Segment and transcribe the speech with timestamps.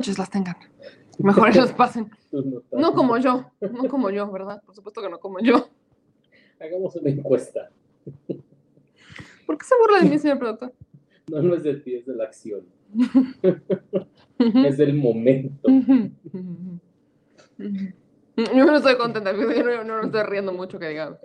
[0.00, 0.56] Noches las tengan.
[1.18, 2.10] Mejor ellos pasen.
[2.72, 4.62] No como yo, no como yo, ¿verdad?
[4.64, 5.68] Por supuesto que no como yo.
[6.58, 7.70] Hagamos una encuesta.
[9.46, 10.72] ¿Por qué se burla de mí, señor productor?
[11.30, 12.64] No, no es de ti, es de la acción.
[14.38, 15.68] es del momento.
[18.36, 21.18] Yo no estoy contenta, yo no, no, no estoy riendo mucho que digamos.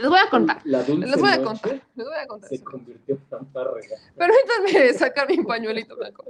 [0.00, 0.60] Les voy a contar.
[0.64, 1.80] La dulce Les voy a contar.
[1.94, 2.50] Les voy a contar.
[2.50, 3.96] se convirtió en fanfarrega.
[4.16, 6.24] Permítanme sacar mi pañuelito blanco.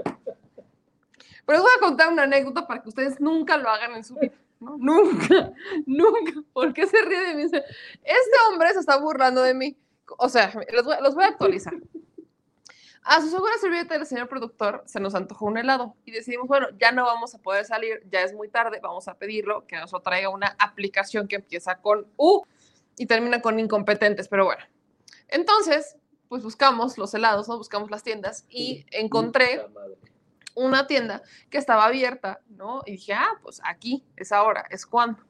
[1.48, 4.16] Pero les voy a contar una anécdota para que ustedes nunca lo hagan en su
[4.16, 4.34] vida.
[4.60, 4.76] ¿no?
[4.76, 5.50] Nunca,
[5.86, 6.42] nunca.
[6.52, 7.44] ¿Por qué se ríe de mí?
[7.44, 9.74] Este hombre se está burlando de mí.
[10.18, 11.72] O sea, los voy, los voy a actualizar.
[13.02, 16.66] A su segura servilleta del señor productor se nos antojó un helado y decidimos, bueno,
[16.78, 19.90] ya no vamos a poder salir, ya es muy tarde, vamos a pedirlo, que nos
[19.90, 22.42] lo traiga una aplicación que empieza con U
[22.98, 24.62] y termina con incompetentes, pero bueno.
[25.28, 25.96] Entonces,
[26.28, 27.56] pues buscamos los helados, ¿no?
[27.56, 29.64] Buscamos las tiendas y encontré.
[30.58, 32.82] Una tienda que estaba abierta, ¿no?
[32.84, 35.22] Y dije, ah, pues aquí es ahora, es cuando.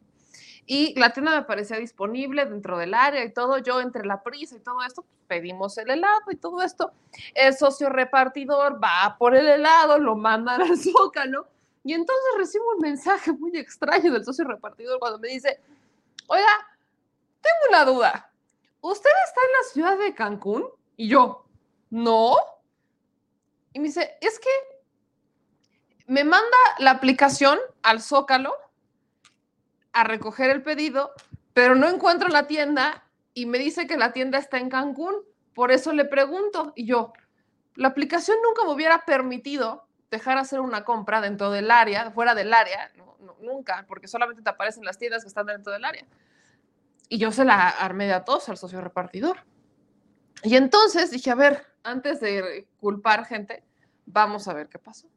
[0.67, 3.59] Y la tienda me parecía disponible dentro del área y todo.
[3.59, 6.93] Yo, entre la prisa y todo esto, pedimos el helado y todo esto.
[7.35, 11.47] El socio repartidor va por el helado, lo mandan al zócalo.
[11.85, 15.59] Y entonces recibo un mensaje muy extraño del socio repartidor cuando me dice,
[16.27, 16.69] oiga,
[17.41, 18.33] tengo una duda.
[18.81, 20.69] ¿Usted está en la ciudad de Cancún?
[20.97, 21.47] Y yo,
[21.91, 22.37] no.
[23.73, 24.51] Y me dice, es que
[26.09, 28.55] me manda la aplicación al Zócalo
[29.93, 31.13] a recoger el pedido,
[31.53, 35.15] pero no encuentro la tienda y me dice que la tienda está en Cancún.
[35.55, 36.73] Por eso le pregunto.
[36.75, 37.13] Y yo,
[37.75, 42.55] la aplicación nunca me hubiera permitido dejar hacer una compra dentro del área, fuera del
[42.55, 42.91] área,
[43.43, 46.07] nunca, porque solamente te aparecen las tiendas que están dentro del área.
[47.11, 49.45] Y yo se la armé de a tos al socio repartidor.
[50.43, 53.63] Y entonces dije, a ver, antes de culpar gente,
[54.07, 55.09] vamos a ver qué pasó.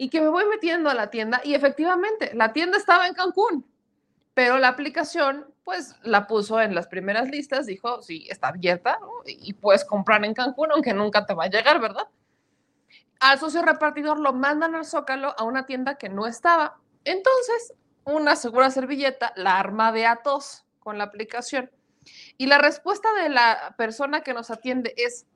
[0.00, 3.66] Y que me voy metiendo a la tienda y efectivamente, la tienda estaba en Cancún,
[4.32, 9.54] pero la aplicación, pues la puso en las primeras listas, dijo, sí, está abierta y
[9.54, 12.06] puedes comprar en Cancún, aunque nunca te va a llegar, ¿verdad?
[13.18, 16.78] Al socio repartidor lo mandan al Zócalo a una tienda que no estaba.
[17.02, 17.74] Entonces,
[18.04, 21.72] una segura servilleta la arma de atos con la aplicación.
[22.36, 25.26] Y la respuesta de la persona que nos atiende es,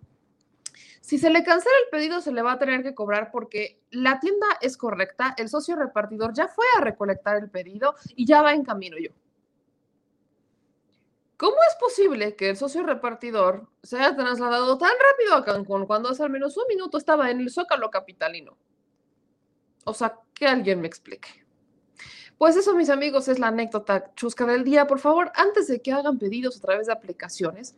[1.03, 4.21] si se le cancela el pedido, se le va a tener que cobrar porque la
[4.21, 8.55] tienda es correcta, el socio repartidor ya fue a recolectar el pedido y ya va
[8.55, 9.11] en camino yo.
[11.37, 16.09] ¿Cómo es posible que el socio repartidor se haya trasladado tan rápido a Cancún cuando
[16.09, 18.57] hace al menos un minuto estaba en el Zócalo capitalino?
[19.85, 21.45] O sea, que alguien me explique.
[22.39, 24.87] Pues eso, mis amigos, es la anécdota chusca del día.
[24.87, 27.75] Por favor, antes de que hagan pedidos a través de aplicaciones,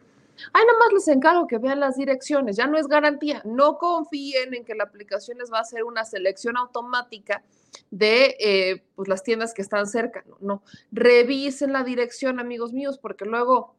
[0.52, 3.42] Ahí nada más les encargo que vean las direcciones, ya no es garantía.
[3.44, 7.42] No confíen en que la aplicación les va a hacer una selección automática
[7.90, 10.24] de eh, pues las tiendas que están cerca.
[10.26, 13.74] No, no, revisen la dirección, amigos míos, porque luego,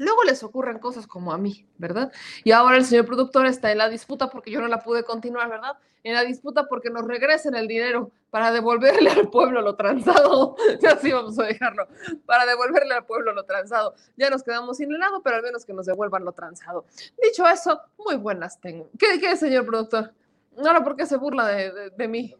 [0.00, 2.10] luego les ocurren cosas como a mí, ¿verdad?
[2.42, 5.50] Y ahora el señor productor está en la disputa porque yo no la pude continuar,
[5.50, 5.76] ¿verdad?
[6.02, 10.56] En la disputa porque nos regresen el dinero para devolverle al pueblo lo transado.
[10.80, 11.86] Ya sí vamos a dejarlo.
[12.24, 13.94] Para devolverle al pueblo lo transado.
[14.16, 16.86] Ya nos quedamos sin helado, pero al menos que nos devuelvan lo transado.
[17.22, 18.88] Dicho eso, muy buenas tengo.
[18.98, 20.14] ¿Qué, qué señor productor?
[20.56, 22.34] Ahora, ¿por qué se burla de, de, de mí?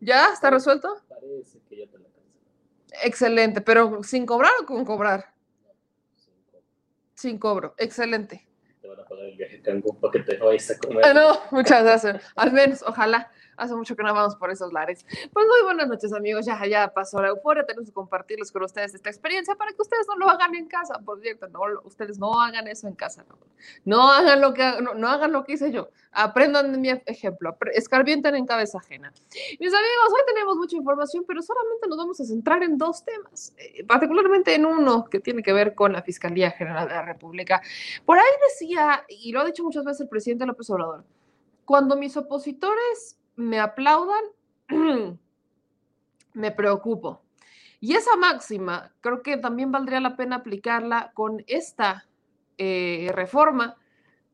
[0.00, 0.32] ¿Ya?
[0.32, 0.88] ¿Está resuelto?
[1.08, 2.24] Parece que ya te cancelé.
[3.02, 5.33] Excelente, pero ¿sin cobrar o con cobrar?
[7.14, 7.74] Sin cobro.
[7.78, 8.46] Excelente.
[8.80, 11.04] Te van a pagar el viaje a Cancún para que te vayas a comer.
[11.04, 12.22] Ah, no, muchas gracias.
[12.36, 13.30] Al menos, ojalá.
[13.56, 15.04] Hace mucho que no vamos por esos lares.
[15.32, 16.46] Pues muy buenas noches, amigos.
[16.46, 17.64] Ya, ya pasó la euforia.
[17.64, 20.98] Tenemos que compartirles con ustedes esta experiencia para que ustedes no lo hagan en casa.
[21.04, 23.24] Por cierto, no, ustedes no hagan eso en casa.
[23.28, 23.38] No,
[23.84, 25.88] no hagan lo que no, no, hagan lo que hice yo.
[26.12, 27.56] Aprendan de mi ejemplo.
[27.72, 29.12] Escarbienten en cabeza ajena.
[29.60, 33.54] Mis amigos, hoy tenemos mucha información, pero solamente nos vamos a centrar en dos temas,
[33.56, 37.62] eh, particularmente en uno que tiene que ver con la Fiscalía General de la República.
[38.04, 41.04] Por ahí decía, y lo ha dicho muchas veces el presidente López Obrador,
[41.64, 44.24] cuando mis opositores me aplaudan,
[46.34, 47.22] me preocupo.
[47.80, 52.06] Y esa máxima creo que también valdría la pena aplicarla con esta
[52.56, 53.76] eh, reforma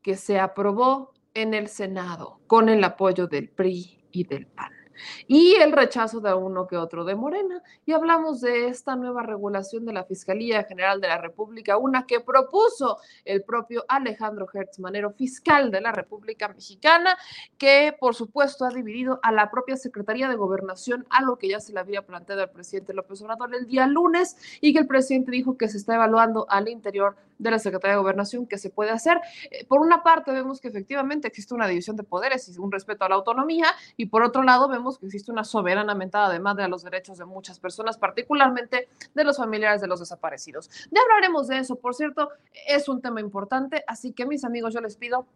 [0.02, 4.79] que se aprobó en el Senado con el apoyo del PRI y del PAN
[5.26, 7.62] y el rechazo de uno que otro de Morena.
[7.86, 12.20] Y hablamos de esta nueva regulación de la Fiscalía General de la República, una que
[12.20, 17.16] propuso el propio Alejandro Hertz Manero, fiscal de la República Mexicana,
[17.58, 21.72] que por supuesto ha dividido a la propia Secretaría de Gobernación, algo que ya se
[21.72, 25.56] le había planteado al presidente López Obrador el día lunes y que el presidente dijo
[25.56, 29.20] que se está evaluando al interior de la Secretaría de Gobernación que se puede hacer.
[29.50, 33.04] Eh, por una parte vemos que efectivamente existe una división de poderes y un respeto
[33.04, 33.66] a la autonomía
[33.96, 37.18] y por otro lado vemos que existe una soberana mentada de madre a los derechos
[37.18, 40.70] de muchas personas, particularmente de los familiares de los desaparecidos.
[40.90, 42.28] Ya hablaremos de eso, por cierto,
[42.66, 45.26] es un tema importante, así que mis amigos, yo les pido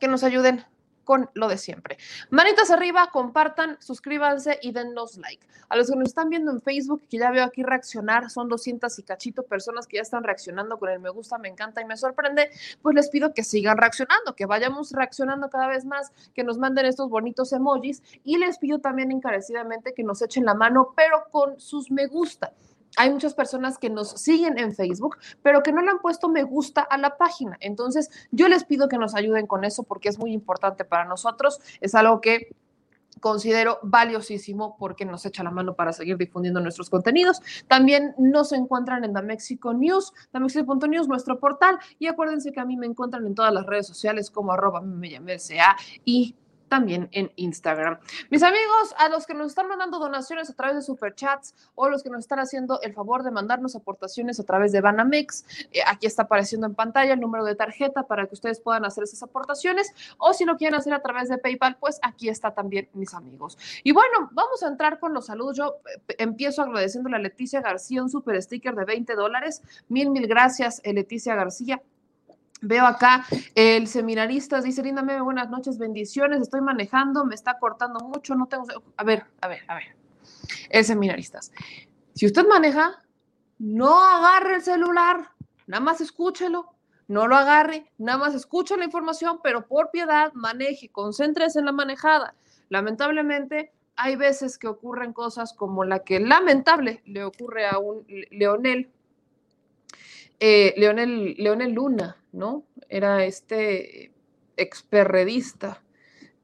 [0.00, 0.64] que nos ayuden
[1.04, 1.98] con lo de siempre.
[2.30, 5.46] Manitas arriba, compartan, suscríbanse y dennos like.
[5.68, 8.98] A los que nos están viendo en Facebook, que ya veo aquí reaccionar, son 200
[8.98, 11.96] y cachito personas que ya están reaccionando con el me gusta, me encanta y me
[11.96, 12.50] sorprende,
[12.82, 16.86] pues les pido que sigan reaccionando, que vayamos reaccionando cada vez más, que nos manden
[16.86, 21.60] estos bonitos emojis y les pido también encarecidamente que nos echen la mano, pero con
[21.60, 22.52] sus me gusta
[22.96, 26.42] hay muchas personas que nos siguen en Facebook, pero que no le han puesto me
[26.42, 27.56] gusta a la página.
[27.60, 31.60] Entonces, yo les pido que nos ayuden con eso porque es muy importante para nosotros.
[31.80, 32.54] Es algo que
[33.20, 37.40] considero valiosísimo porque nos echa la mano para seguir difundiendo nuestros contenidos.
[37.68, 41.78] También nos encuentran en The Mexico News, damexico.news, nuestro portal.
[41.98, 45.14] Y acuérdense que a mí me encuentran en todas las redes sociales como arroba me
[46.04, 46.34] y
[46.74, 48.00] también en Instagram.
[48.30, 52.02] Mis amigos, a los que nos están mandando donaciones a través de superchats o los
[52.02, 56.08] que nos están haciendo el favor de mandarnos aportaciones a través de Banamex, eh, aquí
[56.08, 59.94] está apareciendo en pantalla el número de tarjeta para que ustedes puedan hacer esas aportaciones
[60.18, 63.56] o si lo quieren hacer a través de PayPal, pues aquí está también mis amigos.
[63.84, 65.56] Y bueno, vamos a entrar con los saludos.
[65.56, 65.76] Yo
[66.08, 69.62] eh, empiezo agradeciéndole a Leticia García un super sticker de 20 dólares.
[69.88, 71.80] Mil, mil gracias, eh, Leticia García.
[72.64, 78.00] Veo acá el seminarista, dice Linda Meme, buenas noches, bendiciones, estoy manejando, me está cortando
[78.00, 78.64] mucho, no tengo...
[78.96, 79.84] A ver, a ver, a ver.
[80.70, 81.52] El seminaristas.
[82.14, 83.02] Si usted maneja,
[83.58, 85.28] no agarre el celular,
[85.66, 86.74] nada más escúchelo,
[87.06, 91.72] no lo agarre, nada más escuche la información, pero por piedad maneje, concéntrese en la
[91.72, 92.34] manejada.
[92.70, 98.06] Lamentablemente, hay veces que ocurren cosas como la que lamentable le ocurre a un
[100.40, 102.64] eh, Leonel, Leonel Luna, ¿no?
[102.88, 104.12] Era este
[104.56, 105.82] experredista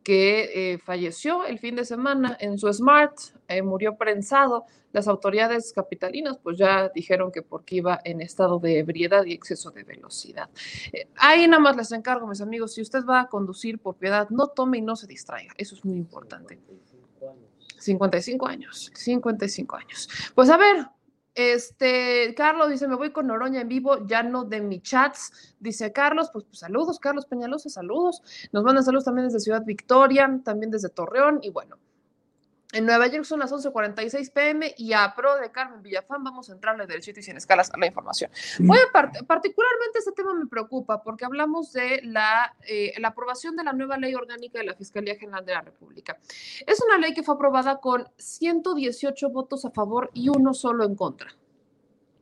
[0.02, 3.16] que eh, falleció el fin de semana en su Smart,
[3.48, 4.64] eh, murió prensado.
[4.92, 9.70] Las autoridades capitalinas pues ya dijeron que porque iba en estado de ebriedad y exceso
[9.70, 10.48] de velocidad.
[10.92, 14.28] Eh, ahí nada más les encargo, mis amigos, si usted va a conducir por piedad,
[14.30, 15.52] no tome y no se distraiga.
[15.56, 16.58] Eso es muy importante.
[17.78, 20.08] 55 años, 55 años.
[20.34, 20.86] Pues a ver,
[21.40, 25.54] este, Carlos dice, me voy con Noroña en vivo, ya no de mi chats.
[25.58, 28.22] Dice Carlos, pues, pues, saludos, Carlos Peñalosa, saludos.
[28.52, 31.40] Nos mandan saludos también desde Ciudad Victoria, también desde Torreón.
[31.42, 31.76] Y bueno,
[32.72, 36.52] en Nueva York son las 11:46 pm y a pro de Carmen Villafán vamos a
[36.52, 38.30] entrarle derechito y sin escalas a la información.
[38.60, 38.92] Voy a
[39.26, 43.96] particularmente este tema me preocupa porque hablamos de la, eh, la aprobación de la nueva
[43.96, 46.18] ley orgánica de la Fiscalía General de la República.
[46.66, 50.94] Es una ley que fue aprobada con 118 votos a favor y uno solo en
[50.94, 51.34] contra.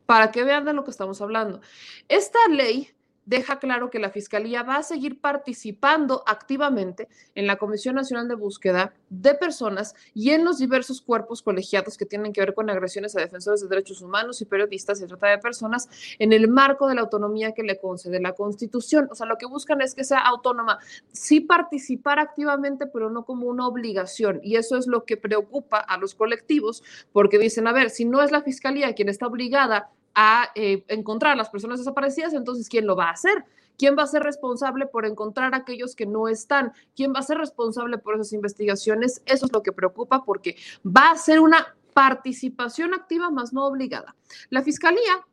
[0.07, 1.61] Para que vean de lo que estamos hablando.
[2.09, 2.91] Esta ley
[3.29, 8.35] deja claro que la Fiscalía va a seguir participando activamente en la Comisión Nacional de
[8.35, 13.15] Búsqueda de Personas y en los diversos cuerpos colegiados que tienen que ver con agresiones
[13.15, 16.95] a defensores de derechos humanos y periodistas y trata de personas en el marco de
[16.95, 19.09] la autonomía que le concede la Constitución.
[19.11, 20.79] O sea, lo que buscan es que sea autónoma,
[21.13, 24.41] sí participar activamente, pero no como una obligación.
[24.43, 26.83] Y eso es lo que preocupa a los colectivos,
[27.13, 31.33] porque dicen, a ver, si no es la Fiscalía quien está obligada a eh, encontrar
[31.33, 33.45] a las personas desaparecidas, entonces, ¿quién lo va a hacer?
[33.77, 36.73] ¿Quién va a ser responsable por encontrar a aquellos que no están?
[36.97, 39.23] ¿Quién va a ser responsable por esas investigaciones?
[39.25, 44.17] Eso es lo que preocupa porque va a ser una participación activa más no obligada.
[44.51, 45.25] La Fiscalía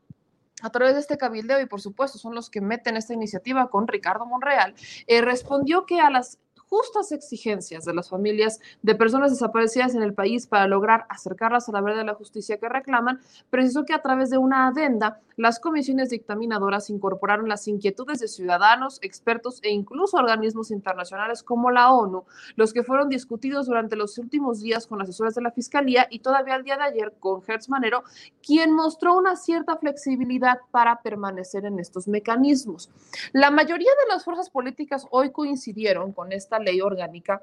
[0.62, 3.88] a través de este cabildeo, y por supuesto son los que meten esta iniciativa con
[3.88, 4.74] Ricardo Monreal,
[5.06, 10.14] eh, respondió que a las justas exigencias de las familias de personas desaparecidas en el
[10.14, 14.02] país para lograr acercarlas a la verdad de la justicia que reclaman, precisó que a
[14.02, 20.18] través de una adenda, las comisiones dictaminadoras incorporaron las inquietudes de ciudadanos, expertos e incluso
[20.18, 22.24] organismos internacionales como la ONU,
[22.56, 26.56] los que fueron discutidos durante los últimos días con asesores de la Fiscalía y todavía
[26.56, 28.04] el día de ayer con Hertz Manero,
[28.42, 32.90] quien mostró una cierta flexibilidad para permanecer en estos mecanismos.
[33.34, 37.42] La mayoría de las fuerzas políticas hoy coincidieron con esta ley orgánica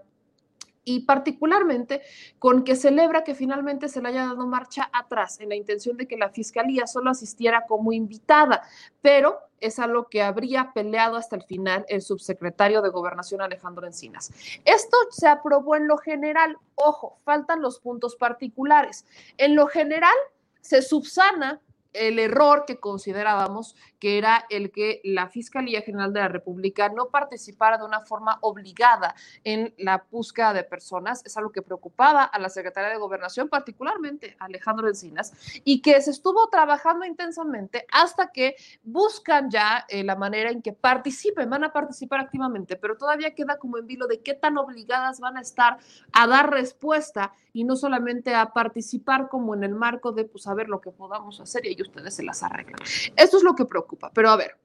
[0.84, 2.02] y particularmente
[2.38, 6.06] con que celebra que finalmente se le haya dado marcha atrás en la intención de
[6.06, 8.62] que la fiscalía solo asistiera como invitada,
[9.00, 13.86] pero es a lo que habría peleado hasta el final el subsecretario de Gobernación Alejandro
[13.86, 14.32] Encinas.
[14.64, 19.06] Esto se aprobó en lo general, ojo, faltan los puntos particulares.
[19.38, 20.14] En lo general
[20.60, 21.60] se subsana
[21.92, 27.10] el error que considerábamos que era el que la Fiscalía General de la República no
[27.10, 31.22] participara de una forma obligada en la búsqueda de personas.
[31.24, 35.32] Es algo que preocupaba a la Secretaría de Gobernación, particularmente a Alejandro Encinas,
[35.62, 40.72] y que se estuvo trabajando intensamente hasta que buscan ya eh, la manera en que
[40.72, 45.20] participen, van a participar activamente, pero todavía queda como en vilo de qué tan obligadas
[45.20, 45.78] van a estar
[46.12, 50.68] a dar respuesta y no solamente a participar como en el marco de pues saber
[50.68, 52.80] lo que podamos hacer y ustedes se las arreglan.
[53.16, 54.56] Esto es lo que preocupa, pero a ver,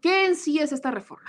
[0.00, 1.28] ¿Qué en sí es esta reforma?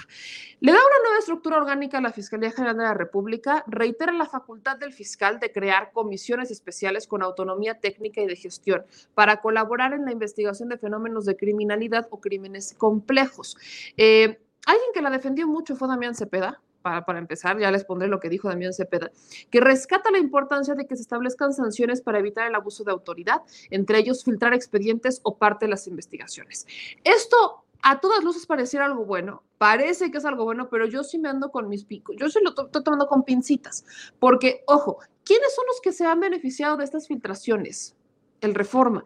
[0.59, 4.25] Le da una nueva estructura orgánica a la Fiscalía General de la República, reitera la
[4.25, 8.83] facultad del fiscal de crear comisiones especiales con autonomía técnica y de gestión
[9.13, 13.57] para colaborar en la investigación de fenómenos de criminalidad o crímenes complejos.
[13.95, 18.19] Eh, alguien que la defendió mucho fue Damián Cepeda, para, empezar, ya les pondré lo
[18.19, 19.11] que dijo Damián Cepeda,
[19.49, 23.41] que rescata la importancia de que se establezcan sanciones para evitar el abuso de autoridad,
[23.69, 26.65] entre ellos filtrar expedientes o parte de las investigaciones.
[27.03, 31.17] Esto a todas luces pareciera algo bueno, parece que es algo bueno, pero yo sí
[31.17, 33.85] me ando con mis picos, yo sí lo estoy tomando con pincitas,
[34.19, 37.95] porque, ojo, ¿quiénes son los que se han beneficiado de estas filtraciones?
[38.41, 39.03] El Reforma.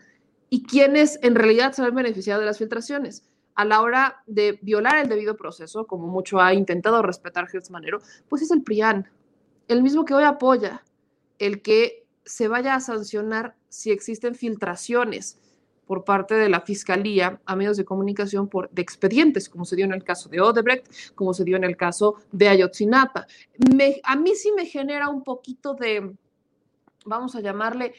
[0.49, 3.27] ¿Y quiénes en realidad se han beneficiado de las filtraciones?
[3.55, 7.99] A la hora de violar el debido proceso, como mucho ha intentado respetar Gertz Manero,
[8.29, 9.07] pues es el PRIAN,
[9.67, 10.83] el mismo que hoy apoya
[11.39, 15.39] el que se vaya a sancionar si existen filtraciones
[15.85, 19.85] por parte de la Fiscalía a medios de comunicación por, de expedientes, como se dio
[19.85, 23.27] en el caso de Odebrecht, como se dio en el caso de Ayotzinapa.
[24.03, 26.15] a mí sí me genera un poquito de,
[27.05, 27.93] vamos a llamarle,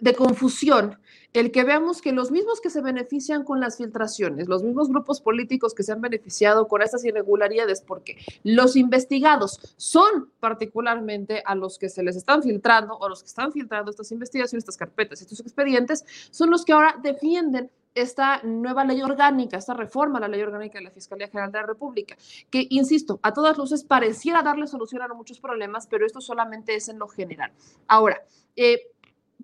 [0.00, 0.98] de confusión
[1.34, 5.20] el que veamos que los mismos que se benefician con las filtraciones, los mismos grupos
[5.20, 11.76] políticos que se han beneficiado con estas irregularidades, porque los investigados son particularmente a los
[11.76, 15.40] que se les están filtrando o los que están filtrando estas investigaciones, estas carpetas, estos
[15.40, 20.42] expedientes, son los que ahora defienden esta nueva ley orgánica, esta reforma a la ley
[20.42, 22.16] orgánica de la Fiscalía General de la República,
[22.50, 26.88] que, insisto, a todas luces pareciera darle solución a muchos problemas, pero esto solamente es
[26.88, 27.52] en lo general.
[27.86, 28.24] Ahora,
[28.56, 28.93] eh,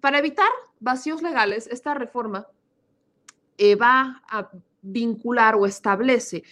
[0.00, 0.49] para evitar
[0.80, 2.47] vacíos legales, esta reforma
[3.59, 4.50] eh, va a
[4.83, 6.42] vincular o establece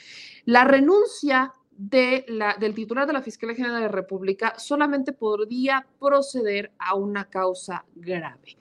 [0.44, 6.96] la renuncia del titular de la Fiscalía General de la República solamente podría proceder a
[6.96, 8.56] una causa grave.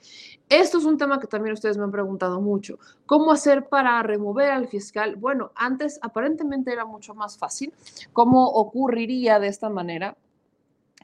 [0.48, 2.78] Esto es un tema que también ustedes me han preguntado mucho.
[3.06, 5.16] ¿Cómo hacer para remover al fiscal?
[5.16, 7.72] Bueno, antes aparentemente era mucho más fácil.
[8.12, 10.16] ¿Cómo ocurriría de esta manera?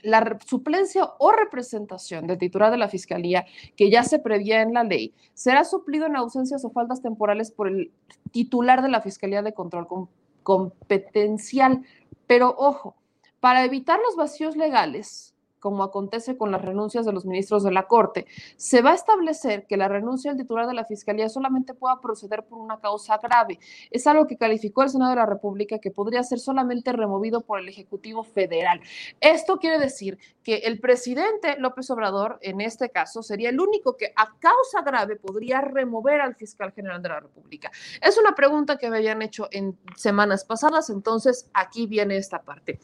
[0.04, 3.46] La suplencia o representación del titular de la Fiscalía,
[3.76, 7.68] que ya se prevía en la ley, será suplido en ausencias o faltas temporales por
[7.68, 7.90] el
[8.30, 9.88] titular de la Fiscalía de Control
[10.42, 11.82] Competencial.
[12.26, 12.96] Pero ojo,
[13.40, 15.33] para evitar los vacíos legales,
[15.64, 18.26] como acontece con las renuncias de los ministros de la Corte,
[18.58, 22.44] se va a establecer que la renuncia del titular de la Fiscalía solamente pueda proceder
[22.44, 23.58] por una causa grave.
[23.90, 27.60] Es algo que calificó el Senado de la República que podría ser solamente removido por
[27.60, 28.78] el Ejecutivo Federal.
[29.22, 34.12] Esto quiere decir que el presidente López Obrador, en este caso, sería el único que
[34.16, 37.72] a causa grave podría remover al fiscal general de la República.
[38.02, 42.80] Es una pregunta que me habían hecho en semanas pasadas, entonces aquí viene esta parte.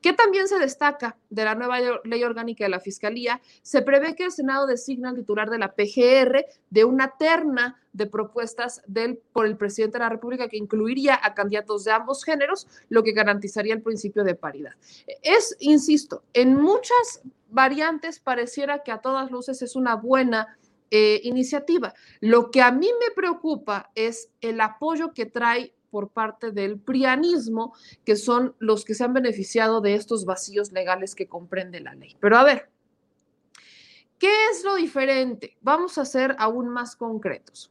[0.00, 4.24] ¿Qué también se destaca de la nueva ley orgánica de la Fiscalía, se prevé que
[4.24, 8.82] el Senado designa al titular de la PGR de una terna de propuestas
[9.32, 13.12] por el presidente de la República que incluiría a candidatos de ambos géneros, lo que
[13.12, 14.72] garantizaría el principio de paridad.
[15.22, 20.58] Es, insisto, en muchas variantes pareciera que a todas luces es una buena
[20.90, 21.94] eh, iniciativa.
[22.20, 27.72] Lo que a mí me preocupa es el apoyo que trae por parte del prianismo,
[28.04, 32.16] que son los que se han beneficiado de estos vacíos legales que comprende la ley.
[32.18, 32.68] Pero a ver,
[34.18, 35.56] ¿qué es lo diferente?
[35.60, 37.70] Vamos a ser aún más concretos.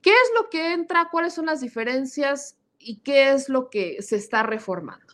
[0.00, 1.10] ¿Qué es lo que entra?
[1.10, 2.56] ¿Cuáles son las diferencias?
[2.78, 5.12] ¿Y qué es lo que se está reformando?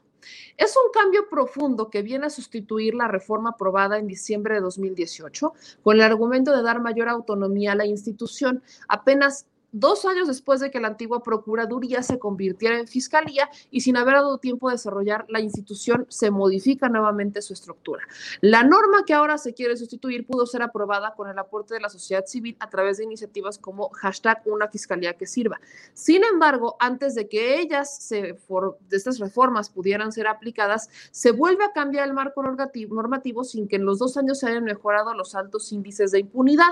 [0.57, 5.55] Es un cambio profundo que viene a sustituir la reforma aprobada en diciembre de 2018
[5.83, 8.63] con el argumento de dar mayor autonomía a la institución.
[8.87, 13.97] Apenas dos años después de que la antigua Procuraduría se convirtiera en Fiscalía y sin
[13.97, 18.03] haber dado tiempo a desarrollar la institución, se modifica nuevamente su estructura.
[18.41, 21.89] La norma que ahora se quiere sustituir pudo ser aprobada con el aporte de la
[21.89, 25.61] sociedad civil a través de iniciativas como hashtag una Fiscalía que sirva.
[25.95, 31.33] Sin embargo, antes de que ellas, se for, de estas reformas pudieran ser aplicadas, se
[31.33, 35.15] vuelve a cambiar el marco normativo sin que en los dos años se hayan mejorado
[35.15, 36.71] los altos índices de impunidad.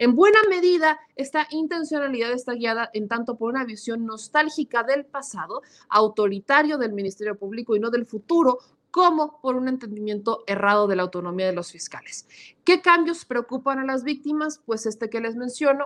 [0.00, 5.60] En buena medida, esta intencionalidad está guiada en tanto por una visión nostálgica del pasado,
[5.90, 8.60] autoritario del Ministerio Público y no del futuro,
[8.90, 12.26] como por un entendimiento errado de la autonomía de los fiscales.
[12.64, 14.62] ¿Qué cambios preocupan a las víctimas?
[14.64, 15.84] Pues este que les menciono,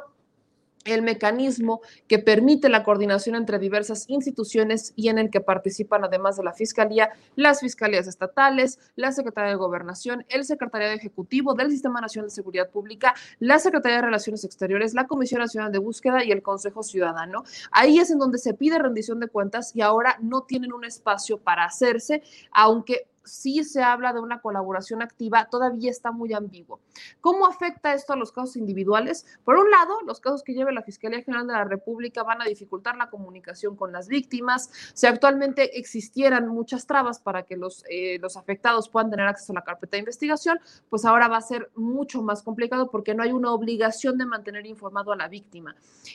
[0.85, 6.37] el mecanismo que permite la coordinación entre diversas instituciones y en el que participan, además
[6.37, 12.01] de la Fiscalía, las Fiscalías estatales, la Secretaría de Gobernación, el Secretariado Ejecutivo del Sistema
[12.01, 16.33] Nacional de Seguridad Pública, la Secretaría de Relaciones Exteriores, la Comisión Nacional de Búsqueda y
[16.33, 17.45] el Consejo Ciudadano.
[17.71, 21.39] Ahí es en donde se pide rendición de cuentas y ahora no tienen un espacio
[21.39, 26.81] para hacerse, aunque sí se habla de una colaboración activa, todavía está muy ambiguo.
[27.21, 29.27] ¿Cómo afecta esto a los casos individuales?
[29.45, 32.45] Por un lado, los casos que lleve la Fiscalía General de la República van a
[32.45, 34.71] dificultar la comunicación con las víctimas.
[34.95, 39.57] Si actualmente existieran muchas trabas para que los, eh, los afectados puedan tener acceso a
[39.57, 43.33] la carpeta de investigación, pues ahora va a ser mucho más complicado porque no hay
[43.33, 45.75] una obligación de mantener informado a la víctima.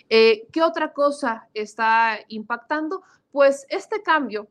[0.10, 3.04] Eh, ¿Qué otra cosa está impactando?
[3.32, 4.48] Pues este cambio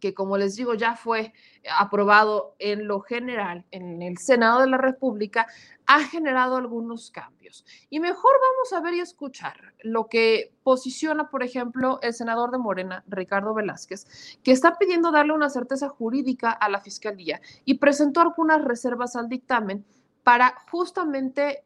[0.00, 1.32] que como les digo ya fue
[1.78, 5.46] aprobado en lo general en el Senado de la República,
[5.86, 7.64] ha generado algunos cambios.
[7.88, 12.58] Y mejor vamos a ver y escuchar lo que posiciona, por ejemplo, el senador de
[12.58, 18.20] Morena, Ricardo Velázquez, que está pidiendo darle una certeza jurídica a la Fiscalía y presentó
[18.20, 19.84] algunas reservas al dictamen
[20.22, 21.64] para justamente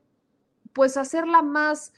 [0.73, 1.93] pues hacerla más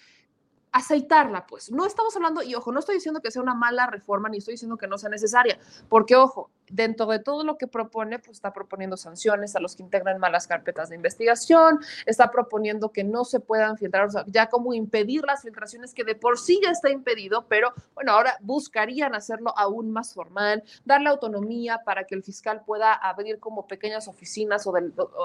[0.74, 1.70] aceitarla, pues.
[1.70, 4.54] No estamos hablando, y ojo, no estoy diciendo que sea una mala reforma, ni estoy
[4.54, 5.56] diciendo que no sea necesaria,
[5.88, 9.83] porque ojo, dentro de todo lo que propone, pues está proponiendo sanciones a los que
[9.83, 14.48] integran malas carpetas de investigación, está proponiendo que no se puedan filtrar, o sea, ya
[14.48, 19.14] como impedir las filtraciones que de por sí ya está impedido, pero bueno, ahora buscarían
[19.14, 24.66] hacerlo aún más formal, darle autonomía para que el fiscal pueda abrir como pequeñas oficinas
[24.66, 24.74] o,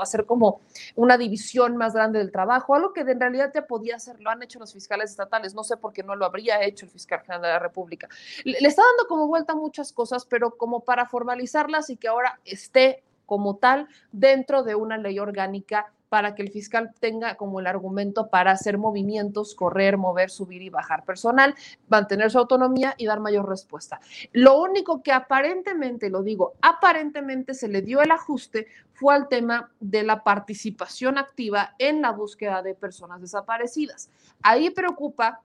[0.01, 0.61] hacer como
[0.95, 4.43] una división más grande del trabajo, algo que en realidad ya podía hacer, lo han
[4.43, 7.41] hecho los fiscales estatales no sé por qué no lo habría hecho el fiscal general
[7.41, 8.07] de la República.
[8.43, 13.03] Le, está dando como vuelta muchas cosas, pero como para formalizarlas y que ahora esté
[13.27, 18.31] como tal dentro de una ley orgánica para que el fiscal tenga como el argumento
[18.31, 21.53] para hacer movimientos, correr, mover, subir y bajar personal,
[21.87, 23.99] mantener su autonomía y dar mayor respuesta.
[24.31, 29.71] Lo único que aparentemente, lo digo, aparentemente se le dio el ajuste fue al tema
[29.79, 34.09] de la participación activa en la búsqueda de personas desaparecidas.
[34.41, 35.41] Ahí preocupa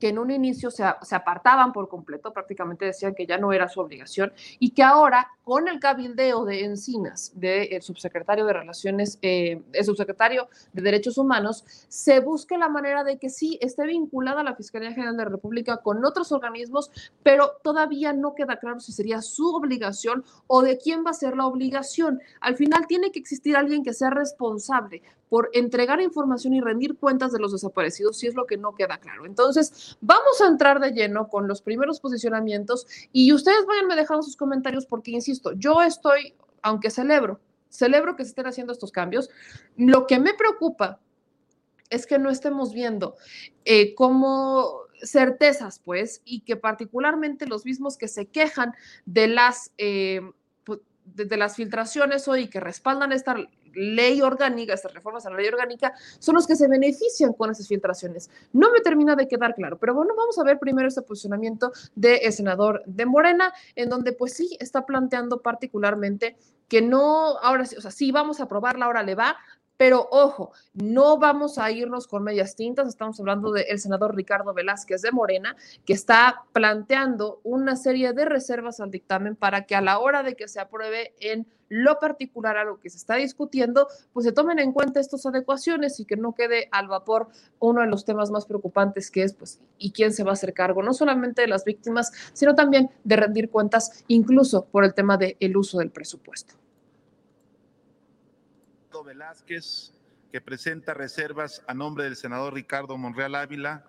[0.00, 3.80] que en un inicio se, apartaban por completo, prácticamente decían que ya no era su
[3.80, 9.84] obligación y que ahora con el cabildeo de Encinas, del subsecretario de Relaciones, eh, el
[9.84, 14.92] subsecretario de Derechos Humanos, se busque la manera de que sí esté vinculada la Fiscalía
[14.92, 16.90] General de la República con otros organismos,
[17.22, 21.36] pero todavía no queda claro si sería su obligación o de quién va a ser
[21.36, 22.20] la obligación.
[22.40, 27.32] Al final tiene que existir alguien que sea responsable por entregar información y rendir cuentas
[27.32, 29.24] de los desaparecidos, si es lo que no queda claro.
[29.24, 34.36] Entonces, vamos a entrar de lleno con los primeros posicionamientos y ustedes vayanme dejando sus
[34.36, 39.30] comentarios porque, insisto, yo estoy, aunque celebro, celebro que se estén haciendo estos cambios,
[39.76, 40.98] lo que me preocupa
[41.90, 43.16] es que no estemos viendo
[43.64, 48.74] eh, cómo certezas, pues, y que particularmente los mismos que se quejan
[49.06, 49.72] de las...
[49.78, 50.22] Eh,
[50.64, 53.36] pues, de, las filtraciones hoy que respaldan esta
[53.74, 57.68] ley orgánica, estas reformas a la ley orgánica, son los que se benefician con esas
[57.68, 58.30] filtraciones.
[58.52, 62.32] No me termina de quedar claro, pero bueno, vamos a ver primero este posicionamiento del
[62.32, 66.36] senador de Morena, en donde pues sí está planteando particularmente
[66.68, 69.36] que no, ahora sí, o sea, sí vamos a aprobarla, ahora le va,
[69.80, 75.00] pero ojo, no vamos a irnos con medias tintas, estamos hablando del senador Ricardo Velázquez
[75.00, 79.98] de Morena, que está planteando una serie de reservas al dictamen para que a la
[79.98, 84.26] hora de que se apruebe en lo particular a lo que se está discutiendo, pues
[84.26, 88.04] se tomen en cuenta estas adecuaciones y que no quede al vapor uno de los
[88.04, 91.40] temas más preocupantes que es, pues, y quién se va a hacer cargo, no solamente
[91.40, 95.90] de las víctimas, sino también de rendir cuentas, incluso por el tema del uso del
[95.90, 96.60] presupuesto.
[99.04, 99.92] Velázquez,
[100.30, 103.84] que presenta reservas a nombre del senador Ricardo Monreal Ávila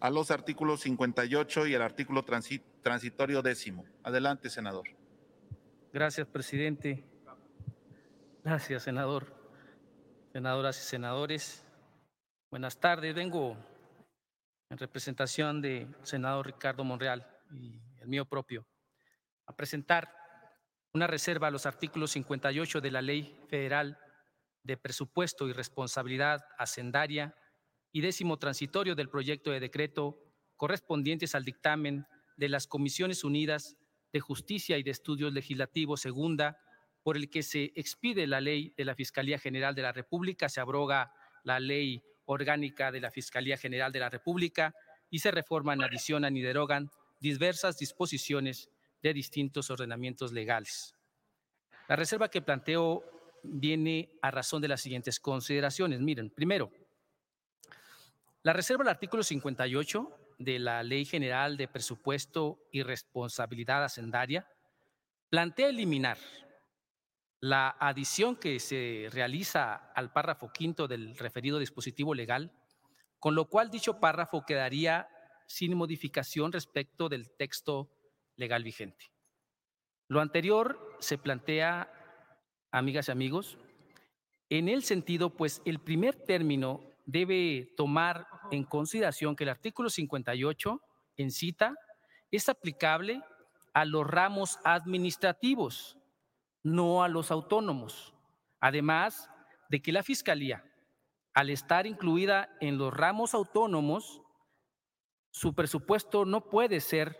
[0.00, 3.84] a los artículos 58 y el artículo transitorio décimo.
[4.02, 4.88] Adelante, senador.
[5.92, 7.04] Gracias, presidente.
[8.44, 9.34] Gracias, senador.
[10.32, 11.64] Senadoras y senadores,
[12.50, 13.14] buenas tardes.
[13.14, 13.56] Vengo
[14.70, 18.64] en representación del senador Ricardo Monreal y el mío propio
[19.46, 20.14] a presentar
[20.94, 23.98] una reserva a los artículos 58 de la Ley Federal
[24.62, 27.34] de Presupuesto y Responsabilidad Hacendaria
[27.92, 30.18] y décimo transitorio del proyecto de decreto
[30.56, 33.76] correspondientes al dictamen de las Comisiones Unidas
[34.12, 36.58] de Justicia y de Estudios Legislativos segunda,
[37.02, 40.60] por el que se expide la ley de la Fiscalía General de la República, se
[40.60, 41.12] abroga
[41.44, 44.74] la ley orgánica de la Fiscalía General de la República
[45.08, 48.68] y se reforman, adicionan y derogan diversas disposiciones
[49.02, 50.94] de distintos ordenamientos legales.
[51.88, 53.02] La reserva que planteo
[53.42, 56.00] viene a razón de las siguientes consideraciones.
[56.00, 56.70] Miren, primero,
[58.42, 64.48] la reserva del artículo 58 de la Ley General de Presupuesto y Responsabilidad Hacendaria
[65.28, 66.18] plantea eliminar
[67.40, 72.52] la adición que se realiza al párrafo quinto del referido dispositivo legal,
[73.18, 75.08] con lo cual dicho párrafo quedaría
[75.46, 77.90] sin modificación respecto del texto
[78.36, 79.10] legal vigente.
[80.08, 81.92] Lo anterior se plantea,
[82.70, 83.58] amigas y amigos,
[84.48, 90.80] en el sentido, pues el primer término debe tomar en consideración que el artículo 58
[91.16, 91.74] en cita
[92.30, 93.22] es aplicable
[93.74, 95.96] a los ramos administrativos,
[96.62, 98.14] no a los autónomos.
[98.60, 99.30] Además
[99.68, 100.64] de que la Fiscalía,
[101.32, 104.20] al estar incluida en los ramos autónomos,
[105.30, 107.16] su presupuesto no puede ser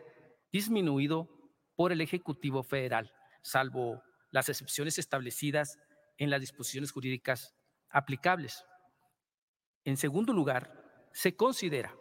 [0.53, 1.29] disminuido
[1.77, 5.79] por el Ejecutivo Federal, salvo las excepciones establecidas
[6.19, 7.55] en las disposiciones jurídicas
[7.89, 8.65] aplicables.
[9.85, 11.95] En segundo lugar, se considera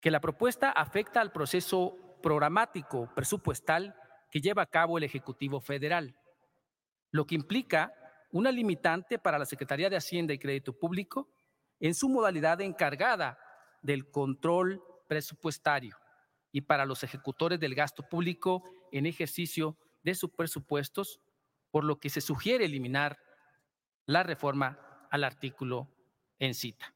[0.00, 3.94] que la propuesta afecta al proceso programático presupuestal
[4.30, 6.16] que lleva a cabo el Ejecutivo Federal,
[7.10, 7.94] lo que implica
[8.32, 11.30] una limitante para la Secretaría de Hacienda y Crédito Público
[11.78, 13.38] en su modalidad encargada
[13.82, 15.96] del control presupuestario
[16.50, 21.20] y para los ejecutores del gasto público en ejercicio de sus presupuestos,
[21.74, 23.18] por lo que se sugiere eliminar
[24.06, 25.88] la reforma al artículo
[26.38, 26.94] en cita.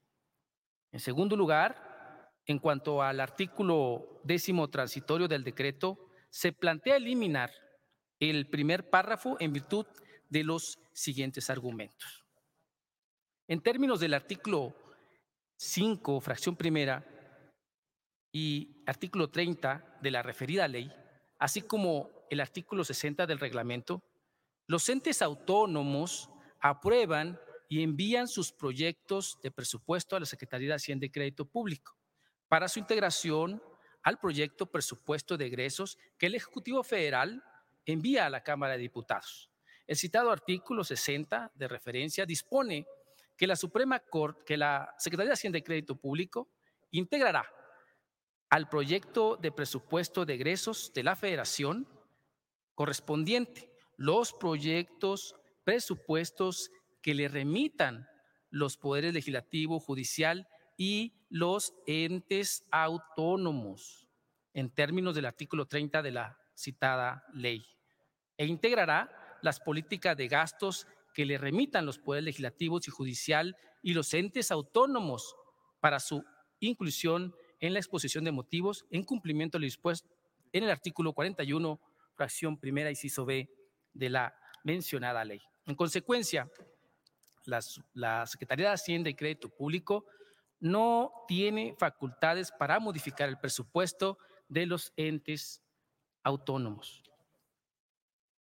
[0.93, 5.99] En segundo lugar, en cuanto al artículo décimo transitorio del decreto,
[6.31, 7.51] se plantea eliminar
[8.21, 9.85] el primer párrafo en virtud
[10.29, 12.25] de los siguientes argumentos.
[13.49, 14.77] En términos del artículo
[15.57, 17.05] 5, fracción primera,
[18.31, 20.89] y artículo 30 de la referida ley,
[21.41, 24.05] así como el artículo 60 del reglamento,
[24.69, 31.07] los entes autónomos aprueban y envían sus proyectos de presupuesto a la Secretaría de Hacienda
[31.07, 31.97] y Crédito Público
[32.49, 33.63] para su integración
[34.03, 37.43] al proyecto presupuesto de egresos que el Ejecutivo Federal
[37.87, 39.51] envía a la Cámara de Diputados.
[39.87, 42.87] El citado artículo 60 de referencia dispone
[43.39, 46.51] que la Suprema Corte, que la Secretaría de Hacienda y Crédito Público
[46.91, 47.51] integrará
[48.51, 51.89] al proyecto de presupuesto de egresos de la Federación
[52.75, 55.35] correspondiente los proyectos
[55.65, 56.71] presupuestos
[57.03, 58.09] que le remitan
[58.49, 64.09] los poderes legislativo, judicial y los entes autónomos
[64.55, 67.67] en términos del artículo 30 de la citada ley.
[68.37, 73.95] E integrará las políticas de gastos que le remitan los poderes legislativos y judicial y
[73.95, 75.35] los entes autónomos
[75.81, 76.25] para su
[76.61, 80.09] inclusión en la exposición de motivos en cumplimiento de lo dispuesto
[80.53, 81.81] en el artículo 41,
[82.15, 83.58] fracción primera, inciso B
[83.99, 85.43] de la mencionada ley.
[85.67, 86.49] En consecuencia,
[87.45, 90.07] la Secretaría de Hacienda y Crédito Público
[90.61, 95.63] no tiene facultades para modificar el presupuesto de los entes
[96.23, 97.03] autónomos.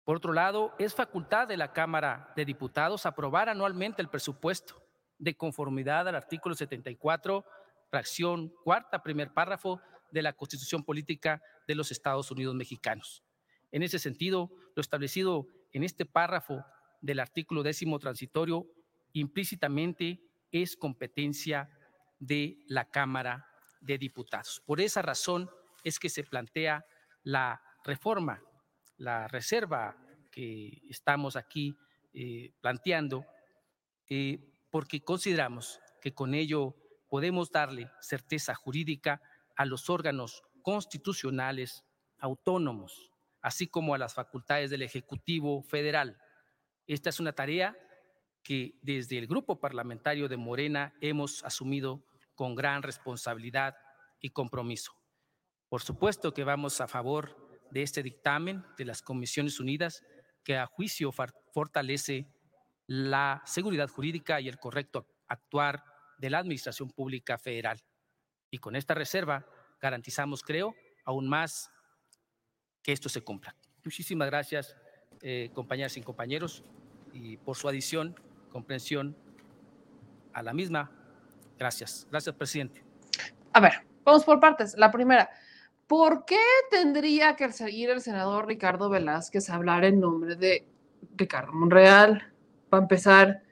[0.03, 4.81] Por otro lado, es facultad de la Cámara de Diputados aprobar anualmente el presupuesto
[5.17, 7.43] de conformidad al artículo 74,
[7.89, 13.23] fracción cuarta, primer párrafo de la Constitución Política de los Estados Unidos Mexicanos.
[13.71, 16.63] En ese sentido, lo establecido en este párrafo
[17.01, 18.67] del artículo décimo transitorio
[19.13, 21.69] implícitamente es competencia
[22.19, 23.47] de la Cámara
[23.81, 24.61] de Diputados.
[24.65, 25.49] Por esa razón
[25.83, 26.85] es que se plantea
[27.23, 28.41] la reforma
[28.97, 29.95] la reserva
[30.31, 31.77] que estamos aquí
[32.13, 33.25] eh, planteando,
[34.09, 36.75] eh, porque consideramos que con ello
[37.09, 39.21] podemos darle certeza jurídica
[39.55, 41.85] a los órganos constitucionales
[42.19, 43.11] autónomos,
[43.47, 46.17] así como a las facultades del Ejecutivo Federal.
[46.85, 47.77] Esta es una tarea
[48.43, 52.03] que desde el grupo parlamentario de Morena hemos asumido
[52.35, 53.77] con gran responsabilidad
[54.19, 54.91] y compromiso.
[55.69, 57.37] Por supuesto que vamos a favor
[57.71, 60.03] de este dictamen de las Comisiones Unidas
[60.43, 61.13] que a juicio
[61.53, 62.27] fortalece
[62.85, 65.85] la seguridad jurídica y el correcto actuar
[66.17, 67.81] de la Administración Pública Federal.
[68.51, 69.45] Y con esta reserva
[69.79, 71.71] garantizamos, creo, aún más
[72.87, 73.53] que esto se cumpla.
[73.83, 74.73] Muchísimas gracias,
[75.21, 76.63] eh, compañeras y compañeros,
[77.11, 78.15] y por su adición,
[78.49, 79.13] comprensión
[80.31, 80.89] a la misma.
[81.59, 82.07] Gracias.
[82.09, 82.81] Gracias, presidente.
[83.51, 83.73] A ver,
[84.05, 84.73] vamos por partes.
[84.77, 85.29] La primera,
[85.85, 86.39] ¿por qué
[86.71, 90.65] tendría que seguir el senador Ricardo Velázquez a hablar en nombre de
[91.17, 92.31] Ricardo Monreal?
[92.69, 93.43] Para empezar,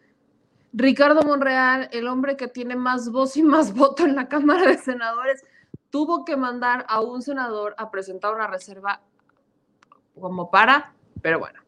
[0.71, 4.77] Ricardo Monreal, el hombre que tiene más voz y más voto en la Cámara de
[4.77, 5.43] Senadores,
[5.89, 9.01] tuvo que mandar a un senador a presentar una reserva
[10.19, 11.59] como para, pero bueno.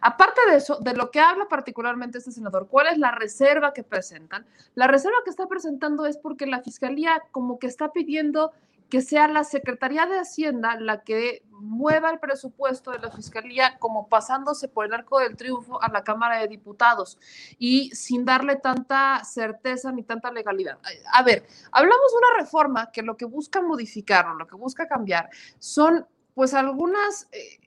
[0.00, 3.82] Aparte de eso, de lo que habla particularmente este senador, ¿cuál es la reserva que
[3.82, 4.46] presentan?
[4.74, 8.52] La reserva que está presentando es porque la fiscalía como que está pidiendo
[8.92, 14.06] que sea la Secretaría de Hacienda la que mueva el presupuesto de la fiscalía como
[14.06, 17.18] pasándose por el arco del triunfo a la Cámara de Diputados
[17.58, 20.78] y sin darle tanta certeza ni tanta legalidad.
[21.10, 24.86] A ver, hablamos de una reforma que lo que busca modificar o lo que busca
[24.86, 27.28] cambiar son pues algunas...
[27.32, 27.61] eh,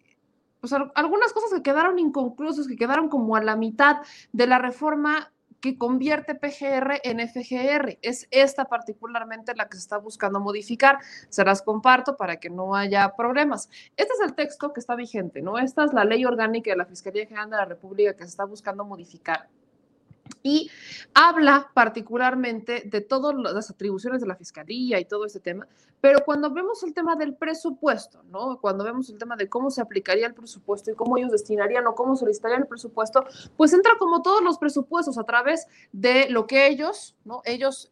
[0.68, 3.98] pues, al- algunas cosas que quedaron inconclusas, que quedaron como a la mitad
[4.32, 7.98] de la reforma que convierte PGR en FGR.
[8.04, 11.00] Es esta particularmente la que se está buscando modificar.
[11.30, 13.70] Se las comparto para que no haya problemas.
[13.98, 15.58] Este es el texto que está vigente, ¿no?
[15.58, 18.46] Esta es la ley orgánica de la Fiscalía General de la República que se está
[18.46, 19.48] buscando modificar.
[20.42, 20.70] Y
[21.14, 25.68] habla particularmente de todas las atribuciones de la fiscalía y todo este tema,
[26.02, 28.60] pero cuando vemos el tema del presupuesto, ¿no?
[28.60, 31.96] Cuando vemos el tema de cómo se aplicaría el presupuesto y cómo ellos destinarían o
[31.96, 33.26] cómo solicitarían el presupuesto,
[33.58, 37.42] pues entra como todos los presupuestos a través de lo que ellos, ¿no?
[37.44, 37.92] Ellos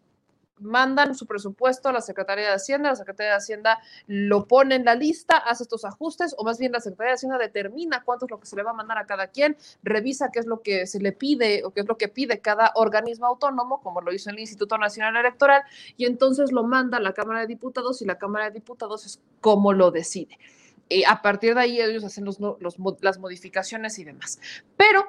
[0.60, 4.86] mandan su presupuesto a la Secretaría de Hacienda, la Secretaría de Hacienda lo pone en
[4.86, 8.32] la lista, hace estos ajustes, o más bien la Secretaría de Hacienda determina cuánto es
[8.32, 10.88] lo que se le va a mandar a cada quien, revisa qué es lo que
[10.88, 14.30] se le pide o qué es lo que pide cada organismo autónomo, como lo hizo
[14.30, 15.64] el Instituto Nacional Electoral,
[15.98, 19.22] y entonces lo manda a la Cámara de Diputados y la Cámara de Diputados es
[19.42, 20.38] como lo decide.
[20.90, 24.40] Y a partir de ahí ellos hacen los, los, las modificaciones y demás.
[24.78, 25.08] Pero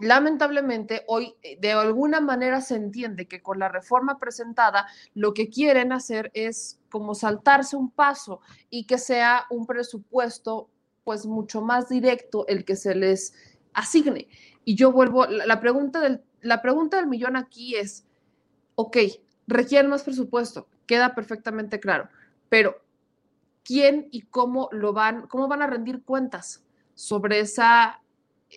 [0.00, 5.48] lamentablemente hoy eh, de alguna manera se entiende que con la reforma presentada lo que
[5.48, 10.68] quieren hacer es como saltarse un paso y que sea un presupuesto
[11.04, 13.34] pues mucho más directo el que se les
[13.72, 14.28] asigne.
[14.64, 18.04] Y yo vuelvo, la, la pregunta del, la pregunta del millón aquí es,
[18.74, 18.96] ok,
[19.46, 22.08] requieren más presupuesto, queda perfectamente claro,
[22.48, 22.80] pero
[23.64, 28.00] ¿quién y cómo lo van, cómo van a rendir cuentas sobre, esa,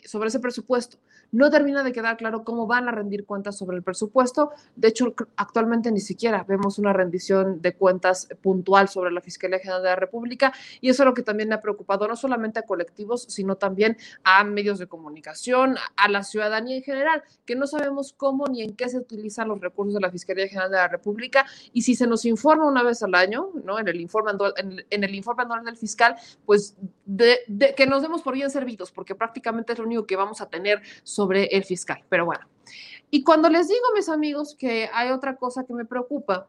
[0.06, 0.98] sobre ese presupuesto?
[1.32, 4.52] No termina de quedar claro cómo van a rendir cuentas sobre el presupuesto.
[4.76, 9.82] De hecho, actualmente ni siquiera vemos una rendición de cuentas puntual sobre la Fiscalía General
[9.82, 13.24] de la República y eso es lo que también ha preocupado, no solamente a colectivos,
[13.30, 18.48] sino también a medios de comunicación, a la ciudadanía en general, que no sabemos cómo
[18.48, 21.82] ni en qué se utilizan los recursos de la Fiscalía General de la República y
[21.82, 23.80] si se nos informa una vez al año, ¿no?
[23.80, 26.16] En el informe anual, en, el informe anual del fiscal,
[26.46, 27.40] pues de,
[27.76, 30.82] que nos demos por bien servidos, porque prácticamente es lo único que vamos a tener
[31.30, 32.04] el fiscal.
[32.10, 32.46] Pero bueno,
[33.12, 36.48] y cuando les digo, mis amigos, que hay otra cosa que me preocupa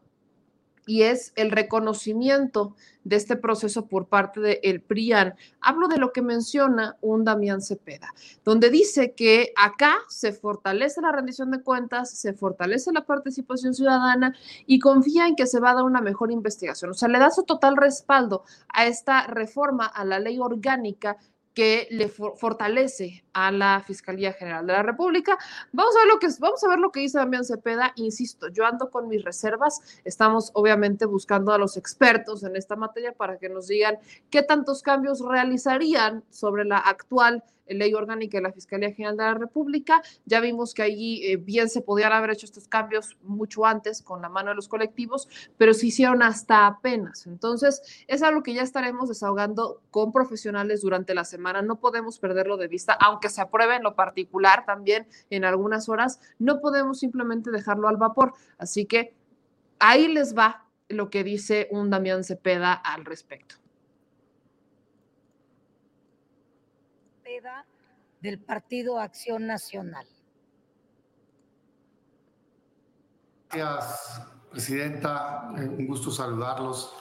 [0.85, 5.35] y es el reconocimiento de este proceso por parte del el PRIAN.
[5.59, 11.11] Hablo de lo que menciona un Damián Cepeda, donde dice que acá se fortalece la
[11.11, 15.75] rendición de cuentas, se fortalece la participación ciudadana y confía en que se va a
[15.75, 16.91] dar una mejor investigación.
[16.91, 21.17] O sea, le da su total respaldo a esta reforma a la ley orgánica
[21.53, 25.37] que le for fortalece a la Fiscalía General de la República.
[25.71, 27.93] Vamos a ver lo que vamos a ver lo que dice Damián Cepeda.
[27.95, 29.81] Insisto, yo ando con mis reservas.
[30.03, 33.97] Estamos obviamente buscando a los expertos en esta materia para que nos digan
[34.29, 39.33] qué tantos cambios realizarían sobre la actual ley orgánica de la Fiscalía General de la
[39.33, 40.01] República.
[40.25, 44.21] Ya vimos que allí eh, bien se podían haber hecho estos cambios mucho antes con
[44.21, 47.27] la mano de los colectivos, pero se hicieron hasta apenas.
[47.27, 51.61] Entonces, es algo que ya estaremos desahogando con profesionales durante la semana.
[51.61, 56.19] No podemos perderlo de vista, aunque se apruebe en lo particular también en algunas horas,
[56.39, 58.33] no podemos simplemente dejarlo al vapor.
[58.57, 59.13] Así que
[59.79, 63.55] ahí les va lo que dice un Damián Cepeda al respecto.
[68.21, 70.05] del Partido Acción Nacional.
[73.49, 75.49] Gracias, Presidenta.
[75.55, 76.93] Un gusto saludarlos.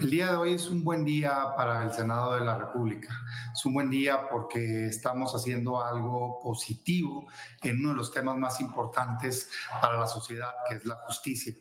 [0.00, 3.08] El día de hoy es un buen día para el Senado de la República.
[3.52, 7.26] Es un buen día porque estamos haciendo algo positivo
[7.60, 11.52] en uno de los temas más importantes para la sociedad, que es la justicia.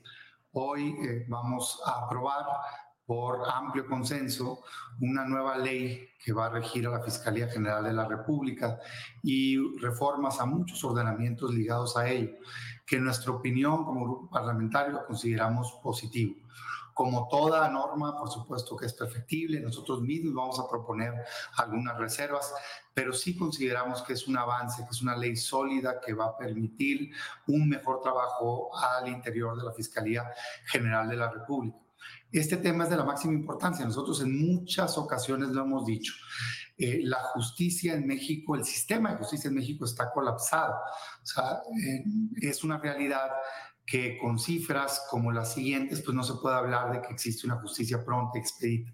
[0.51, 2.45] Hoy eh, vamos a aprobar
[3.11, 4.61] por amplio consenso
[5.01, 8.79] una nueva ley que va a regir a la Fiscalía General de la República
[9.23, 12.31] y reformas a muchos ordenamientos ligados a ello,
[12.85, 16.35] que en nuestra opinión como grupo parlamentario consideramos positivo.
[16.93, 21.13] Como toda norma, por supuesto que es perfectible, nosotros mismos vamos a proponer
[21.55, 22.53] algunas reservas,
[22.93, 26.37] pero sí consideramos que es un avance, que es una ley sólida que va a
[26.37, 27.11] permitir
[27.47, 30.31] un mejor trabajo al interior de la Fiscalía
[30.65, 31.77] General de la República.
[32.31, 33.85] Este tema es de la máxima importancia.
[33.85, 36.13] Nosotros en muchas ocasiones lo hemos dicho.
[36.83, 40.73] Eh, la justicia en México, el sistema de justicia en México está colapsado.
[41.21, 42.03] O sea, eh,
[42.41, 43.29] es una realidad
[43.85, 47.57] que con cifras como las siguientes, pues no se puede hablar de que existe una
[47.57, 48.91] justicia pronta, expedita.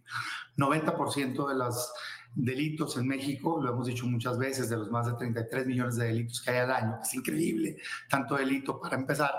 [0.58, 1.94] 90% de los
[2.36, 6.08] delitos en México, lo hemos dicho muchas veces, de los más de 33 millones de
[6.08, 7.78] delitos que hay al año, es increíble,
[8.10, 9.32] tanto delito para empezar,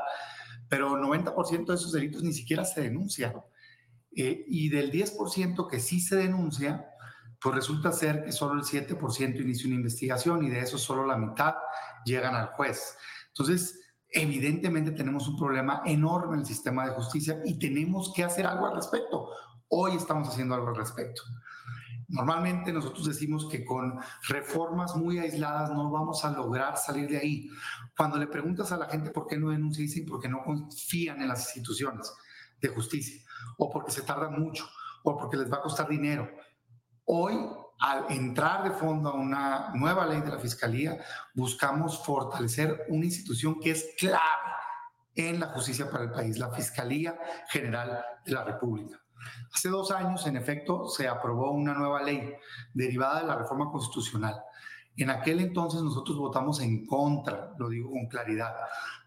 [0.70, 3.34] pero 90% de esos delitos ni siquiera se denuncian.
[4.16, 6.88] Eh, y del 10% que sí se denuncia,
[7.40, 11.16] pues resulta ser que solo el 7% inicia una investigación y de eso solo la
[11.16, 11.54] mitad
[12.04, 12.96] llegan al juez.
[13.28, 18.46] Entonces, evidentemente tenemos un problema enorme en el sistema de justicia y tenemos que hacer
[18.46, 19.28] algo al respecto.
[19.68, 21.22] Hoy estamos haciendo algo al respecto.
[22.08, 27.50] Normalmente nosotros decimos que con reformas muy aisladas no vamos a lograr salir de ahí.
[27.94, 31.28] Cuando le preguntas a la gente por qué no denuncian, dicen porque no confían en
[31.28, 32.10] las instituciones
[32.60, 33.22] de justicia,
[33.58, 34.66] o porque se tarda mucho,
[35.04, 36.28] o porque les va a costar dinero.
[37.10, 37.38] Hoy,
[37.80, 40.98] al entrar de fondo a una nueva ley de la Fiscalía,
[41.32, 44.20] buscamos fortalecer una institución que es clave
[45.14, 47.18] en la justicia para el país, la Fiscalía
[47.48, 49.00] General de la República.
[49.54, 52.30] Hace dos años, en efecto, se aprobó una nueva ley
[52.74, 54.44] derivada de la reforma constitucional
[54.98, 58.54] en aquel entonces nosotros votamos en contra, lo digo con claridad.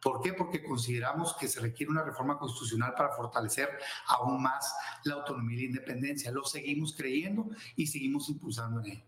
[0.01, 0.33] ¿Por qué?
[0.33, 3.69] Porque consideramos que se requiere una reforma constitucional para fortalecer
[4.07, 4.73] aún más
[5.03, 6.31] la autonomía y la independencia.
[6.31, 9.05] Lo seguimos creyendo y seguimos impulsando en ello.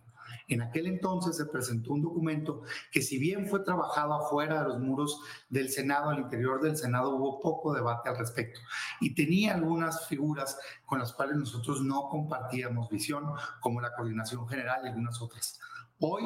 [0.47, 4.79] En aquel entonces se presentó un documento que si bien fue trabajado afuera de los
[4.79, 8.59] muros del Senado, al interior del Senado hubo poco debate al respecto
[8.99, 13.25] y tenía algunas figuras con las cuales nosotros no compartíamos visión,
[13.61, 15.59] como la coordinación general y algunas otras.
[15.99, 16.23] Hoy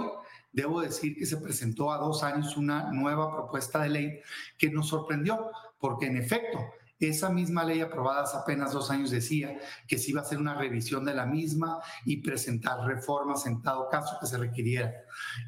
[0.57, 4.19] debo decir que se presentó a dos años una nueva propuesta de ley
[4.57, 6.57] que nos sorprendió, porque en efecto,
[6.99, 10.55] esa misma ley aprobada hace apenas dos años decía que se iba a hacer una
[10.55, 14.91] revisión de la misma y presentar reformas en dado caso que se requiriera.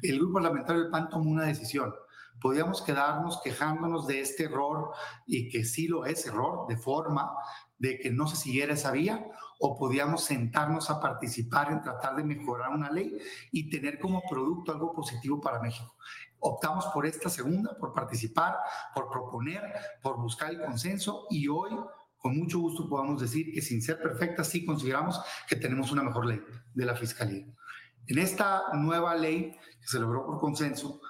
[0.00, 1.92] El grupo parlamentario del PAN tomó una decisión.
[2.40, 4.92] Podíamos quedarnos quejándonos de este error
[5.26, 7.32] y que sí lo es error de forma
[7.78, 9.26] de que no se siguiera esa vía
[9.58, 13.18] o podíamos sentarnos a participar en tratar de mejorar una ley
[13.52, 15.96] y tener como producto algo positivo para México.
[16.38, 18.56] Optamos por esta segunda, por participar,
[18.94, 19.62] por proponer,
[20.02, 21.70] por buscar el consenso y hoy
[22.18, 26.26] con mucho gusto podemos decir que sin ser perfecta sí consideramos que tenemos una mejor
[26.26, 26.40] ley
[26.74, 27.46] de la Fiscalía.
[28.06, 31.00] En esta nueva ley que se logró por consenso,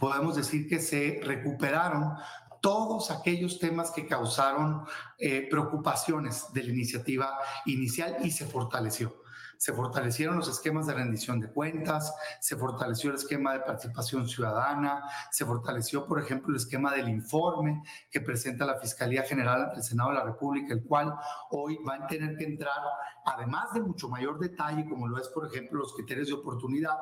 [0.00, 2.14] podemos decir que se recuperaron
[2.62, 4.84] todos aquellos temas que causaron
[5.18, 9.22] eh, preocupaciones de la iniciativa inicial y se fortaleció.
[9.60, 15.04] Se fortalecieron los esquemas de rendición de cuentas, se fortaleció el esquema de participación ciudadana,
[15.30, 19.82] se fortaleció, por ejemplo, el esquema del informe que presenta la Fiscalía General ante el
[19.82, 21.14] Senado de la República, el cual
[21.50, 22.78] hoy va a tener que entrar,
[23.26, 26.96] además de mucho mayor detalle, como lo es, por ejemplo, los criterios de oportunidad,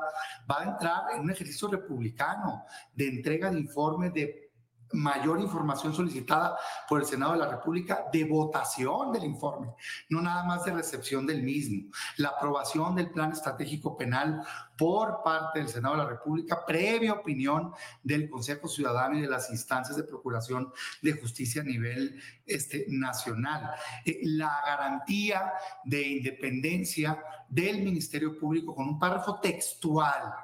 [0.51, 4.48] va a entrar en un ejercicio republicano de entrega de informe de
[4.93, 6.57] mayor información solicitada
[6.89, 9.75] por el Senado de la República de votación del informe,
[10.09, 11.91] no nada más de recepción del mismo.
[12.17, 14.43] La aprobación del plan estratégico penal
[14.77, 17.73] por parte del Senado de la República, previa opinión
[18.03, 20.73] del Consejo Ciudadano y de las instancias de procuración
[21.03, 23.71] de justicia a nivel este, nacional.
[24.05, 25.53] Eh, la garantía
[25.85, 30.35] de independencia del Ministerio Público con un párrafo textual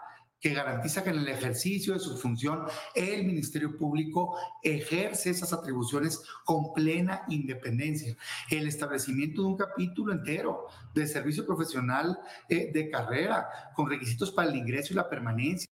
[0.45, 6.21] que garantiza que en el ejercicio de su función el Ministerio Público ejerce esas atribuciones
[6.45, 8.15] con plena independencia.
[8.51, 12.19] El establecimiento de un capítulo entero de servicio profesional
[12.51, 15.74] eh, de carrera con requisitos para el ingreso y la permanencia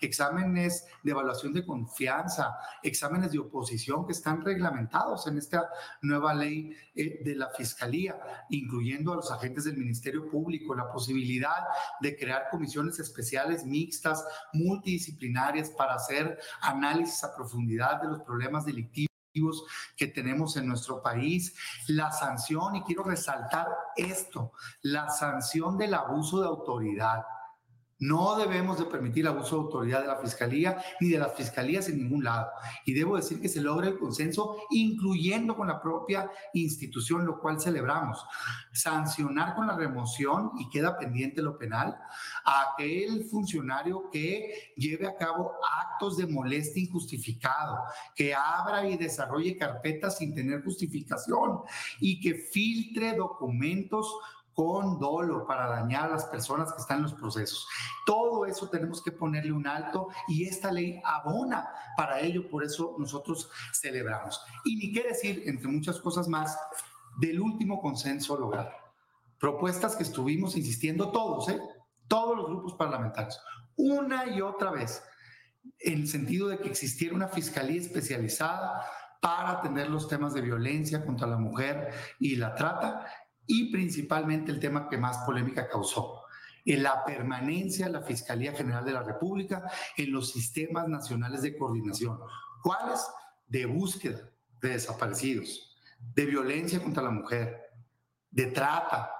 [0.00, 5.68] exámenes de evaluación de confianza, exámenes de oposición que están reglamentados en esta
[6.02, 8.18] nueva ley eh, de la Fiscalía,
[8.50, 11.64] incluyendo a los agentes del Ministerio Público, la posibilidad
[12.00, 19.08] de crear comisiones especiales mixtas, multidisciplinarias para hacer análisis a profundidad de los problemas delictivos
[19.96, 21.54] que tenemos en nuestro país,
[21.86, 27.22] la sanción, y quiero resaltar esto, la sanción del abuso de autoridad
[28.00, 31.98] No debemos de permitir abuso de autoridad de la Fiscalía ni de las Fiscalías en
[31.98, 32.48] ningún lado.
[32.84, 37.60] Y debo decir que se logra el consenso, incluyendo con la propia institución, lo cual
[37.60, 38.24] celebramos.
[38.72, 41.96] Sancionar con la remoción, y queda pendiente lo penal,
[42.44, 47.78] a aquel funcionario que lleve a cabo actos de molestia injustificado,
[48.14, 51.62] que abra y desarrolle carpetas sin tener justificación
[52.00, 54.14] y que filtre documentos
[54.58, 57.68] con dolo para dañar a las personas que están en los procesos.
[58.04, 62.96] Todo eso tenemos que ponerle un alto y esta ley abona para ello, por eso
[62.98, 64.42] nosotros celebramos.
[64.64, 66.58] Y ni qué decir, entre muchas cosas más,
[67.20, 68.72] del último consenso logrado.
[69.38, 71.60] Propuestas que estuvimos insistiendo todos, ¿eh?
[72.08, 73.40] todos los grupos parlamentarios,
[73.76, 75.04] una y otra vez,
[75.78, 78.84] en el sentido de que existiera una fiscalía especializada
[79.22, 83.06] para atender los temas de violencia contra la mujer y la trata
[83.48, 86.22] y principalmente el tema que más polémica causó,
[86.64, 91.56] en la permanencia de la Fiscalía General de la República en los sistemas nacionales de
[91.56, 92.20] coordinación.
[92.62, 93.00] ¿Cuáles?
[93.48, 94.30] De búsqueda
[94.60, 95.76] de desaparecidos,
[96.14, 97.70] de violencia contra la mujer,
[98.30, 99.10] de trata,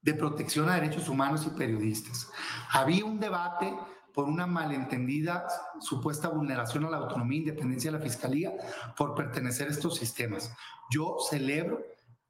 [0.00, 2.30] de protección a derechos humanos y periodistas.
[2.72, 3.74] Había un debate
[4.12, 5.46] por una malentendida
[5.80, 8.52] supuesta vulneración a la autonomía e independencia de la Fiscalía
[8.96, 10.52] por pertenecer a estos sistemas.
[10.90, 11.82] Yo celebro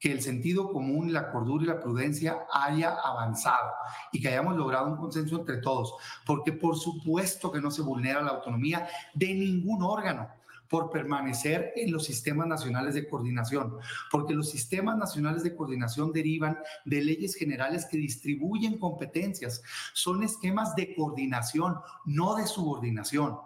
[0.04, 3.70] que el sentido común, la cordura y la prudencia haya avanzado
[4.12, 5.94] y que hayamos logrado un consenso entre todos,
[6.26, 10.28] porque por supuesto que no se vulnera la autonomía de ningún órgano
[10.68, 13.78] por permanecer en los sistemas nacionales de coordinación,
[14.10, 19.62] porque los sistemas nacionales de coordinación derivan de leyes generales que distribuyen competencias,
[19.94, 23.38] son esquemas de coordinación, no de subordinación.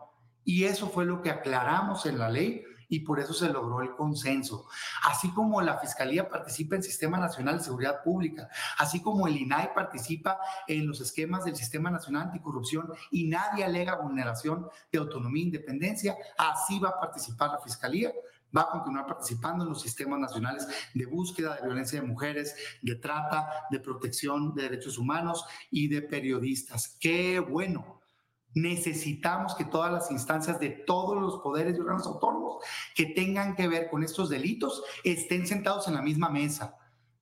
[0.44, 3.94] Y eso fue lo que aclaramos en la ley y por eso se logró el
[3.94, 4.66] consenso.
[5.04, 9.74] Así como la Fiscalía participa en Sistema Nacional de Seguridad Pública, así como el INAI
[9.74, 15.46] participa en los esquemas del Sistema Nacional Anticorrupción y nadie alega vulneración de autonomía e
[15.46, 18.12] independencia, así va a participar la Fiscalía
[18.56, 22.94] va a continuar participando en los sistemas nacionales de búsqueda de violencia de mujeres, de
[22.94, 26.96] trata, de protección de derechos humanos y de periodistas.
[27.00, 27.97] Qué bueno,
[28.54, 33.68] Necesitamos que todas las instancias de todos los poderes y órganos autónomos que tengan que
[33.68, 36.76] ver con estos delitos estén sentados en la misma mesa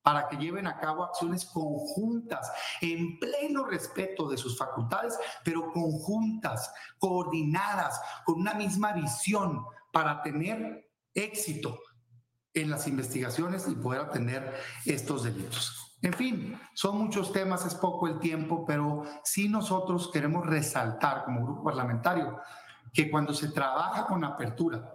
[0.06, 2.48] para que lleven a cabo acciones conjuntas,
[2.80, 10.88] en pleno respeto de sus facultades, pero conjuntas, coordinadas, con una misma visión para tener
[11.12, 11.80] éxito
[12.54, 14.54] en las investigaciones y poder atender
[14.84, 15.85] estos delitos.
[16.02, 21.44] En fin, son muchos temas, es poco el tiempo, pero sí nosotros queremos resaltar como
[21.44, 22.38] grupo parlamentario
[22.92, 24.94] que cuando se trabaja con apertura,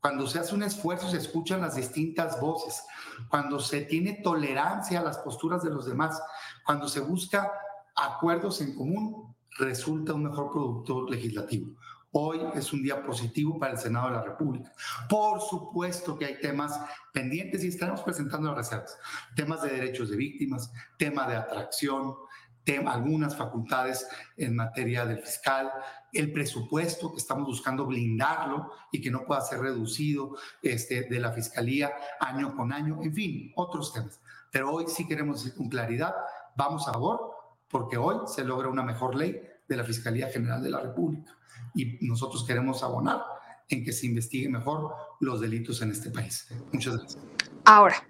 [0.00, 2.82] cuando se hace un esfuerzo, se escuchan las distintas voces,
[3.28, 6.20] cuando se tiene tolerancia a las posturas de los demás,
[6.64, 7.52] cuando se busca
[7.94, 11.76] acuerdos en común, resulta un mejor producto legislativo.
[12.12, 14.72] Hoy es un día positivo para el Senado de la República.
[15.08, 16.80] Por supuesto que hay temas
[17.12, 18.98] pendientes y estaremos presentando las reservas.
[19.36, 22.16] Temas de derechos de víctimas, tema de atracción,
[22.64, 25.70] tema, algunas facultades en materia del fiscal,
[26.12, 31.30] el presupuesto que estamos buscando blindarlo y que no pueda ser reducido este, de la
[31.30, 34.20] fiscalía año con año, en fin, otros temas.
[34.50, 36.12] Pero hoy sí queremos decir con claridad,
[36.56, 37.36] vamos a favor,
[37.68, 39.40] porque hoy se logra una mejor ley
[39.70, 41.36] de la Fiscalía General de la República
[41.74, 43.22] y nosotros queremos abonar
[43.68, 46.48] en que se investigue mejor los delitos en este país.
[46.72, 47.22] Muchas gracias.
[47.64, 48.06] Ahora,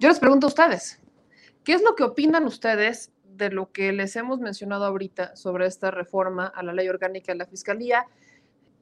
[0.00, 1.00] yo les pregunto a ustedes,
[1.62, 5.90] ¿qué es lo que opinan ustedes de lo que les hemos mencionado ahorita sobre esta
[5.90, 8.06] reforma a la ley orgánica de la Fiscalía?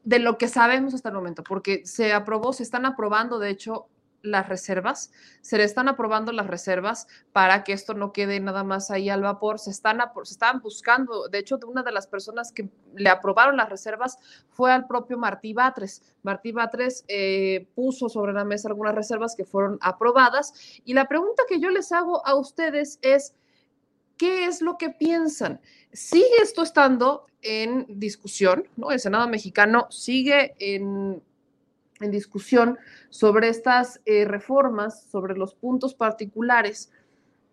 [0.04, 3.86] de lo que sabemos hasta el momento, porque se aprobó, se están aprobando, de hecho,
[4.24, 5.12] las reservas,
[5.42, 9.22] se le están aprobando las reservas para que esto no quede nada más ahí al
[9.22, 13.56] vapor, se están se estaban buscando, de hecho, una de las personas que le aprobaron
[13.56, 14.18] las reservas
[14.48, 16.02] fue al propio Martí Batres.
[16.22, 21.42] Martí Batres eh, puso sobre la mesa algunas reservas que fueron aprobadas y la pregunta
[21.48, 23.34] que yo les hago a ustedes es,
[24.16, 25.60] ¿qué es lo que piensan?
[25.92, 28.66] ¿Sigue esto estando en discusión?
[28.76, 28.90] ¿no?
[28.90, 31.22] El Senado mexicano sigue en
[32.04, 32.78] en discusión
[33.08, 36.90] sobre estas eh, reformas, sobre los puntos particulares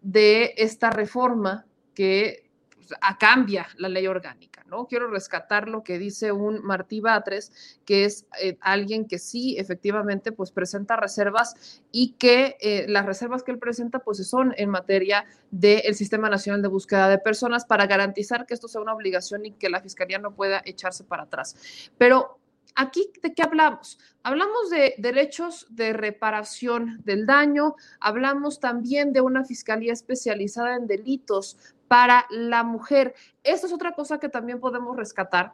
[0.02, 2.90] de esta reforma que pues,
[3.20, 4.88] cambia la ley orgánica, ¿no?
[4.88, 10.32] Quiero rescatar lo que dice un Martí Batres, que es eh, alguien que sí, efectivamente,
[10.32, 15.26] pues presenta reservas y que eh, las reservas que él presenta, pues son en materia
[15.52, 19.52] del Sistema Nacional de Búsqueda de Personas para garantizar que esto sea una obligación y
[19.52, 21.92] que la Fiscalía no pueda echarse para atrás.
[21.98, 22.40] Pero
[22.76, 24.00] aquí de qué hablamos?
[24.24, 31.58] Hablamos de derechos de reparación del daño, hablamos también de una fiscalía especializada en delitos
[31.88, 33.16] para la mujer.
[33.44, 35.54] Esto es otra cosa que también podemos rescatar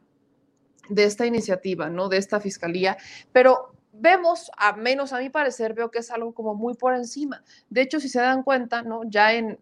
[0.90, 2.10] de esta iniciativa, ¿no?
[2.10, 2.98] De esta fiscalía,
[3.32, 7.44] pero vemos, a menos a mi parecer, veo que es algo como muy por encima.
[7.70, 9.02] De hecho, si se dan cuenta, ¿no?
[9.06, 9.60] Ya en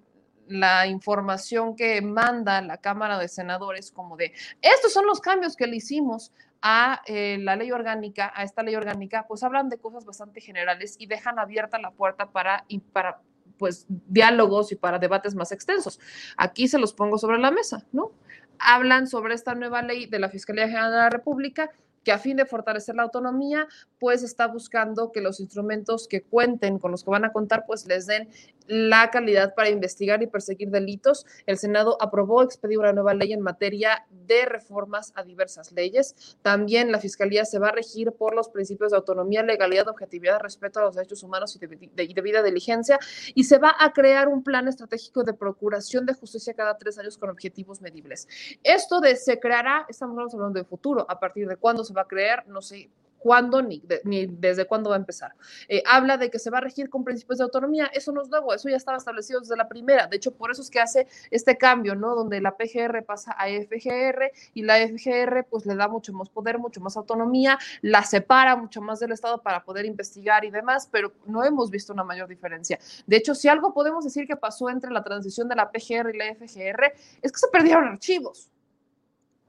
[0.48, 5.68] la información que manda la Cámara de Senadores como de, estos son los cambios que
[5.68, 6.32] le hicimos
[6.68, 10.96] a eh, la ley orgánica, a esta ley orgánica, pues hablan de cosas bastante generales
[10.98, 13.22] y dejan abierta la puerta para, para
[13.60, 16.00] pues diálogos y para debates más extensos.
[16.38, 18.14] Aquí se los pongo sobre la mesa, ¿no?
[18.58, 21.70] Hablan sobre esta nueva ley de la Fiscalía General de la República
[22.04, 23.68] que a fin de fortalecer la autonomía,
[24.00, 27.86] pues está buscando que los instrumentos que cuenten, con los que van a contar, pues
[27.88, 28.30] les den
[28.68, 31.26] la calidad para investigar y perseguir delitos.
[31.46, 36.38] El Senado aprobó expedir una nueva ley en materia de reformas a diversas leyes.
[36.42, 40.80] También la Fiscalía se va a regir por los principios de autonomía, legalidad, objetividad, respeto
[40.80, 43.00] a los derechos humanos y de, de, debida diligencia.
[43.34, 47.18] Y se va a crear un plan estratégico de procuración de justicia cada tres años
[47.18, 48.28] con objetivos medibles.
[48.64, 52.08] Esto de se creará, estamos hablando de futuro, a partir de cuándo se va a
[52.08, 52.90] crear, no sé,
[53.26, 55.34] cuándo ni, de, ni, desde cuándo va a empezar.
[55.68, 58.30] Eh, habla de que se va a regir con principios de autonomía, eso no es
[58.30, 61.08] nuevo, eso ya estaba establecido desde la primera, de hecho por eso es que hace
[61.32, 62.14] este cambio, ¿no?
[62.14, 66.60] Donde la PGR pasa a FGR y la FGR pues le da mucho más poder,
[66.60, 71.12] mucho más autonomía, la separa mucho más del Estado para poder investigar y demás, pero
[71.26, 72.78] no hemos visto una mayor diferencia.
[73.08, 76.18] De hecho, si algo podemos decir que pasó entre la transición de la PGR y
[76.20, 78.52] la FGR, es que se perdieron archivos.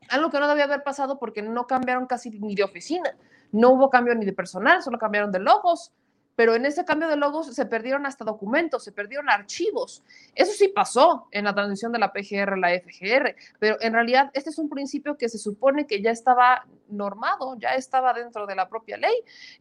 [0.08, 3.14] Algo que no debía haber pasado porque no cambiaron casi ni de oficina.
[3.52, 5.92] No hubo cambio ni de personal, solo cambiaron de logos,
[6.36, 10.04] pero en ese cambio de logos se perdieron hasta documentos, se perdieron archivos.
[10.34, 14.30] Eso sí pasó en la transición de la PGR a la FGR, pero en realidad
[14.34, 18.54] este es un principio que se supone que ya estaba normado, ya estaba dentro de
[18.54, 19.14] la propia ley.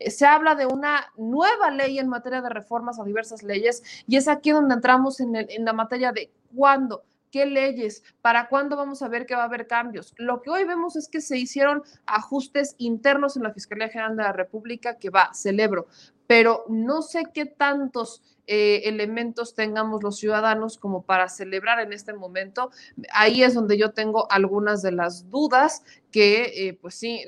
[0.08, 4.28] Se habla de una nueva ley en materia de reformas a diversas leyes y es
[4.28, 7.04] aquí donde entramos en, en la materia de cuándo
[7.36, 10.14] qué leyes, para cuándo vamos a ver que va a haber cambios.
[10.16, 14.24] Lo que hoy vemos es que se hicieron ajustes internos en la Fiscalía General de
[14.24, 15.88] la República, que va, celebro,
[16.28, 22.14] pero no sé qué tantos eh, elementos tengamos los ciudadanos como para celebrar en este
[22.14, 22.72] momento.
[23.12, 25.84] Ahí es donde yo tengo algunas de las dudas
[26.14, 27.22] que, eh, pues sí,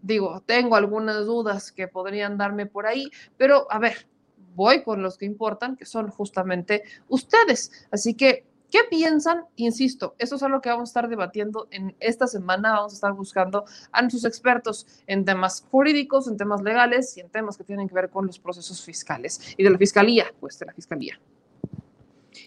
[0.00, 4.06] digo, tengo algunas dudas que podrían darme por ahí, pero a ver,
[4.54, 7.86] voy con los que importan, que son justamente ustedes.
[7.90, 9.44] Así que ¿Qué piensan?
[9.56, 12.72] Insisto, eso es algo que vamos a estar debatiendo en esta semana.
[12.72, 17.28] Vamos a estar buscando a nuestros expertos en temas jurídicos, en temas legales y en
[17.28, 20.64] temas que tienen que ver con los procesos fiscales y de la fiscalía, pues de
[20.64, 21.20] la fiscalía.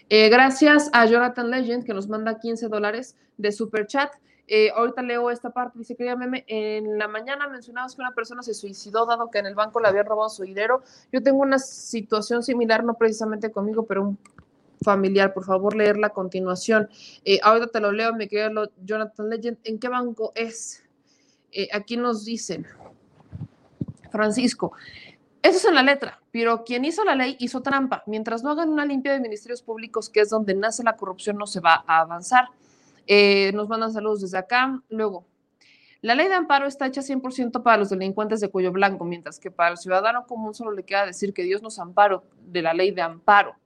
[0.08, 4.10] Eh, gracias a Jonathan Legend que nos manda 15 dólares de super chat.
[4.48, 8.42] Eh, ahorita leo esta parte, dice, quería meme, en la mañana mencionabas que una persona
[8.42, 10.82] se suicidó dado que en el banco le había robado su dinero.
[11.12, 14.18] Yo tengo una situación similar, no precisamente conmigo, pero un
[14.82, 16.88] familiar, por favor leerla a continuación.
[17.24, 19.58] Eh, ahorita te lo leo, me quedo Jonathan Legend.
[19.64, 20.84] ¿En qué banco es?
[21.52, 22.66] Eh, aquí nos dicen,
[24.10, 24.72] Francisco,
[25.42, 28.02] eso es en la letra, pero quien hizo la ley hizo trampa.
[28.06, 31.46] Mientras no hagan una limpia de ministerios públicos, que es donde nace la corrupción, no
[31.46, 32.48] se va a avanzar.
[33.06, 34.82] Eh, nos mandan saludos desde acá.
[34.88, 35.24] Luego,
[36.02, 39.50] la ley de amparo está hecha 100% para los delincuentes de cuello blanco, mientras que
[39.50, 42.90] para el ciudadano común solo le queda decir que Dios nos amparo de la ley
[42.90, 43.56] de amparo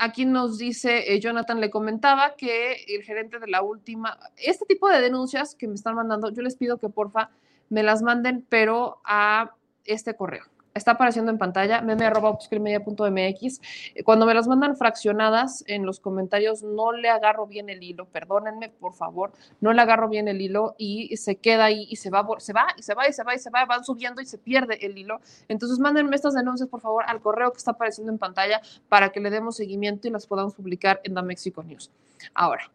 [0.00, 4.88] aquí nos dice, eh, Jonathan le comentaba que el gerente de la última, este tipo
[4.88, 7.30] de denuncias que me están mandando, yo les pido que porfa
[7.70, 9.54] me las manden, pero a
[9.84, 10.44] este correo
[10.74, 13.60] está apareciendo en pantalla, meme.obscuremedia.mx.
[14.04, 18.70] Cuando me las mandan fraccionadas en los comentarios, no le agarro bien el hilo, perdónenme,
[18.70, 22.26] por favor, no le agarro bien el hilo y se queda ahí y se va,
[22.38, 24.36] se va y se va y se va y se va, van subiendo y se
[24.36, 25.20] pierde el hilo.
[25.46, 29.20] Entonces, mándenme estas denuncias, por favor, al correo que está apareciendo en pantalla para que
[29.20, 31.92] le demos seguimiento y las podamos publicar en The Mexico News.
[32.34, 32.72] Ahora,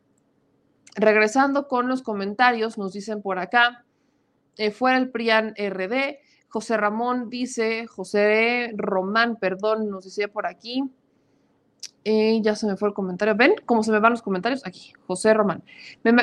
[0.95, 3.83] regresando con los comentarios, nos dicen por acá,
[4.55, 6.19] eh, fuera el PRIAN RD,
[6.49, 10.83] José Ramón dice, José Román, perdón, nos decía por aquí.
[12.05, 13.35] Eh, ya se me fue el comentario.
[13.35, 14.65] ¿Ven cómo se me van los comentarios?
[14.65, 15.63] Aquí, José Román.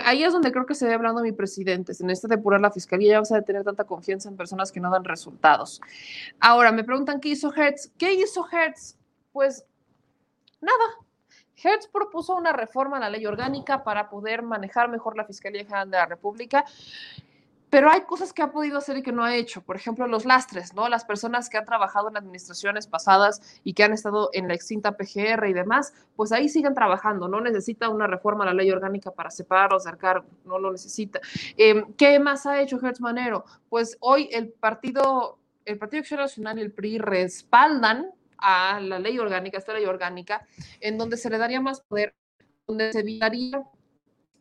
[0.04, 1.92] Ahí es donde creo que se ve hablando mi presidente.
[2.00, 4.90] En este depurar la fiscalía ya vamos a tener tanta confianza en personas que no
[4.90, 5.80] dan resultados.
[6.40, 7.92] Ahora, me preguntan qué hizo Hertz.
[7.98, 8.96] ¿Qué hizo Hertz?
[9.32, 9.64] Pues
[10.60, 11.06] nada.
[11.62, 15.90] Hertz propuso una reforma a la ley orgánica para poder manejar mejor la Fiscalía General
[15.90, 16.64] de la República
[17.76, 19.60] pero hay cosas que ha podido hacer y que no ha hecho.
[19.60, 20.88] Por ejemplo, los lastres, ¿no?
[20.88, 24.96] Las personas que han trabajado en administraciones pasadas y que han estado en la extinta
[24.96, 27.28] PGR y demás, pues ahí siguen trabajando.
[27.28, 31.20] No necesita una reforma a la ley orgánica para separarlos del cargo, no lo necesita.
[31.58, 33.44] Eh, ¿Qué más ha hecho Hertz Manero?
[33.68, 38.06] Pues hoy el partido, el Partido Acción Nacional y el PRI respaldan
[38.38, 40.46] a la ley orgánica, esta ley orgánica,
[40.80, 42.14] en donde se le daría más poder,
[42.66, 43.66] donde se evitaría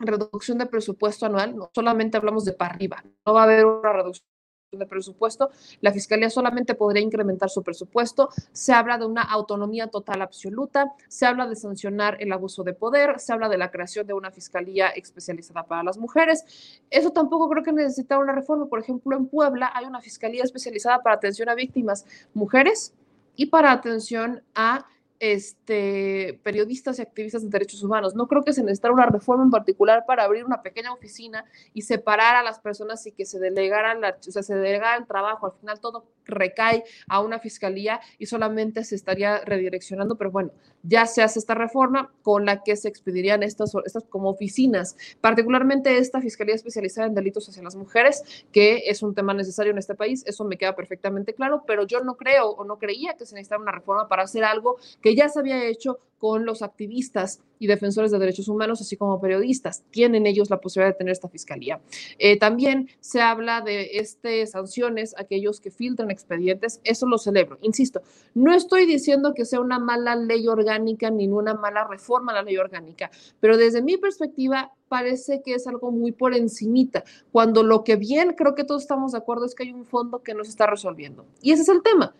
[0.07, 3.93] reducción de presupuesto anual, no solamente hablamos de para arriba, no va a haber una
[3.93, 4.35] reducción
[4.71, 5.49] de presupuesto,
[5.81, 11.25] la Fiscalía solamente podría incrementar su presupuesto, se habla de una autonomía total absoluta, se
[11.25, 14.89] habla de sancionar el abuso de poder, se habla de la creación de una Fiscalía
[14.89, 16.81] especializada para las mujeres.
[16.89, 18.65] Eso tampoco creo que necesita una reforma.
[18.67, 22.93] Por ejemplo, en Puebla hay una Fiscalía especializada para atención a víctimas mujeres
[23.35, 24.85] y para atención a
[25.19, 28.15] este, periodistas y activistas de derechos humanos.
[28.15, 31.83] No creo que se necesitara una reforma en particular para abrir una pequeña oficina y
[31.83, 35.47] separar a las personas y que se delegaran, la, o sea, se delegara el trabajo.
[35.47, 40.51] Al final todo recae a una fiscalía y solamente se estaría redireccionando, pero bueno,
[40.87, 45.97] ya se hace esta reforma con la que se expedirían estas, estas como oficinas, particularmente
[45.97, 49.95] esta Fiscalía Especializada en Delitos hacia las Mujeres, que es un tema necesario en este
[49.95, 53.35] país, eso me queda perfectamente claro, pero yo no creo o no creía que se
[53.35, 57.67] necesitara una reforma para hacer algo que ya se había hecho con los activistas y
[57.67, 59.83] defensores de derechos humanos, así como periodistas.
[59.91, 61.79] Tienen ellos la posibilidad de tener esta fiscalía.
[62.17, 66.81] Eh, también se habla de este, sanciones a aquellos que filtran expedientes.
[66.83, 67.57] Eso lo celebro.
[67.61, 68.01] Insisto,
[68.33, 72.43] no estoy diciendo que sea una mala ley orgánica ni una mala reforma a la
[72.43, 77.83] ley orgánica, pero desde mi perspectiva parece que es algo muy por encimita, cuando lo
[77.83, 80.43] que bien creo que todos estamos de acuerdo es que hay un fondo que no
[80.43, 81.25] se está resolviendo.
[81.41, 82.15] Y ese es el tema.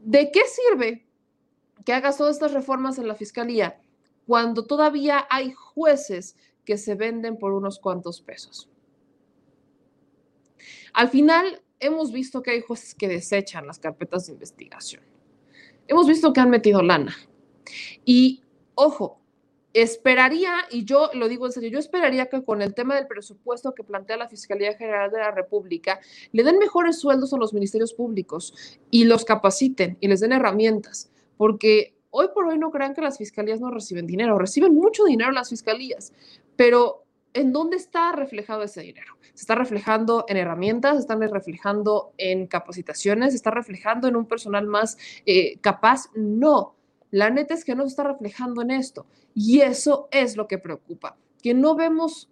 [0.00, 1.06] ¿De qué sirve
[1.84, 3.78] que hagas todas estas reformas en la fiscalía
[4.26, 8.70] cuando todavía hay jueces que se venden por unos cuantos pesos.
[10.92, 15.02] Al final, hemos visto que hay jueces que desechan las carpetas de investigación.
[15.86, 17.14] Hemos visto que han metido lana.
[18.04, 18.42] Y,
[18.74, 19.20] ojo,
[19.74, 23.74] esperaría, y yo lo digo en serio, yo esperaría que con el tema del presupuesto
[23.74, 26.00] que plantea la Fiscalía General de la República,
[26.32, 31.10] le den mejores sueldos a los ministerios públicos y los capaciten y les den herramientas
[31.36, 35.32] porque hoy por hoy no crean que las fiscalías no reciben dinero, reciben mucho dinero
[35.32, 36.12] las fiscalías,
[36.54, 37.02] pero
[37.32, 39.18] ¿en dónde está reflejado ese dinero?
[39.34, 40.94] ¿Se está reflejando en herramientas?
[40.94, 43.30] ¿Se está reflejando en capacitaciones?
[43.30, 44.96] ¿Se está reflejando en un personal más
[45.26, 46.04] eh, capaz?
[46.14, 46.76] No,
[47.10, 49.06] la neta es que no se está reflejando en esto.
[49.34, 52.30] Y eso es lo que preocupa, que no vemos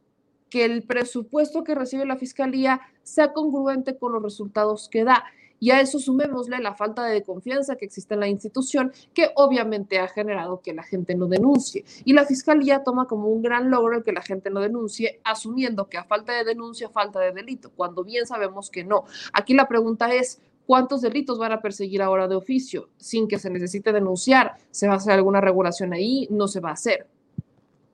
[0.49, 5.25] que el presupuesto que recibe la fiscalía sea congruente con los resultados que da.
[5.63, 10.01] Y a eso sumémosle la falta de confianza que existe en la institución, que obviamente
[10.01, 11.85] ha generado que la gente no denuncie.
[12.05, 15.89] Y la fiscalía toma como un gran logro el que la gente no denuncie, asumiendo
[15.89, 19.05] que a falta de denuncia, falta de delito, cuando bien sabemos que no.
[19.33, 23.51] Aquí la pregunta es, ¿Cuántos delitos van a perseguir ahora de oficio sin que se
[23.51, 24.55] necesite denunciar?
[24.71, 26.29] ¿Se va a hacer alguna regulación ahí?
[26.31, 27.09] No se va a hacer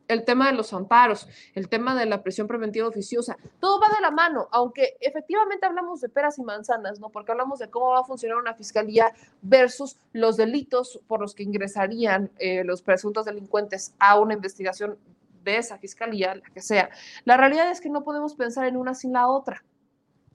[0.09, 4.01] el tema de los amparos, el tema de la presión preventiva oficiosa, todo va de
[4.01, 7.11] la mano, aunque efectivamente hablamos de peras y manzanas, ¿no?
[7.11, 11.43] Porque hablamos de cómo va a funcionar una fiscalía versus los delitos por los que
[11.43, 14.99] ingresarían eh, los presuntos delincuentes a una investigación
[15.45, 16.91] de esa fiscalía, la que sea.
[17.25, 19.63] La realidad es que no podemos pensar en una sin la otra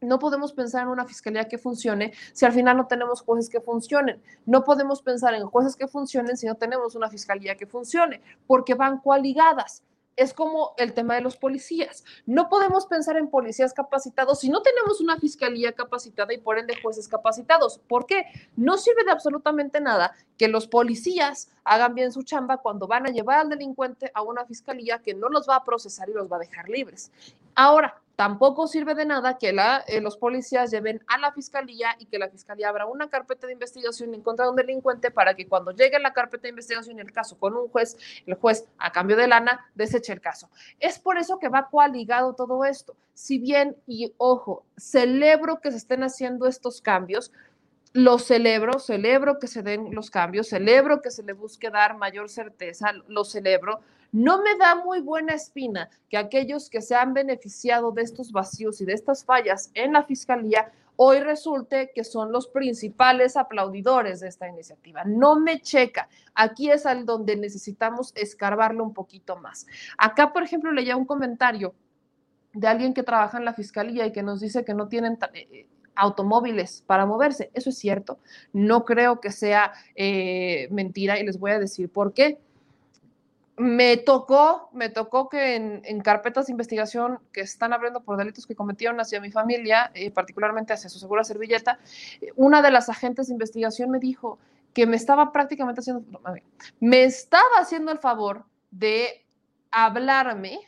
[0.03, 3.61] no podemos pensar en una fiscalía que funcione si al final no tenemos jueces que
[3.61, 4.21] funcionen.
[4.45, 8.73] No podemos pensar en jueces que funcionen si no tenemos una fiscalía que funcione, porque
[8.73, 9.83] van coaligadas.
[10.15, 12.03] Es como el tema de los policías.
[12.27, 16.79] No podemos pensar en policías capacitados si no tenemos una fiscalía capacitada y por ende
[16.83, 17.79] jueces capacitados.
[17.87, 18.25] ¿Por qué?
[18.55, 23.09] No sirve de absolutamente nada que los policías hagan bien su chamba cuando van a
[23.09, 26.35] llevar al delincuente a una fiscalía que no los va a procesar y los va
[26.35, 27.11] a dejar libres.
[27.55, 32.19] Ahora, Tampoco sirve de nada que eh, los policías lleven a la fiscalía y que
[32.19, 35.71] la fiscalía abra una carpeta de investigación en contra de un delincuente para que cuando
[35.71, 37.97] llegue la carpeta de investigación el caso con un juez,
[38.27, 40.49] el juez a cambio de lana deseche el caso.
[40.79, 42.95] Es por eso que va coaligado todo esto.
[43.15, 47.31] Si bien, y ojo, celebro que se estén haciendo estos cambios,
[47.93, 52.29] lo celebro, celebro que se den los cambios, celebro que se le busque dar mayor
[52.29, 53.81] certeza, lo celebro,
[54.11, 58.81] no me da muy buena espina que aquellos que se han beneficiado de estos vacíos
[58.81, 64.27] y de estas fallas en la Fiscalía hoy resulte que son los principales aplaudidores de
[64.27, 65.03] esta iniciativa.
[65.03, 66.09] No me checa.
[66.35, 69.65] Aquí es al donde necesitamos escarbarlo un poquito más.
[69.97, 71.73] Acá, por ejemplo, leía un comentario
[72.53, 75.47] de alguien que trabaja en la Fiscalía y que nos dice que no tienen eh,
[75.51, 77.51] eh, automóviles para moverse.
[77.53, 78.19] Eso es cierto.
[78.51, 82.39] No creo que sea eh, mentira y les voy a decir por qué
[83.55, 88.55] me tocó, me tocó que en, carpetas de investigación que están abriendo por delitos que
[88.55, 91.77] cometieron hacia mi familia, eh, particularmente hacia su segura servilleta,
[92.35, 94.39] una de las agentes de investigación me dijo
[94.73, 96.19] que me estaba prácticamente haciendo,
[96.79, 99.23] me estaba haciendo el favor de
[99.69, 100.59] hablarme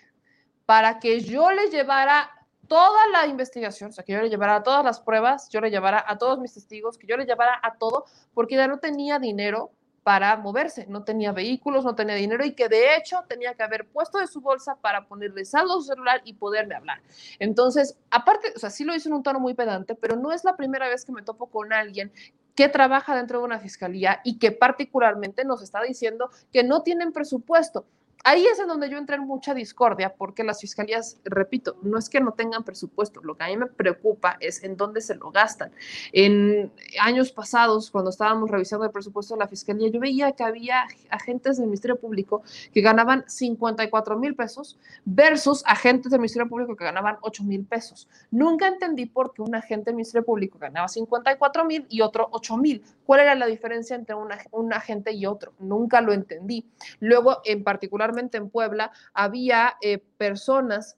[0.67, 2.29] para que yo le llevara
[2.67, 6.03] toda la investigación, o sea, que yo le llevara todas las pruebas, yo le llevara
[6.07, 9.71] a todos mis testigos, que yo le llevara a todo, porque ya no tenía dinero
[10.05, 13.87] para moverse, no tenía vehículos, no tenía dinero y que de hecho tenía que haber
[13.87, 17.01] puesto de su bolsa para ponerle saldo a su celular y poderme hablar.
[17.39, 20.43] Entonces, aparte, o sea, sí lo hizo en un tono muy pedante, pero no es
[20.43, 22.11] la primera vez que me topo con alguien
[22.53, 27.11] que trabaja dentro de una fiscalía y que particularmente nos está diciendo que no tienen
[27.11, 27.85] presupuesto.
[28.27, 32.09] Ahí es en donde yo entré en mucha discordia, porque las fiscalías, repito, no es
[32.09, 35.29] que no tengan presupuesto, lo que a mí me preocupa es en dónde se lo
[35.29, 35.71] gastan.
[36.11, 40.87] En años pasados, cuando estábamos revisando el presupuesto de la fiscalía, yo veía que había
[41.11, 42.41] agentes del Ministerio Público
[42.73, 48.07] que ganaban 54 mil pesos versus agentes del Ministerio Público que ganaban 8 mil pesos.
[48.31, 52.57] Nunca entendí por qué un agente del Ministerio Público ganaba 54 mil y otro 8
[52.57, 52.83] mil.
[53.05, 55.53] ¿Cuál era la diferencia entre un agente y otro?
[55.59, 56.65] Nunca lo entendí.
[56.99, 60.97] Luego, en particular, en Puebla, había eh, personas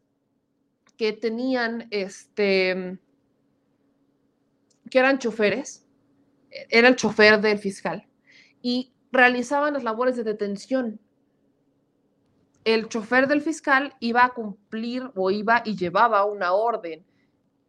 [0.97, 2.97] que tenían, este,
[4.89, 5.85] que eran choferes,
[6.69, 8.07] era el chofer del fiscal,
[8.61, 10.99] y realizaban las labores de detención.
[12.65, 17.05] El chofer del fiscal iba a cumplir o iba y llevaba una orden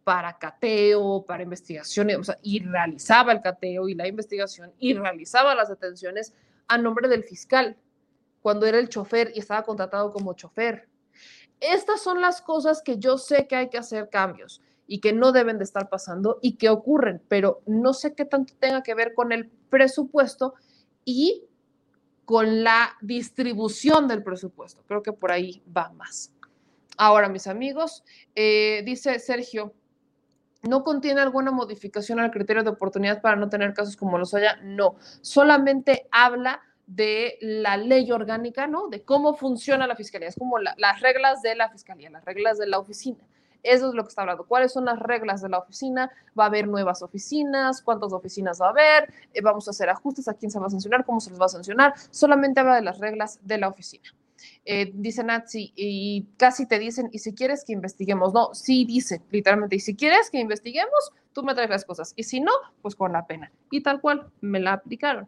[0.03, 6.33] para cateo, para investigaciones, y realizaba el cateo y la investigación y realizaba las detenciones
[6.67, 7.77] a nombre del fiscal
[8.43, 10.89] cuando era el chofer y estaba contratado como chofer.
[11.61, 15.33] Estas son las cosas que yo sé que hay que hacer cambios y que no
[15.33, 19.13] deben de estar pasando y que ocurren, pero no sé qué tanto tenga que ver
[19.15, 20.55] con el presupuesto
[21.05, 21.45] y
[22.25, 24.83] con la distribución del presupuesto.
[24.87, 26.33] Creo que por ahí va más.
[26.97, 29.73] Ahora, mis amigos, eh, dice Sergio,
[30.63, 34.57] ¿no contiene alguna modificación al criterio de oportunidad para no tener casos como los haya?
[34.63, 38.89] No, solamente habla de la ley orgánica, ¿no?
[38.89, 40.29] De cómo funciona la fiscalía.
[40.29, 43.19] Es como las reglas de la fiscalía, las reglas de la oficina.
[43.63, 44.47] Eso es lo que está hablando.
[44.47, 46.11] ¿Cuáles son las reglas de la oficina?
[46.39, 47.83] ¿Va a haber nuevas oficinas?
[47.83, 49.13] ¿Cuántas oficinas va a haber?
[49.35, 50.29] Eh, ¿Vamos a hacer ajustes?
[50.29, 51.05] ¿A quién se va a sancionar?
[51.05, 51.93] ¿Cómo se les va a sancionar?
[52.11, 54.09] Solamente habla de las reglas de la oficina.
[54.65, 59.21] Eh, dice Nazi, y casi te dicen, y si quieres que investiguemos, no, sí dice,
[59.31, 62.95] literalmente, y si quieres que investiguemos, tú me traes las cosas, y si no, pues
[62.95, 63.51] con la pena.
[63.71, 65.27] Y tal cual, me la aplicaron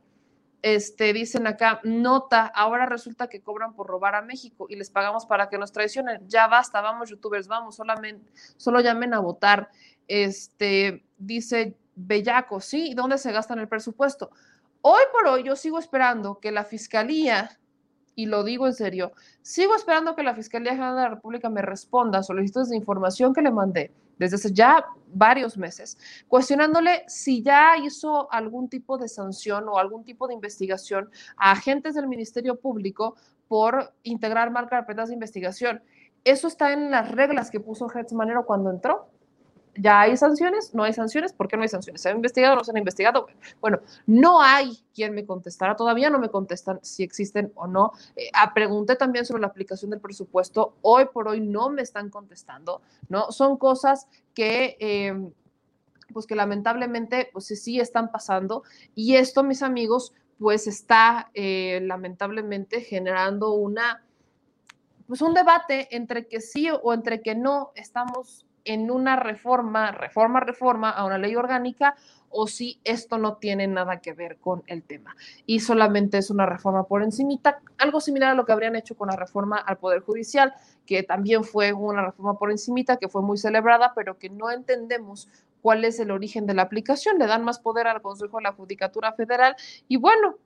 [0.63, 5.27] este, dicen acá, nota, ahora resulta que cobran por robar a México y les pagamos
[5.27, 6.27] para que nos traicionen.
[6.29, 9.71] Ya basta, vamos, youtubers, vamos, solamente, solo llamen a votar.
[10.07, 14.31] Este, dice Bellaco, sí, ¿dónde se gastan el presupuesto?
[14.83, 17.59] Hoy por hoy yo sigo esperando que la fiscalía,
[18.15, 21.63] y lo digo en serio, sigo esperando que la Fiscalía General de la República me
[21.63, 25.99] responda a solicitudes de información que le mandé desde hace ya varios meses,
[26.29, 31.95] cuestionándole si ya hizo algún tipo de sanción o algún tipo de investigación a agentes
[31.95, 33.17] del Ministerio Público
[33.49, 35.83] por integrar mal carpetas de investigación.
[36.23, 39.09] Eso está en las reglas que puso Hertz Manero cuando entró.
[39.77, 40.75] ¿Ya hay sanciones?
[40.75, 41.33] ¿No hay sanciones?
[41.33, 42.03] ¿Por qué no hay sanciones?
[42.03, 43.27] ¿Se han investigado no se han investigado?
[43.61, 47.93] Bueno, no hay quien me contestara, todavía no me contestan si existen o no.
[48.17, 52.83] Eh, pregunté también sobre la aplicación del presupuesto, hoy por hoy no me están contestando,
[53.09, 53.31] ¿no?
[53.33, 54.77] Son cosas que...
[54.81, 55.31] Eh,
[56.13, 58.65] pues que lamentablemente pues sí están pasando
[58.97, 64.03] y esto mis amigos pues está eh, lamentablemente generando una
[65.07, 70.39] pues un debate entre que sí o entre que no estamos en una reforma, reforma,
[70.39, 71.97] reforma a una ley orgánica
[72.29, 76.47] o si esto no tiene nada que ver con el tema y solamente es una
[76.47, 80.03] reforma por encimita, algo similar a lo que habrían hecho con la reforma al Poder
[80.03, 80.55] Judicial,
[80.87, 85.29] que también fue una reforma por encimita, que fue muy celebrada, pero que no entendemos
[85.63, 88.53] cuál es el origen de la aplicación, le dan más poder al Consejo de la
[88.53, 89.57] Judicatura Federal
[89.89, 90.37] y bueno,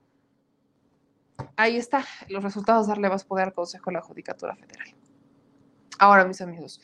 [1.57, 4.95] ahí está, los resultados darle más poder al Consejo de la Judicatura Federal.
[5.97, 6.81] Ahora, mis amigos,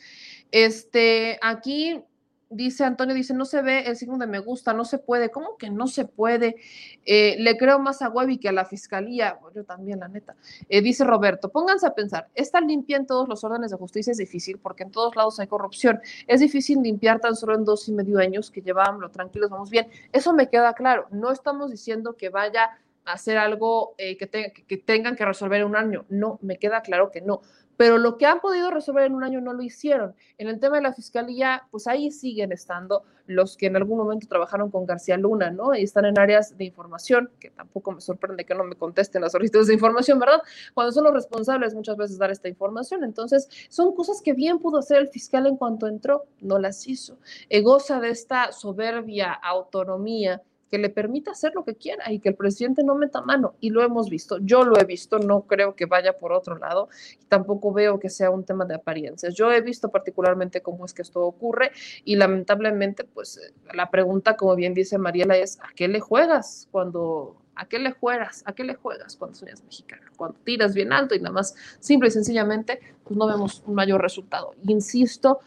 [0.52, 2.04] este, aquí
[2.52, 5.30] dice Antonio, dice, no se ve el signo de me gusta, no se puede.
[5.30, 6.56] ¿Cómo que no se puede?
[7.04, 9.38] Eh, le creo más a Webby que a la fiscalía.
[9.54, 10.36] yo también, la neta.
[10.68, 14.18] Eh, dice Roberto, pónganse a pensar, estar limpia en todos los órdenes de justicia es
[14.18, 16.00] difícil porque en todos lados hay corrupción.
[16.26, 19.88] Es difícil limpiar tan solo en dos y medio años que llevábamos tranquilos, vamos bien.
[20.12, 21.06] Eso me queda claro.
[21.10, 25.66] No estamos diciendo que vaya a hacer algo eh, que, que tengan que resolver en
[25.66, 26.04] un año.
[26.08, 27.40] No, me queda claro que no
[27.76, 30.14] pero lo que han podido resolver en un año no lo hicieron.
[30.38, 34.26] En el tema de la fiscalía, pues ahí siguen estando los que en algún momento
[34.26, 35.74] trabajaron con García Luna, ¿no?
[35.74, 39.32] Y están en áreas de información, que tampoco me sorprende que no me contesten las
[39.32, 40.42] solicitudes de información, ¿verdad?
[40.74, 43.04] Cuando son los responsables muchas veces dar esta información.
[43.04, 47.16] Entonces, son cosas que bien pudo hacer el fiscal en cuanto entró, no las hizo.
[47.48, 50.42] Eh, goza de esta soberbia autonomía
[50.72, 53.56] que le permita hacer lo que quiera y que el presidente no meta mano.
[53.60, 56.88] Y lo hemos visto, yo lo he visto, no creo que vaya por otro lado
[57.20, 59.34] y tampoco veo que sea un tema de apariencias.
[59.34, 61.72] Yo he visto particularmente cómo es que esto ocurre
[62.06, 66.68] y lamentablemente, pues eh, la pregunta, como bien dice Mariela, es ¿a qué le juegas
[66.70, 67.36] cuando...
[67.54, 68.42] ¿A qué le juegas?
[68.46, 70.10] ¿A qué le juegas cuando soñas mexicano?
[70.16, 74.00] Cuando tiras bien alto y nada más, simple y sencillamente, pues no vemos un mayor
[74.00, 74.54] resultado.
[74.66, 75.40] Insisto,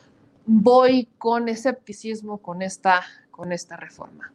[0.45, 3.01] voy con escepticismo con esta,
[3.31, 4.31] con esta reforma.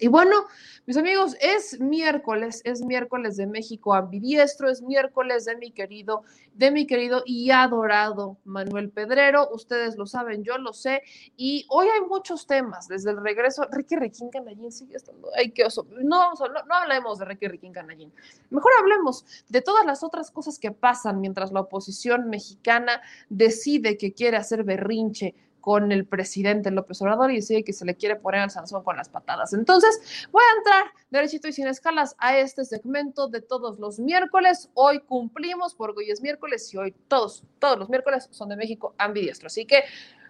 [0.00, 0.46] Y bueno,
[0.86, 6.22] mis amigos, es miércoles, es miércoles de México ambidiestro, es miércoles de mi querido,
[6.54, 9.50] de mi querido y adorado Manuel Pedrero.
[9.52, 11.02] Ustedes lo saben, yo lo sé.
[11.36, 13.68] Y hoy hay muchos temas, desde el regreso.
[13.70, 15.28] Ricky Riquín Canallín sigue estando.
[15.36, 15.86] Ay, qué oso.
[15.90, 18.10] No, no, no hablemos de Ricky Riquín Canallín.
[18.48, 24.14] Mejor hablemos de todas las otras cosas que pasan mientras la oposición mexicana decide que
[24.14, 28.40] quiere hacer berrinche con el presidente López Obrador y decide que se le quiere poner
[28.40, 29.52] al Sansón con las patadas.
[29.52, 34.70] Entonces, voy a entrar derechito y sin escalas a este segmento de todos los miércoles.
[34.74, 38.94] Hoy cumplimos porque hoy es miércoles y hoy todos, todos los miércoles son de México
[38.98, 39.46] ambidiestro.
[39.46, 39.84] Así que,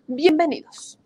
[0.07, 1.00] bienvenidos.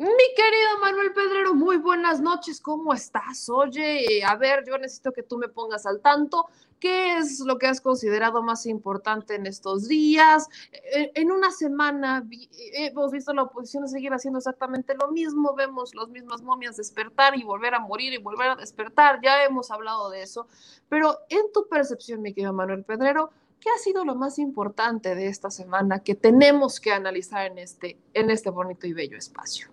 [0.00, 3.50] Mi querido Manuel Pedrero, muy buenas noches, ¿cómo estás?
[3.50, 6.46] Oye, eh, a ver, yo necesito que tú me pongas al tanto.
[6.78, 10.48] ¿Qué es lo que has considerado más importante en estos días?
[10.72, 12.48] Eh, en una semana eh,
[12.86, 17.42] hemos visto la oposición seguir haciendo exactamente lo mismo, vemos las mismas momias despertar y
[17.42, 20.46] volver a morir y volver a despertar, ya hemos hablado de eso,
[20.88, 25.26] pero en tu percepción, mi querido Manuel Pedrero, ¿qué ha sido lo más importante de
[25.26, 29.68] esta semana que tenemos que analizar en este, en este bonito y bello espacio?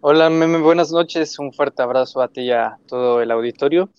[0.00, 1.38] Hola, Meme, buenas noches.
[1.38, 3.90] Un fuerte abrazo a ti y a todo el auditorio.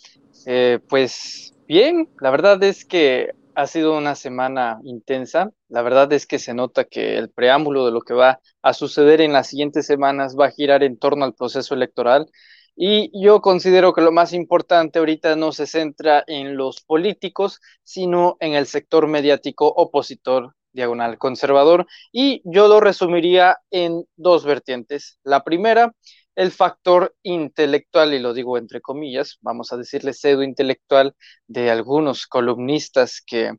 [0.46, 5.52] Eh, pues bien, la verdad es que ha sido una semana intensa.
[5.68, 9.22] La verdad es que se nota que el preámbulo de lo que va a suceder
[9.22, 12.30] en las siguientes semanas va a girar en torno al proceso electoral.
[12.76, 18.38] Y yo considero que lo más importante ahorita no se centra en los políticos, sino
[18.40, 25.20] en el sector mediático opositor diagonal conservador, y yo lo resumiría en dos vertientes.
[25.24, 25.94] La primera,
[26.36, 31.16] el factor intelectual, y lo digo entre comillas, vamos a decirle pseudo intelectual
[31.48, 33.52] de algunos columnistas que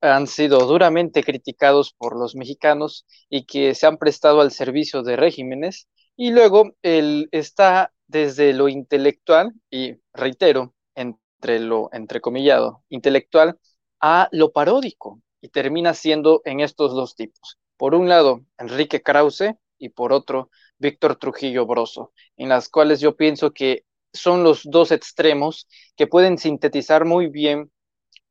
[0.00, 5.16] han sido duramente criticados por los mexicanos y que se han prestado al servicio de
[5.16, 5.88] regímenes.
[6.16, 13.58] Y luego el, está desde lo intelectual, y reitero, entre lo entrecomillado intelectual,
[14.00, 17.58] a lo paródico, y termina siendo en estos dos tipos.
[17.76, 23.14] Por un lado, Enrique Krause y por otro, Víctor Trujillo Broso, en las cuales yo
[23.14, 27.70] pienso que son los dos extremos que pueden sintetizar muy bien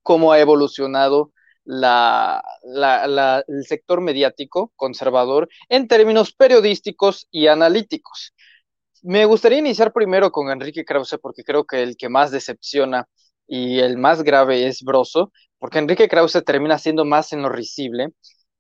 [0.01, 1.33] cómo ha evolucionado
[1.65, 2.43] la,
[3.47, 8.33] el sector mediático conservador en términos periodísticos y analíticos.
[9.03, 13.07] Me gustaría iniciar primero con Enrique Krause porque creo que el que más decepciona
[13.47, 18.09] y el más grave es Broso, porque Enrique Krause termina siendo más en lo risible,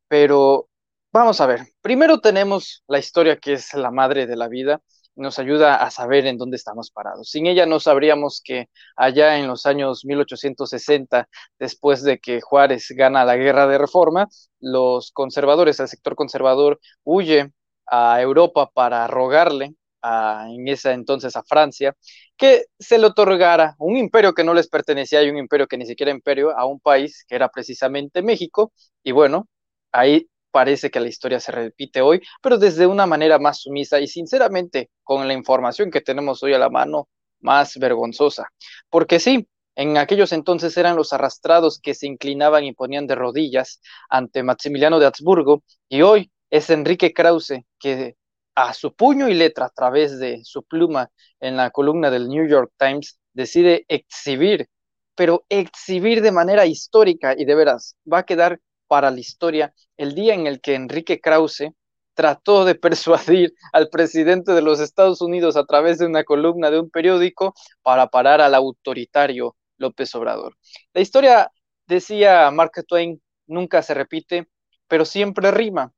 [0.07, 0.69] pero
[1.11, 4.81] vamos a ver, primero tenemos la historia que es la madre de la vida,
[5.15, 7.29] nos ayuda a saber en dónde estamos parados.
[7.29, 11.27] Sin ella no sabríamos que allá en los años 1860,
[11.59, 14.27] después de que Juárez gana la guerra de reforma,
[14.59, 17.51] los conservadores, el sector conservador, huye
[17.85, 21.95] a Europa para rogarle en esa entonces a Francia,
[22.37, 25.85] que se le otorgara un imperio que no les pertenecía y un imperio que ni
[25.85, 28.73] siquiera imperio a un país que era precisamente México.
[29.03, 29.47] Y bueno,
[29.91, 34.07] ahí parece que la historia se repite hoy, pero desde una manera más sumisa y
[34.07, 37.07] sinceramente con la información que tenemos hoy a la mano,
[37.41, 38.49] más vergonzosa.
[38.89, 43.81] Porque sí, en aquellos entonces eran los arrastrados que se inclinaban y ponían de rodillas
[44.09, 48.15] ante Maximiliano de Habsburgo y hoy es Enrique Krause que
[48.55, 52.47] a su puño y letra a través de su pluma en la columna del New
[52.47, 54.67] York Times, decide exhibir,
[55.15, 60.13] pero exhibir de manera histórica y de veras va a quedar para la historia el
[60.15, 61.71] día en el que Enrique Krause
[62.13, 66.79] trató de persuadir al presidente de los Estados Unidos a través de una columna de
[66.79, 70.55] un periódico para parar al autoritario López Obrador.
[70.93, 71.51] La historia,
[71.87, 74.47] decía Mark Twain, nunca se repite,
[74.87, 75.91] pero siempre rima.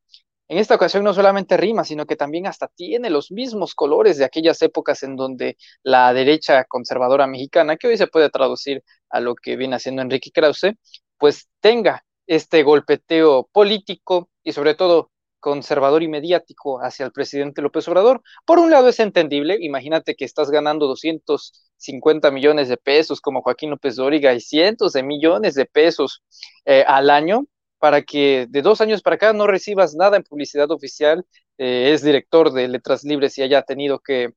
[0.48, 4.26] En esta ocasión no solamente rima, sino que también hasta tiene los mismos colores de
[4.26, 9.36] aquellas épocas en donde la derecha conservadora mexicana, que hoy se puede traducir a lo
[9.36, 10.74] que viene haciendo Enrique Krause,
[11.18, 17.88] pues tenga este golpeteo político y sobre todo conservador y mediático hacia el presidente López
[17.88, 18.22] Obrador.
[18.46, 23.70] Por un lado es entendible, imagínate que estás ganando 250 millones de pesos como Joaquín
[23.70, 26.24] López Dóriga y cientos de millones de pesos
[26.66, 27.46] eh, al año
[27.80, 31.26] para que de dos años para acá no recibas nada en publicidad oficial.
[31.58, 34.34] Eh, es director de Letras Libres y haya tenido que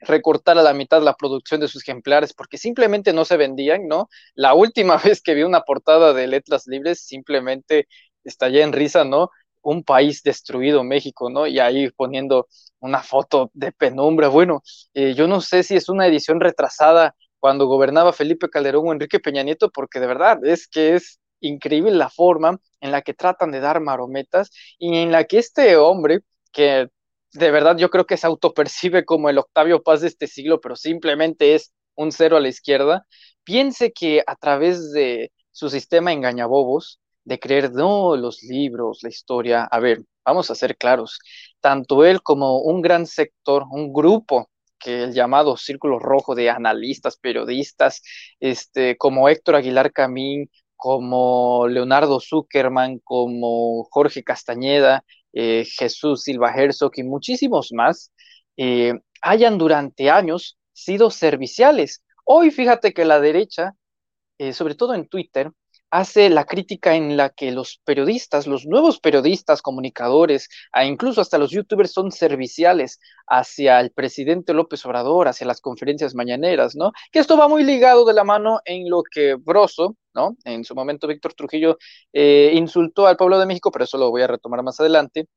[0.00, 4.08] recortar a la mitad la producción de sus ejemplares porque simplemente no se vendían, ¿no?
[4.34, 7.88] La última vez que vi una portada de Letras Libres simplemente
[8.24, 9.30] estallé en risa, ¿no?
[9.62, 11.46] Un país destruido, México, ¿no?
[11.46, 12.46] Y ahí poniendo
[12.80, 14.28] una foto de penumbra.
[14.28, 14.62] Bueno,
[14.94, 19.20] eh, yo no sé si es una edición retrasada cuando gobernaba Felipe Calderón o Enrique
[19.20, 23.50] Peña Nieto, porque de verdad es que es increíble la forma en la que tratan
[23.50, 26.20] de dar marometas y en la que este hombre,
[26.52, 26.88] que
[27.32, 30.76] de verdad yo creo que se autopercibe como el Octavio Paz de este siglo, pero
[30.76, 33.06] simplemente es un cero a la izquierda,
[33.44, 39.64] piense que a través de su sistema engañabobos, de creer, no, los libros, la historia,
[39.64, 41.18] a ver, vamos a ser claros,
[41.60, 47.16] tanto él como un gran sector, un grupo que el llamado Círculo Rojo de analistas,
[47.16, 48.02] periodistas,
[48.38, 56.92] este, como Héctor Aguilar Camín, como Leonardo Zuckerman, como Jorge Castañeda, eh, Jesús Silva Herzog
[56.96, 58.12] y muchísimos más,
[58.56, 62.02] eh, hayan durante años sido serviciales.
[62.24, 63.72] Hoy fíjate que la derecha,
[64.38, 65.50] eh, sobre todo en Twitter,
[65.90, 71.38] hace la crítica en la que los periodistas, los nuevos periodistas, comunicadores, e incluso hasta
[71.38, 76.92] los youtubers son serviciales hacia el presidente López Obrador, hacia las conferencias mañaneras, ¿no?
[77.12, 80.36] Que esto va muy ligado de la mano en lo que Broso, ¿no?
[80.44, 81.78] En su momento Víctor Trujillo
[82.12, 85.28] eh, insultó al pueblo de México, pero eso lo voy a retomar más adelante,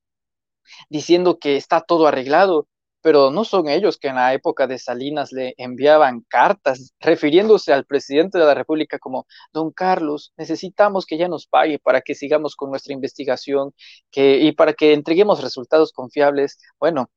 [0.89, 2.67] diciendo que está todo arreglado,
[3.01, 7.85] pero no son ellos que en la época de Salinas le enviaban cartas refiriéndose al
[7.85, 12.55] presidente de la República como, don Carlos, necesitamos que ya nos pague para que sigamos
[12.55, 13.73] con nuestra investigación
[14.11, 16.59] que, y para que entreguemos resultados confiables.
[16.79, 17.09] Bueno,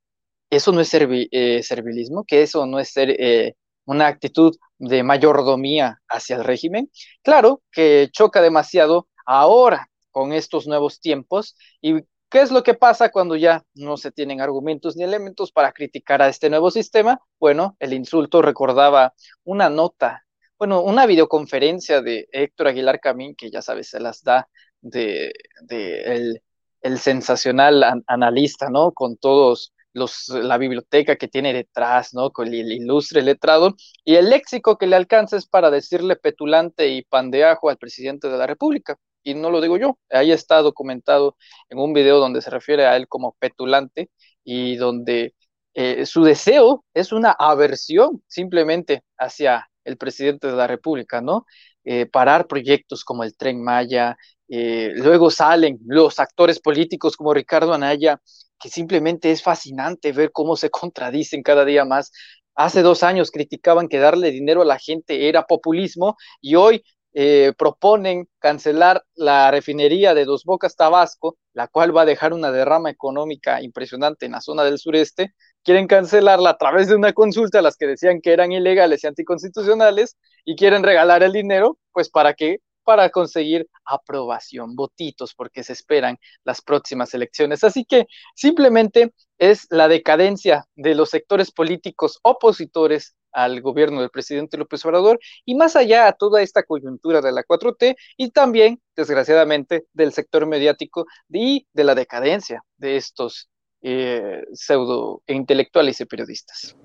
[0.50, 3.54] eso no es eh, servilismo, que eso no es ser eh,
[3.86, 6.90] una actitud de mayordomía hacia el régimen.
[7.22, 11.94] Claro que choca demasiado ahora con estos nuevos tiempos y
[12.32, 16.22] ¿Qué es lo que pasa cuando ya no se tienen argumentos ni elementos para criticar
[16.22, 17.20] a este nuevo sistema?
[17.38, 19.12] Bueno, el insulto recordaba
[19.44, 20.24] una nota,
[20.58, 24.48] bueno, una videoconferencia de Héctor Aguilar Camín, que ya sabes, se las da
[24.80, 25.30] de,
[25.68, 28.92] el, sensacional analista, ¿no?
[28.92, 32.30] Con todos los, la biblioteca que tiene detrás, ¿no?
[32.30, 33.76] Con el ilustre letrado
[34.06, 38.38] y el léxico que le alcanza es para decirle petulante y pandeajo al presidente de
[38.38, 41.36] la República y no lo digo yo, ahí está documentado
[41.68, 44.10] en un video donde se refiere a él como petulante
[44.44, 45.34] y donde
[45.74, 51.46] eh, su deseo es una aversión simplemente hacia el presidente de la República, ¿no?
[51.84, 54.16] Eh, parar proyectos como el Tren Maya,
[54.48, 58.20] eh, luego salen los actores políticos como Ricardo Anaya,
[58.60, 62.12] que simplemente es fascinante ver cómo se contradicen cada día más.
[62.54, 66.84] Hace dos años criticaban que darle dinero a la gente era populismo y hoy
[67.14, 72.50] eh, proponen cancelar la refinería de Dos Bocas Tabasco, la cual va a dejar una
[72.50, 77.58] derrama económica impresionante en la zona del sureste, quieren cancelarla a través de una consulta
[77.58, 82.08] a las que decían que eran ilegales y anticonstitucionales y quieren regalar el dinero, pues
[82.10, 82.58] para qué?
[82.84, 87.62] Para conseguir aprobación, votitos, porque se esperan las próximas elecciones.
[87.62, 94.56] Así que simplemente es la decadencia de los sectores políticos opositores al gobierno del presidente
[94.56, 99.86] López Obrador y más allá a toda esta coyuntura de la 4T y también, desgraciadamente,
[99.92, 103.48] del sector mediático y de la decadencia de estos
[103.82, 106.76] eh, pseudo intelectuales y periodistas.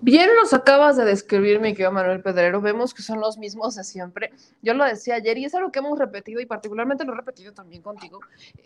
[0.00, 2.62] Bien nos acabas de describir, mi querido Manuel Pedrero.
[2.62, 4.32] Vemos que son los mismos de siempre.
[4.62, 7.52] Yo lo decía ayer y es algo que hemos repetido y particularmente lo he repetido
[7.52, 8.20] también contigo,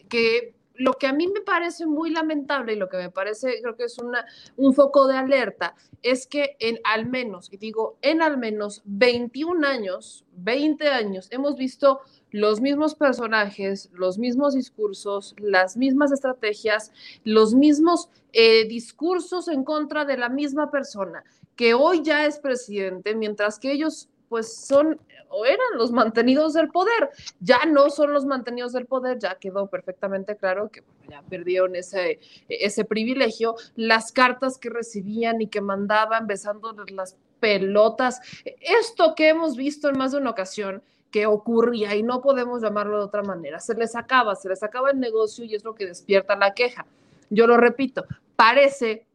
[0.08, 3.76] que lo que a mí me parece muy lamentable y lo que me parece, creo
[3.76, 8.22] que es una, un foco de alerta, es que en al menos, y digo en
[8.22, 12.00] al menos 21 años, 20 años, hemos visto
[12.30, 20.04] los mismos personajes, los mismos discursos, las mismas estrategias, los mismos eh, discursos en contra
[20.04, 25.44] de la misma persona, que hoy ya es presidente, mientras que ellos pues son o
[25.46, 27.10] eran los mantenidos del poder.
[27.38, 32.18] Ya no son los mantenidos del poder, ya quedó perfectamente claro que ya perdieron ese,
[32.48, 33.54] ese privilegio.
[33.76, 38.20] Las cartas que recibían y que mandaban besándoles las pelotas.
[38.60, 40.82] Esto que hemos visto en más de una ocasión,
[41.12, 43.60] que ocurría y no podemos llamarlo de otra manera.
[43.60, 46.86] Se les acaba, se les acaba el negocio y es lo que despierta la queja.
[47.30, 48.04] Yo lo repito,
[48.34, 49.06] parece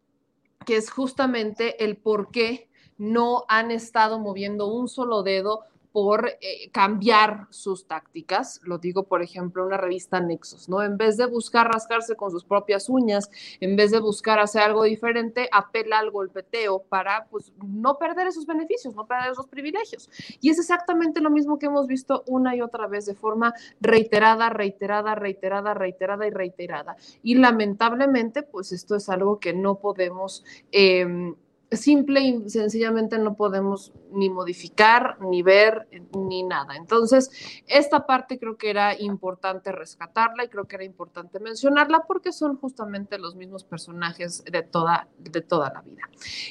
[0.65, 2.68] que es justamente el por qué
[2.99, 8.61] no han estado moviendo un solo dedo por eh, cambiar sus tácticas.
[8.63, 10.83] Lo digo, por ejemplo, una revista Nexos, ¿no?
[10.83, 13.29] En vez de buscar rascarse con sus propias uñas,
[13.59, 18.45] en vez de buscar hacer algo diferente, apela al golpeteo para pues, no perder esos
[18.45, 20.09] beneficios, no perder esos privilegios.
[20.41, 24.49] Y es exactamente lo mismo que hemos visto una y otra vez de forma reiterada,
[24.49, 26.97] reiterada, reiterada, reiterada y reiterada.
[27.23, 30.43] Y lamentablemente, pues esto es algo que no podemos...
[30.71, 31.33] Eh,
[31.71, 36.75] simple y sencillamente no podemos ni modificar, ni ver, ni nada.
[36.75, 37.29] Entonces,
[37.67, 42.57] esta parte creo que era importante rescatarla y creo que era importante mencionarla porque son
[42.57, 46.01] justamente los mismos personajes de toda, de toda la vida.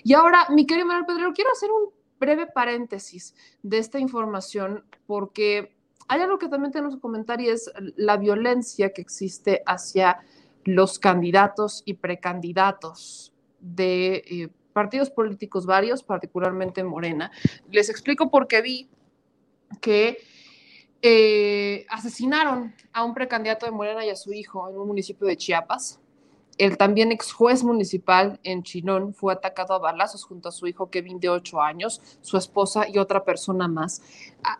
[0.05, 1.91] Y ahora, mi querido Manuel Pedrero, quiero hacer un
[2.21, 5.77] breve paréntesis de esta información porque
[6.09, 10.21] hay algo que también tenemos que comentar y es la violencia que existe hacia
[10.65, 14.49] los candidatos y precandidatos de eh,
[14.79, 17.33] partidos políticos varios, particularmente Morena.
[17.69, 18.89] Les explico por qué vi
[19.81, 20.19] que
[21.03, 25.37] eh, asesinaron a un precandidato de Morena y a su hijo en un municipio de
[25.37, 25.99] Chiapas.
[26.59, 30.91] El también ex juez municipal en Chinón fue atacado a balazos junto a su hijo
[30.91, 34.01] Kevin de 8 años, su esposa y otra persona más.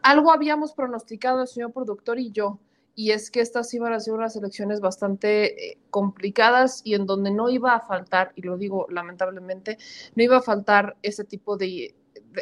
[0.03, 2.59] algo habíamos pronosticado el señor productor y yo,
[2.99, 7.31] y es que estas iban a ser unas elecciones bastante eh, complicadas y en donde
[7.31, 9.79] no iba a faltar, y lo digo lamentablemente,
[10.17, 11.95] no iba a faltar ese tipo de,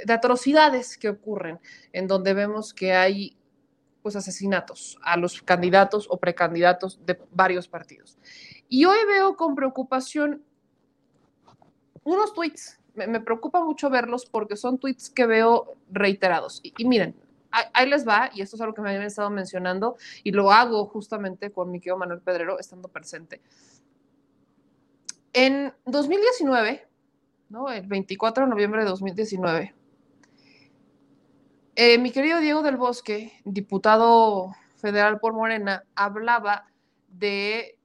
[0.07, 1.61] de, atrocidades que ocurren,
[1.93, 3.37] en donde vemos que hay
[4.01, 8.17] pues asesinatos a los candidatos o precandidatos de varios partidos.
[8.71, 10.43] Y hoy veo con preocupación
[12.03, 12.81] unos tweets.
[12.95, 16.61] Me, me preocupa mucho verlos porque son tweets que veo reiterados.
[16.63, 17.15] Y, y miren,
[17.73, 20.87] ahí les va, y esto es algo que me habían estado mencionando, y lo hago
[20.87, 23.41] justamente con mi querido Manuel Pedrero estando presente.
[25.33, 26.87] En 2019,
[27.51, 27.71] ¿no?
[27.71, 29.75] el 24 de noviembre de 2019,
[31.75, 36.71] eh, mi querido Diego del Bosque, diputado federal por Morena, hablaba
[37.09, 37.79] de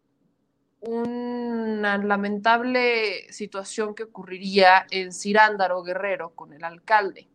[0.79, 7.30] una lamentable situación que ocurriría en Cirándaro Guerrero con el alcalde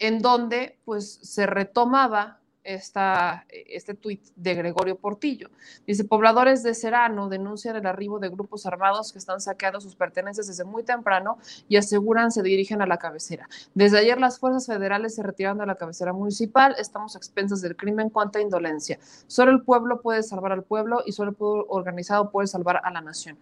[0.00, 5.50] en donde pues se retomaba esta, este tuit de Gregorio Portillo.
[5.86, 10.46] Dice, pobladores de Serano denuncian el arribo de grupos armados que están saqueando sus pertenencias
[10.46, 11.38] desde muy temprano
[11.68, 13.48] y aseguran se dirigen a la cabecera.
[13.74, 17.76] Desde ayer las fuerzas federales se retiraron de la cabecera municipal, estamos a expensas del
[17.76, 18.98] crimen, cuánta indolencia.
[19.26, 22.90] Solo el pueblo puede salvar al pueblo y solo el pueblo organizado puede salvar a
[22.90, 23.38] la nación.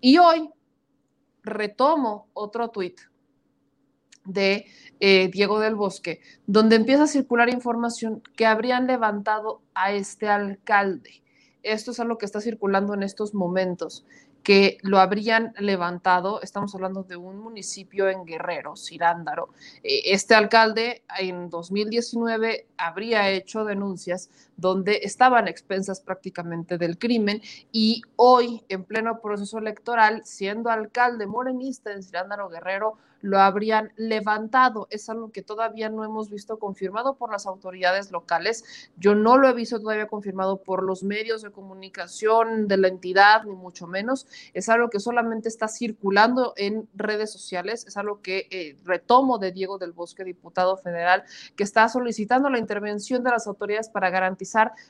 [0.00, 0.50] Y hoy
[1.42, 3.00] retomo otro tuit
[4.28, 4.66] de
[5.00, 11.22] eh, Diego del Bosque, donde empieza a circular información que habrían levantado a este alcalde.
[11.62, 14.04] Esto es algo que está circulando en estos momentos
[14.42, 16.40] que lo habrían levantado.
[16.40, 19.50] Estamos hablando de un municipio en Guerrero, Cirándaro.
[19.82, 27.40] Eh, este alcalde en 2019 habría hecho denuncias donde estaban expensas prácticamente del crimen
[27.72, 34.86] y hoy, en pleno proceso electoral, siendo alcalde morenista en Cirándaro Guerrero, lo habrían levantado.
[34.90, 38.90] Es algo que todavía no hemos visto confirmado por las autoridades locales.
[38.96, 43.44] Yo no lo he visto todavía confirmado por los medios de comunicación de la entidad,
[43.44, 44.26] ni mucho menos.
[44.54, 47.86] Es algo que solamente está circulando en redes sociales.
[47.86, 51.24] Es algo que eh, retomo de Diego del Bosque, diputado federal,
[51.56, 54.47] que está solicitando la intervención de las autoridades para garantizar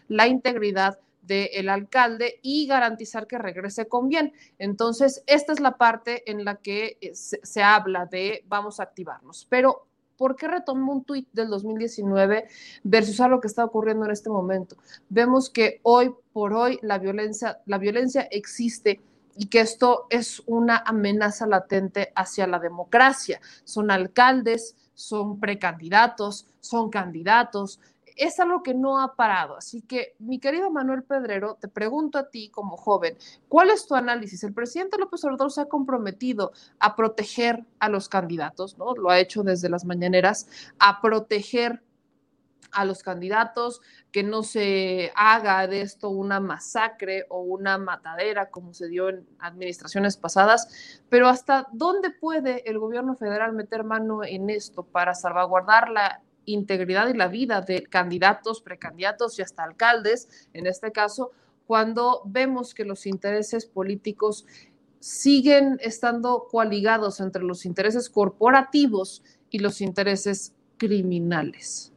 [0.08, 0.98] la integridad
[1.28, 4.32] del alcalde y garantizar que regrese con bien.
[4.58, 9.46] Entonces, esta es la parte en la que eh, se, habla de vamos a activarnos.
[9.48, 9.86] Pero,
[10.16, 12.48] ¿por qué retomo un tuit del 2019
[12.82, 14.76] versus algo que está ocurriendo en este momento?
[15.10, 19.00] Vemos que hoy por hoy la violencia, la violencia existe
[19.36, 23.40] y que esto es una amenaza latente hacia la democracia.
[23.62, 27.78] Son alcaldes, son precandidatos, son candidatos,
[28.18, 29.56] es algo que no ha parado.
[29.56, 33.16] Así que, mi querido Manuel Pedrero, te pregunto a ti como joven,
[33.48, 34.42] ¿cuál es tu análisis?
[34.44, 38.94] El presidente López Obrador se ha comprometido a proteger a los candidatos, ¿no?
[38.94, 41.82] Lo ha hecho desde las mañaneras, a proteger
[42.72, 43.80] a los candidatos,
[44.12, 49.26] que no se haga de esto una masacre o una matadera como se dio en
[49.38, 55.88] administraciones pasadas, pero hasta dónde puede el gobierno federal meter mano en esto para salvaguardar
[55.90, 56.22] la
[56.52, 61.30] integridad y la vida de candidatos, precandidatos y hasta alcaldes, en este caso,
[61.66, 64.46] cuando vemos que los intereses políticos
[65.00, 71.92] siguen estando coaligados entre los intereses corporativos y los intereses criminales.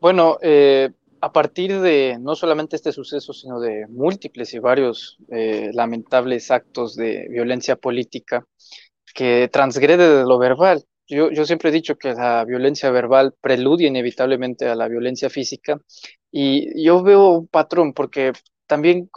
[0.00, 0.90] Bueno, eh,
[1.20, 6.96] a partir de no solamente este suceso, sino de múltiples y varios eh, lamentables actos
[6.96, 8.44] de violencia política
[9.14, 10.84] que transgrede de lo verbal.
[11.12, 15.78] Yo, yo siempre he dicho que la violencia verbal preludia inevitablemente a la violencia física
[16.30, 18.32] y yo veo un patrón porque
[18.66, 19.10] también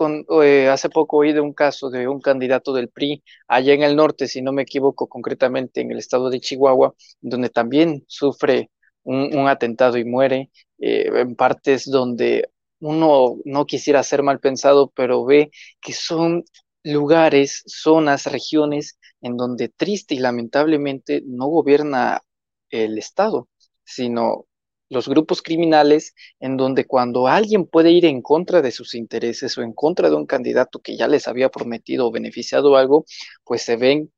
[0.43, 3.95] eh, hace poco oí de un caso de un candidato del PRI allá en el
[3.95, 8.71] norte, si no me equivoco, concretamente en el estado de Chihuahua, donde también sufre
[9.03, 12.49] un, atentado y muere, eh, en partes donde
[12.79, 16.43] uno no quisiera ser mal pensado, pero ve que son
[16.85, 22.21] lugares, zonas, regiones en donde triste y lamentablemente no gobierna
[22.69, 23.49] el Estado,
[23.83, 24.45] sino
[24.89, 29.63] los grupos criminales en donde cuando alguien puede ir en contra de sus intereses o
[29.63, 33.05] en contra de un candidato que ya les había prometido o beneficiado algo,
[33.43, 34.11] pues se ven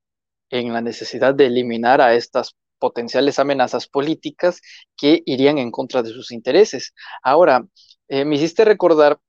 [0.50, 4.62] en la necesidad de eliminar a estas potenciales amenazas políticas
[4.98, 6.94] que irían en contra de sus intereses.
[7.24, 7.66] Ahora,
[8.10, 9.20] eh, me hiciste recordar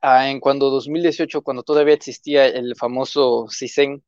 [0.00, 4.02] ah, en cuando 2018, cuando todavía existía el famoso CISEN,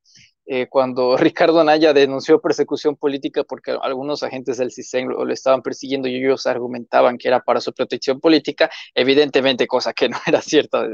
[0.47, 6.09] eh, cuando Ricardo Anaya denunció persecución política porque algunos agentes del CISEN lo, estaban persiguiendo
[6.09, 10.87] y ellos argumentaban que era para su protección política, evidentemente cosa que no era cierta,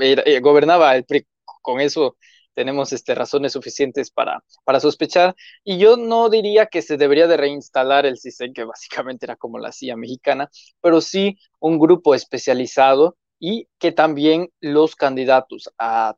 [0.00, 1.26] eh, gobernaba el PRI,
[1.62, 2.16] con eso
[2.54, 7.36] tenemos este, razones suficientes para, para sospechar, y yo no diría que se debería de
[7.36, 10.50] reinstalar el CISEN, que básicamente era como la CIA mexicana,
[10.80, 15.70] pero sí un grupo especializado y que también los candidatos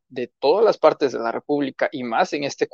[0.09, 2.69] de todas las partes de la República y más en este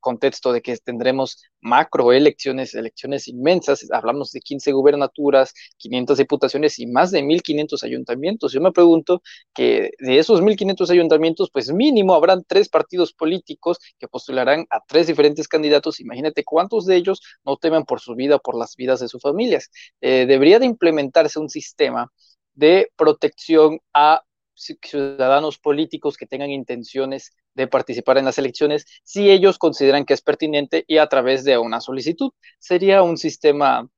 [0.00, 7.10] contexto de que tendremos macroelecciones, elecciones inmensas, hablamos de 15 gubernaturas, 500 diputaciones y más
[7.12, 8.52] de 1.500 ayuntamientos.
[8.52, 9.22] Yo me pregunto
[9.54, 15.06] que de esos 1.500 ayuntamientos, pues mínimo habrán tres partidos políticos que postularán a tres
[15.06, 16.00] diferentes candidatos.
[16.00, 19.22] Imagínate cuántos de ellos no temen por su vida o por las vidas de sus
[19.22, 19.70] familias.
[20.00, 22.10] Eh, debería de implementarse un sistema
[22.54, 24.22] de protección a
[24.54, 30.22] ciudadanos políticos que tengan intenciones de participar en las elecciones si ellos consideran que es
[30.22, 32.32] pertinente y a través de una solicitud.
[32.58, 33.88] Sería un sistema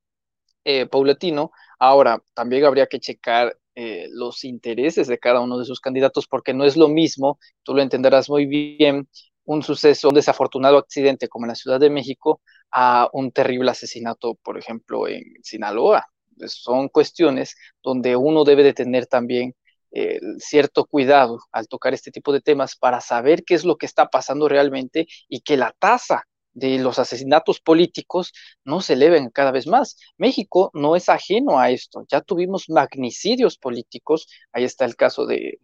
[0.64, 1.52] eh, paulatino.
[1.78, 6.54] Ahora, también habría que checar eh, los intereses de cada uno de sus candidatos porque
[6.54, 9.08] no es lo mismo, tú lo entenderás muy bien,
[9.44, 12.40] un suceso, un desafortunado accidente como en la Ciudad de México
[12.72, 16.06] a un terrible asesinato, por ejemplo, en Sinaloa
[16.46, 19.54] son cuestiones donde uno debe de tener también
[19.92, 23.86] eh, cierto cuidado al tocar este tipo de temas para saber qué es lo que
[23.86, 28.32] está pasando realmente y que la tasa de los asesinatos políticos
[28.64, 29.98] no se eleven cada vez más.
[30.16, 32.04] México no es ajeno a esto.
[32.10, 34.26] Ya tuvimos magnicidios políticos.
[34.52, 35.58] Ahí está el caso de,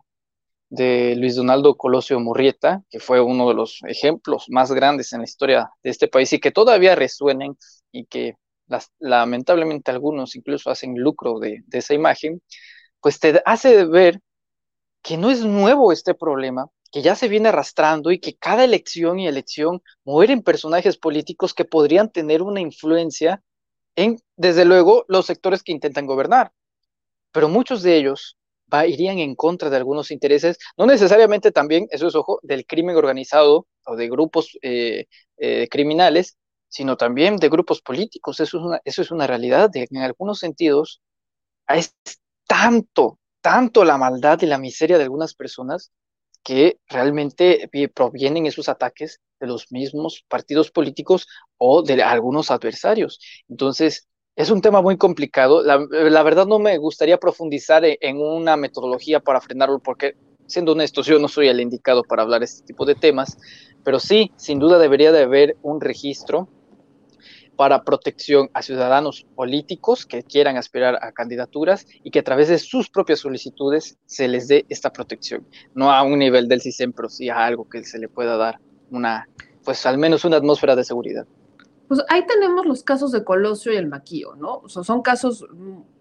[0.69, 5.25] de Luis Donaldo Colosio Murrieta, que fue uno de los ejemplos más grandes en la
[5.25, 7.57] historia de este país y que todavía resuenen
[7.91, 8.35] y que
[8.99, 12.43] lamentablemente algunos incluso hacen lucro de, esa imagen,
[13.01, 14.21] pues te hace ver
[15.03, 19.19] que no es nuevo este problema, que ya se viene arrastrando y que cada elección
[19.19, 23.43] y elección mueren personajes políticos que podrían tener una influencia
[23.97, 26.53] en, desde luego, los sectores que intentan gobernar.
[27.33, 28.37] Pero muchos de ellos
[28.73, 32.97] va, irían en contra de algunos intereses, no necesariamente también, eso es ojo, del crimen
[32.97, 35.07] organizado o de grupos eh,
[35.39, 36.37] eh, criminales,
[36.73, 38.41] sino también de grupos políticos.
[38.41, 39.71] Eso es una, eso es una realidad.
[39.75, 41.03] en algunos sentidos,
[41.69, 41.95] es
[42.47, 45.93] tanto, tanto la maldad y la miseria de algunas personas
[46.43, 51.29] que realmente provienen esos ataques de los mismos partidos políticos
[51.59, 53.21] o de algunos adversarios.
[53.49, 55.63] Entonces, es un tema muy complicado.
[55.63, 60.15] La, verdad no me gustaría profundizar e, en una metodología para frenarlo porque,
[60.47, 63.37] siendo honestos, yo no soy el indicado para hablar este tipo de temas,
[63.85, 66.49] pero sí, sin duda debería de haber un registro
[67.63, 72.59] para protección a ciudadanos políticos que quieran aspirar a candidaturas y que a través de
[72.59, 75.47] sus propias solicitudes se les dé esta protección.
[75.73, 78.59] No a un nivel del CISEN, pero sí a algo que se le pueda dar
[78.91, 79.29] una,
[79.63, 81.25] pues al menos una atmósfera de seguridad.
[81.87, 84.57] Pues ahí tenemos los casos de Colosio y el Maquío, ¿no?
[84.57, 85.47] O sea, son casos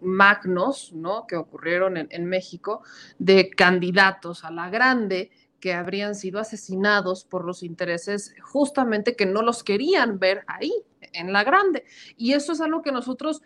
[0.01, 1.27] magnos, ¿no?
[1.27, 2.81] Que ocurrieron en México
[3.19, 5.29] de candidatos a la grande
[5.59, 10.73] que habrían sido asesinados por los intereses justamente que no los querían ver ahí,
[11.13, 11.83] en la grande.
[12.17, 13.41] Y eso es algo que nosotros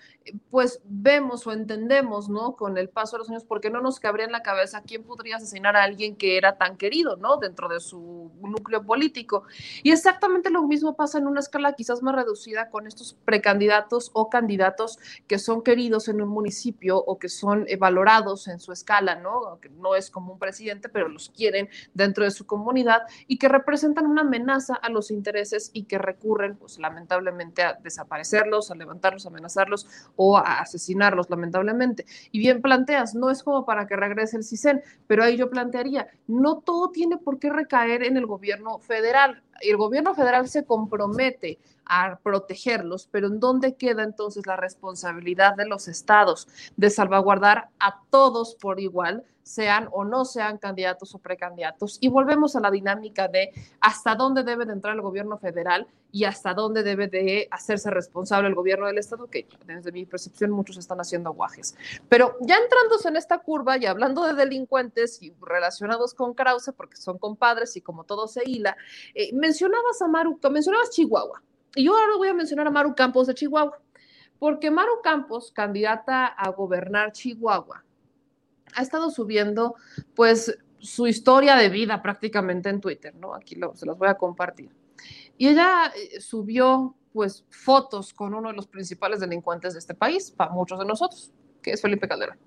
[0.49, 2.55] pues vemos o entendemos, ¿no?
[2.55, 5.37] Con el paso de los años, porque no nos cabría en la cabeza quién podría
[5.37, 7.37] asesinar a alguien que era tan querido, ¿no?
[7.37, 9.43] Dentro de su núcleo político.
[9.83, 14.29] Y exactamente lo mismo pasa en una escala quizás más reducida con estos precandidatos o
[14.29, 14.97] candidatos
[15.27, 19.59] que son queridos en un municipio o que son eh, valorados en su escala, ¿no?
[19.61, 23.47] Que no es como un presidente, pero los quieren dentro de su comunidad y que
[23.47, 29.25] representan una amenaza a los intereses y que recurren, pues lamentablemente, a desaparecerlos, a levantarlos,
[29.25, 32.05] a amenazarlos o a asesinarlos, lamentablemente.
[32.31, 36.07] Y bien planteas, no es como para que regrese el CISEN, pero ahí yo plantearía,
[36.27, 39.41] no todo tiene por qué recaer en el gobierno federal.
[39.61, 45.65] El gobierno federal se compromete a protegerlos, pero ¿en dónde queda entonces la responsabilidad de
[45.65, 51.97] los estados de salvaguardar a todos por igual, sean o no sean candidatos o precandidatos?
[52.01, 56.23] Y volvemos a la dinámica de hasta dónde debe de entrar el gobierno federal y
[56.23, 60.77] hasta dónde debe de hacerse responsable el gobierno del estado, que desde mi percepción muchos
[60.77, 61.75] están haciendo aguajes.
[62.07, 66.95] Pero ya entrándose en esta curva y hablando de delincuentes y relacionados con Krause, porque
[66.95, 68.77] son compadres y como todo se hila,
[69.13, 71.43] eh, mencionabas a Maru, mencionabas Chihuahua.
[71.75, 73.79] Y yo ahora voy a mencionar a Maru Campos de Chihuahua,
[74.39, 77.83] porque Maru Campos, candidata a gobernar Chihuahua,
[78.75, 79.75] ha estado subiendo
[80.15, 83.33] pues su historia de vida prácticamente en Twitter, ¿no?
[83.33, 84.69] Aquí lo, se las voy a compartir.
[85.37, 90.31] Y ella eh, subió pues fotos con uno de los principales delincuentes de este país,
[90.31, 91.31] para muchos de nosotros,
[91.61, 92.37] que es Felipe Calderón.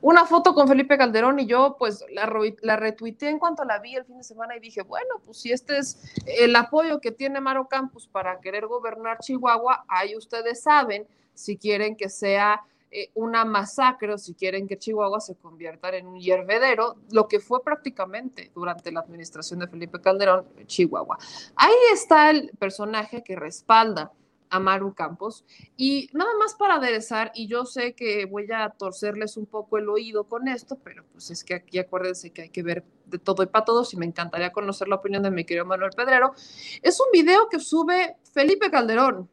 [0.00, 4.04] Una foto con Felipe Calderón y yo pues la, retuiteé en cuanto la vi el
[4.04, 7.68] fin de semana y dije, bueno, pues si este es el apoyo que tiene Maro
[7.68, 12.62] Campos para querer gobernar Chihuahua, ahí ustedes saben si quieren que sea
[12.94, 17.40] eh, una masacre o si quieren que Chihuahua se convierta en un hiervedero, lo que
[17.40, 21.16] fue prácticamente durante la administración de Felipe Calderón, Chihuahua.
[21.56, 24.12] Ahí está el personaje que respalda
[24.52, 25.44] a Maru Campos.
[25.76, 29.88] Y nada más para aderezar, y yo sé que voy a torcerles un poco el
[29.88, 33.42] oído con esto, pero pues es que aquí acuérdense que hay que ver de todo
[33.42, 36.34] y para todos y me encantaría conocer la opinión de mi querido Manuel Pedrero.
[36.82, 39.28] Es un video que sube Felipe Calderón,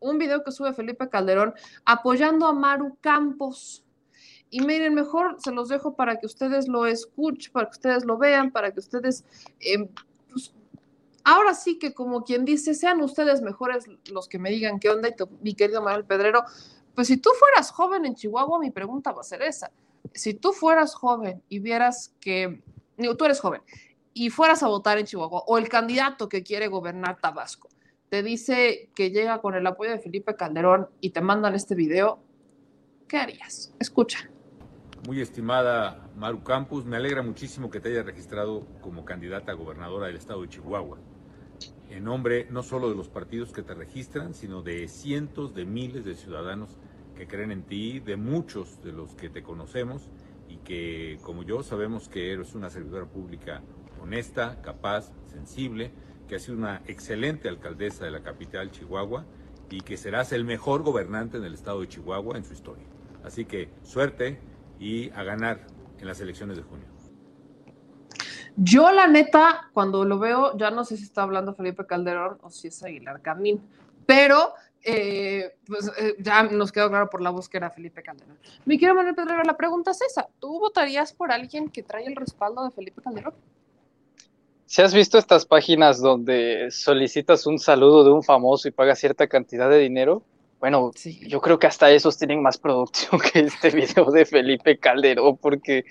[0.00, 1.54] un video que sube Felipe Calderón
[1.84, 3.84] apoyando a Maru Campos.
[4.50, 8.18] Y miren, mejor se los dejo para que ustedes lo escuchen, para que ustedes lo
[8.18, 9.24] vean, para que ustedes,
[9.60, 10.06] pues,
[11.28, 15.08] ahora sí que como quien dice, sean ustedes mejores los que me digan qué onda,
[15.08, 16.42] y mi querido Manuel Pedrero,
[16.94, 19.70] pues si tú fueras joven en Chihuahua, mi pregunta va a ser esa.
[20.14, 22.62] Si tú fueras joven y vieras que,
[22.96, 23.60] tú eres joven,
[24.14, 27.68] y fueras a votar en Chihuahua, o el candidato que quiere gobernar Tabasco,
[28.08, 32.20] te dice que llega con el apoyo de Felipe Calderón y te mandan este video,
[33.06, 33.74] ¿qué harías?
[33.78, 34.30] Escucha.
[35.06, 40.06] Muy estimada Maru Campos, me alegra muchísimo que te hayas registrado como candidata a gobernadora
[40.06, 40.98] del estado de Chihuahua.
[41.90, 46.04] En nombre no solo de los partidos que te registran, sino de cientos de miles
[46.04, 46.76] de ciudadanos
[47.16, 50.08] que creen en ti, de muchos de los que te conocemos
[50.48, 53.62] y que, como yo, sabemos que eres una servidora pública
[54.00, 55.90] honesta, capaz, sensible,
[56.28, 59.24] que ha sido una excelente alcaldesa de la capital Chihuahua
[59.70, 62.84] y que serás el mejor gobernante en el estado de Chihuahua en su historia.
[63.24, 64.40] Así que suerte
[64.78, 65.66] y a ganar
[65.98, 66.97] en las elecciones de junio.
[68.56, 72.50] Yo la neta, cuando lo veo, ya no sé si está hablando Felipe Calderón o
[72.50, 73.60] si es Aguilar Camín,
[74.06, 78.38] pero eh, pues eh, ya nos quedó claro por la voz que era Felipe Calderón.
[78.64, 82.16] Mi quiero Manuel Pedrero, la pregunta es esa, ¿tú votarías por alguien que trae el
[82.16, 83.34] respaldo de Felipe Calderón?
[84.66, 89.26] Si has visto estas páginas donde solicitas un saludo de un famoso y pagas cierta
[89.26, 90.22] cantidad de dinero,
[90.60, 90.90] bueno,
[91.26, 95.84] yo creo que hasta esos tienen más producción que este video de Felipe Calderón, porque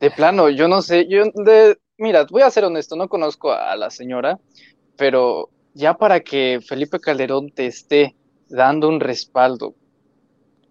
[0.00, 3.76] de plano, yo no sé, yo de, mira, voy a ser honesto, no conozco a
[3.76, 4.38] la señora,
[4.96, 8.14] pero ya para que Felipe Calderón te esté
[8.48, 9.74] dando un respaldo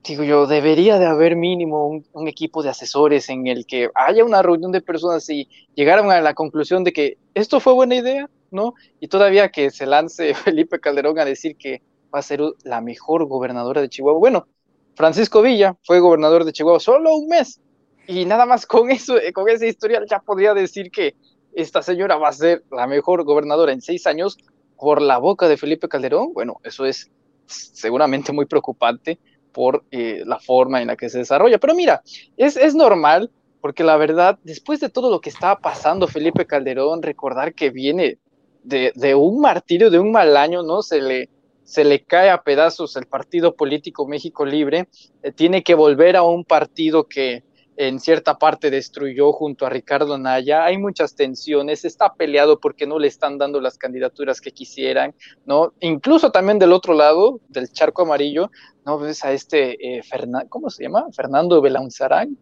[0.04, 4.42] digo yo, debería de haber mínimo un, equipo de asesores en el que haya una
[4.42, 8.74] reunión de personas y llegaran a la conclusión de que esto fue buena idea, ¿no?
[9.00, 11.82] Y todavía que se lance Felipe Calderón a decir que
[12.14, 14.20] va a ser la mejor gobernadora de Chihuahua.
[14.20, 14.48] Bueno,
[14.96, 17.60] Francisco Villa fue gobernador de Chihuahua solo un mes
[18.08, 21.16] y nada más con eso, eh, con esa historia ya podría decir que
[21.54, 24.38] esta señora va a ser la mejor gobernadora en seis años
[24.78, 26.34] por la boca de Felipe Calderón.
[26.34, 27.12] Bueno, eso es
[27.46, 29.20] seguramente muy preocupante
[29.52, 31.60] por eh, la forma en la que se desarrolla.
[31.60, 32.02] Pero mira,
[32.38, 33.30] es, es normal,
[33.62, 38.18] porque la verdad, después de todo lo que estaba pasando Felipe Calderón, recordar que viene
[38.64, 40.82] de, de, un martirio, de un mal año, ¿no?
[40.82, 41.30] Se le,
[41.64, 44.88] se le cae a pedazos el partido político México Libre,
[45.22, 47.44] eh, tiene que volver a un partido que,
[47.78, 50.66] en cierta parte destruyó junto a Ricardo Naya.
[50.66, 55.74] Hay muchas tensiones, está peleado porque no le están dando las candidaturas que quisieran, ¿no?
[55.80, 58.52] Incluso también del otro lado, del charco amarillo,
[58.86, 59.00] ¿no?
[59.00, 60.02] Ves a este, eh,
[60.50, 61.08] ¿cómo se llama?
[61.16, 62.38] Fernando Belanzarán,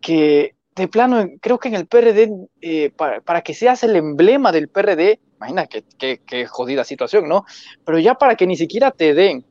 [0.00, 2.30] que de plano, creo que en el PRD,
[2.60, 5.84] eh, para, que seas el emblema del PRD, imagina qué
[6.18, 7.44] que, jodida situación, ¿no?
[7.84, 9.44] Pero ya para que ni siquiera te den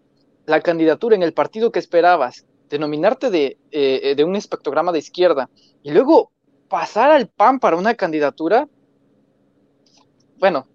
[0.45, 5.49] la candidatura en el partido que esperabas, denominarte de, eh, de un espectrograma de izquierda
[5.83, 6.31] y luego
[6.67, 8.67] pasar al PAN para una candidatura,
[10.39, 10.67] bueno,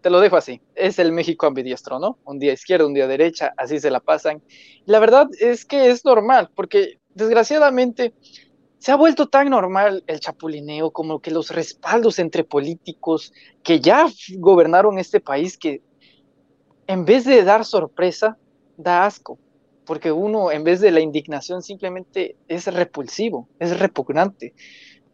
[0.00, 0.60] te lo dejo así.
[0.74, 2.18] Es el México ambidiestro, ¿no?
[2.24, 4.42] Un día izquierda, un día derecha, así se la pasan.
[4.84, 8.14] La verdad es que es normal, porque desgraciadamente
[8.78, 14.06] se ha vuelto tan normal el chapulineo como que los respaldos entre políticos que ya
[14.36, 15.82] gobernaron este país que
[16.86, 18.38] en vez de dar sorpresa,
[18.76, 19.38] da asco,
[19.88, 24.52] porque uno en vez de la indignación simplemente es repulsivo, es repugnante.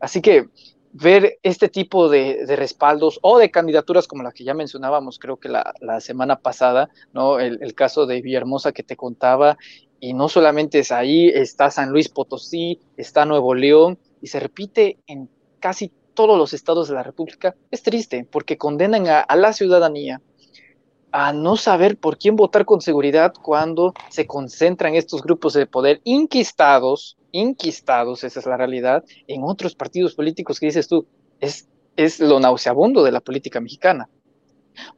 [0.00, 0.48] Así que
[0.92, 5.48] ver este tipo de, respaldos o de candidaturas como la que ya mencionábamos, creo que
[5.48, 7.38] la, semana pasada, ¿no?
[7.38, 9.56] El, caso de Villahermosa que te contaba,
[10.00, 14.98] y no solamente es ahí, está San Luis Potosí, está Nuevo León, y se repite
[15.06, 15.30] en
[15.60, 20.20] casi todos los estados de la República, es triste porque condenan a, a la ciudadanía
[21.16, 26.00] a no saber por quién votar con seguridad cuando se concentran estos grupos de poder
[26.02, 31.06] inquistados, inquistados, esa es la realidad, en otros partidos políticos que dices tú,
[31.38, 34.08] es, es lo nauseabundo de la política mexicana.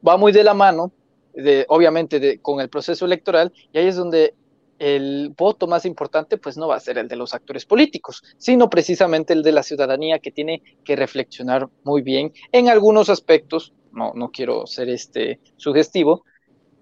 [0.05, 0.91] Va muy de la mano,
[1.35, 4.33] de, obviamente, con el proceso electoral, y ahí es donde
[4.79, 8.69] el voto más importante pues no va a ser el de los actores políticos, sino
[8.69, 14.13] precisamente el de la ciudadanía que tiene que reflexionar muy bien en algunos aspectos, no,
[14.13, 16.23] no quiero ser este sugestivo,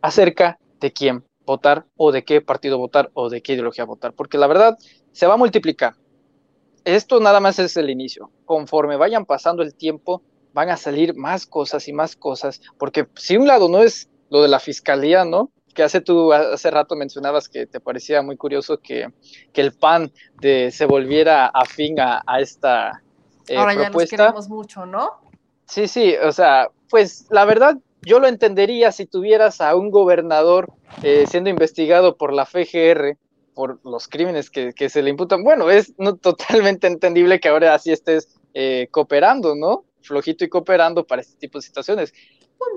[0.02, 4.38] acerca de quién votar o de qué partido votar o de qué ideología votar, porque
[4.38, 4.78] la verdad
[5.12, 5.96] se va a multiplicar.
[6.84, 8.32] Esto nada más es el inicio.
[8.46, 10.22] Conforme vayan pasando el tiempo,
[10.54, 14.42] van a salir más cosas y más cosas, porque si un lado no es lo
[14.42, 15.52] de la fiscalía, ¿no?
[15.76, 19.10] Que hace tú, hace rato mencionabas que te parecía muy curioso que,
[19.53, 20.11] que el PAN
[20.41, 23.03] de, se volviera afín a, a esta
[23.47, 25.22] eh, Ahora ya nos queremos mucho, ¿no?
[25.68, 30.72] Sí, sí, o sea, pues la verdad yo lo entendería si tuvieras a un gobernador
[31.03, 33.18] eh, siendo investigado por la FGR
[33.53, 35.43] por los crímenes que, que se le imputan.
[35.43, 39.85] Bueno, es no, totalmente entendible que ahora así estés eh, cooperando, ¿no?
[40.02, 42.14] Flojito y cooperando para este tipo de situaciones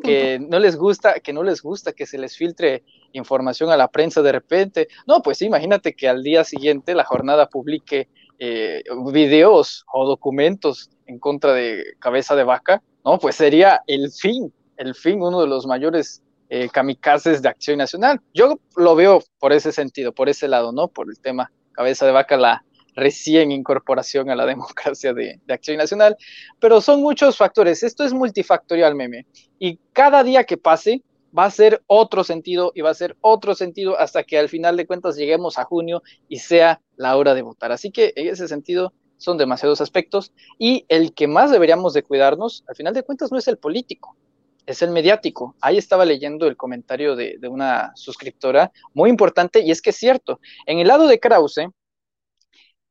[0.02, 3.88] que no les gusta, que no les gusta que se les filtre información a la
[3.88, 4.88] prensa de repente.
[5.06, 11.18] No, pues imagínate que al día siguiente la jornada publique eh, videos o documentos en
[11.18, 15.66] contra de cabeza de vaca, no, pues sería el fin, el fin, uno de los
[15.66, 18.20] mayores eh, kamikazes de acción nacional.
[18.34, 20.88] Yo lo veo por ese sentido, por ese lado, ¿no?
[20.88, 22.64] Por el tema cabeza de vaca, la,
[22.98, 26.16] recién incorporación a la democracia de, Acción Nacional,
[26.58, 27.82] pero son muchos factores.
[27.82, 29.26] Esto es multifactorial, meme,
[29.58, 31.02] y cada día que pase
[31.36, 34.76] va a ser otro sentido y va a ser otro sentido hasta que al final
[34.76, 37.70] de cuentas lleguemos a junio y sea la hora de votar.
[37.70, 42.64] Así que en ese sentido son demasiados aspectos y el que más deberíamos de cuidarnos,
[42.66, 44.16] al final de cuentas, no es el político,
[44.64, 45.54] es el mediático.
[45.60, 49.96] Ahí estaba leyendo el comentario de, de, una suscriptora muy importante y es que es
[49.96, 50.40] cierto.
[50.66, 51.68] En el lado de Krause,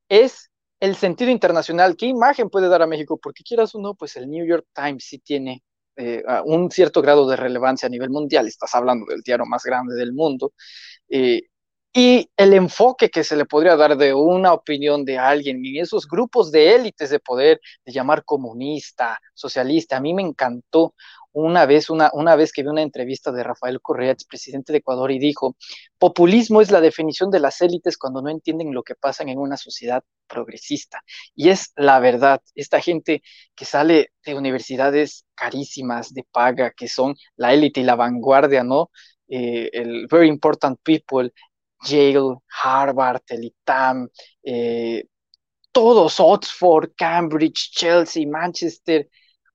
[0.10, 1.96] es el sentido internacional.
[1.98, 3.20] ¿Qué imagen puede dar a México?
[3.22, 5.64] Porque quieras o no, pues el New York Times sí tiene
[5.96, 8.48] eh, un cierto grado de relevancia a nivel mundial.
[8.48, 10.54] Estás hablando del diario más grande del mundo.
[11.10, 11.42] Eh,
[11.94, 16.08] y el enfoque que se le podría dar de una opinión de alguien en esos
[16.08, 20.94] grupos de élites de poder, de llamar comunista, socialista, a mí me encantó
[21.44, 25.12] una vez, una, una vez que vi una entrevista de Rafael Correa, expresidente de Ecuador,
[25.12, 25.56] y dijo,
[26.00, 29.58] populismo es la definición de las élites cuando no entienden lo que pasa en una
[29.58, 31.04] sociedad progresista.
[31.36, 33.22] Y es la verdad, esta gente
[33.56, 38.90] que sale de universidades carísimas, de paga, que son la élite y la vanguardia, ¿no?
[39.28, 41.32] Eh, el Very Important People,
[41.84, 44.10] Yale, Harvard, el ITAM,
[44.44, 45.04] eh,
[45.72, 49.08] todos, Oxford, Cambridge, Chelsea, Manchester,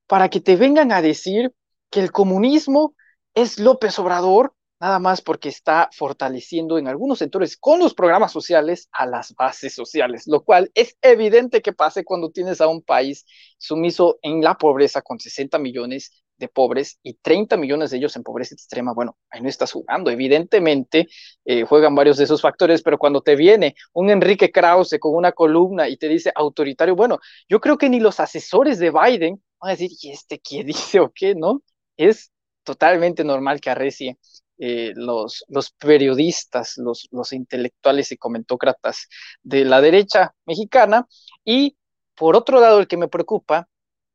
[0.07, 1.53] para que te vengan a decir
[1.93, 2.97] que el comunismo
[3.35, 8.89] es López Obrador, nada más porque está fortaleciendo en algunos sectores con los programas sociales
[8.93, 13.27] a las bases sociales, lo cual es evidente que pase cuando tienes a un país
[13.59, 18.23] sumiso en la pobreza con 60 millones de pobres y 30 millones de ellos en
[18.25, 18.95] pobreza extrema.
[18.95, 20.11] Bueno, ahí no estás jugando.
[20.11, 21.07] Evidentemente
[21.45, 25.33] eh, juegan varios de esos factores, pero cuando te viene un Enrique Krause con una
[25.33, 29.69] columna y te dice autoritario, bueno, yo creo que ni los asesores de Biden van
[29.69, 31.35] a decir, ¿y este qué dice o qué?
[31.37, 31.63] ¿No?
[31.97, 32.33] Es
[32.65, 34.19] totalmente normal que arrecie
[34.59, 39.09] eh, los, los, periodistas, los, los intelectuales y comentócratas
[39.43, 41.09] de la derecha mexicana.
[41.45, 41.77] Y
[42.15, 43.69] por otro lado, el que me preocupa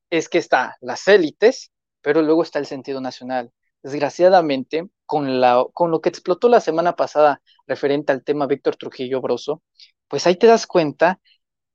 [0.09, 1.71] es que está las élites,
[2.01, 3.51] pero luego está el sentido nacional.
[3.83, 9.21] Desgraciadamente, con, la, con lo que explotó la semana pasada referente al tema Víctor Trujillo
[9.21, 9.61] Broso,
[10.07, 11.19] pues ahí te das cuenta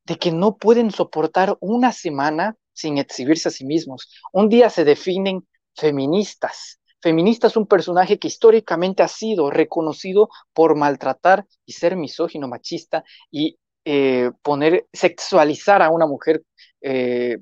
[0.05, 4.11] de que no pueden soportar una semana sin exhibirse a sí mismos.
[4.33, 6.81] Un día se definen feministas.
[7.01, 13.03] Feminista es un personaje que históricamente ha sido reconocido por maltratar y ser misógino, machista
[13.31, 16.45] y eh, poner, sexualizar a una mujer,
[16.81, 17.39] eh,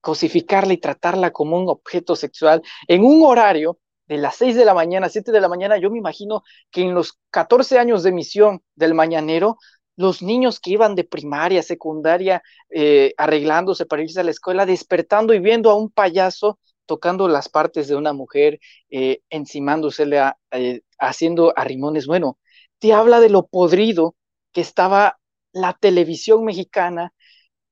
[0.00, 3.78] cosificarla y tratarla como un objeto sexual en un horario
[4.08, 6.94] de las 6 de la mañana, 7 de la mañana, yo me imagino que en
[6.94, 9.58] los 14 años de emisión del Mañanero,
[9.96, 15.34] los niños que iban de primaria, secundaria, eh, arreglándose para irse a la escuela, despertando
[15.34, 18.60] y viendo a un payaso tocando las partes de una mujer,
[18.90, 22.06] eh, encimándosele, eh, haciendo arrimones.
[22.06, 22.38] Bueno,
[22.78, 24.16] te habla de lo podrido
[24.52, 25.18] que estaba
[25.52, 27.12] la televisión mexicana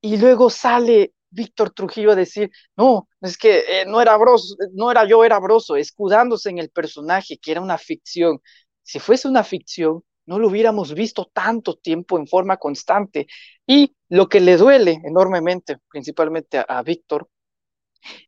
[0.00, 4.90] y luego sale Víctor Trujillo a decir, no, es que eh, no era Broso, no
[4.90, 8.40] era yo, era Broso, escudándose en el personaje, que era una ficción.
[8.82, 13.26] Si fuese una ficción, no lo hubiéramos visto tanto tiempo en forma constante.
[13.66, 17.28] Y lo que le duele enormemente, principalmente a, a Víctor,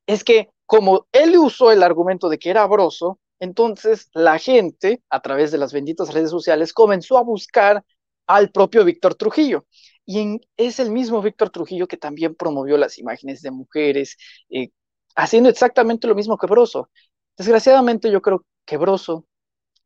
[0.06, 5.20] es que como él usó el argumento de que era Broso, entonces la gente, a
[5.20, 7.84] través de las benditas redes sociales, comenzó a buscar
[8.26, 9.66] al propio Víctor Trujillo.
[10.04, 14.16] Y es el mismo Víctor Trujillo que también promovió las imágenes de mujeres,
[14.50, 14.70] eh,
[15.16, 16.90] haciendo exactamente lo mismo que Broso.
[17.36, 19.26] Desgraciadamente yo creo que Broso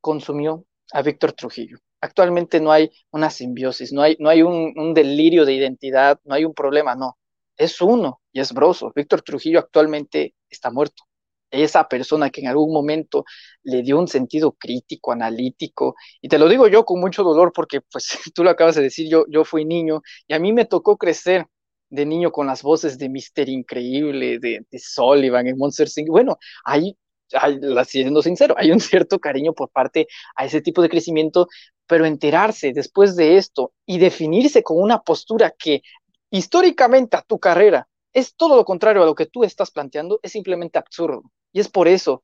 [0.00, 1.78] consumió a Víctor Trujillo.
[2.00, 6.34] Actualmente no hay una simbiosis, no hay, no hay un, un delirio de identidad, no
[6.34, 7.18] hay un problema, no.
[7.56, 8.92] Es uno y es Broso.
[8.94, 11.04] Víctor Trujillo actualmente está muerto
[11.50, 13.24] esa persona que en algún momento
[13.62, 17.80] le dio un sentido crítico, analítico, y te lo digo yo con mucho dolor porque
[17.80, 20.96] pues tú lo acabas de decir, yo, yo fui niño y a mí me tocó
[20.96, 21.46] crecer
[21.90, 26.08] de niño con las voces de Mister Increíble, de, de Sullivan, en Monster Inc.
[26.08, 26.96] Bueno, hay,
[27.32, 30.06] hay, siendo sincero, hay un cierto cariño por parte
[30.36, 31.48] a ese tipo de crecimiento,
[31.88, 35.82] pero enterarse después de esto y definirse con una postura que
[36.30, 40.32] históricamente a tu carrera es todo lo contrario a lo que tú estás planteando, es
[40.32, 41.22] simplemente absurdo.
[41.52, 42.22] Y es por eso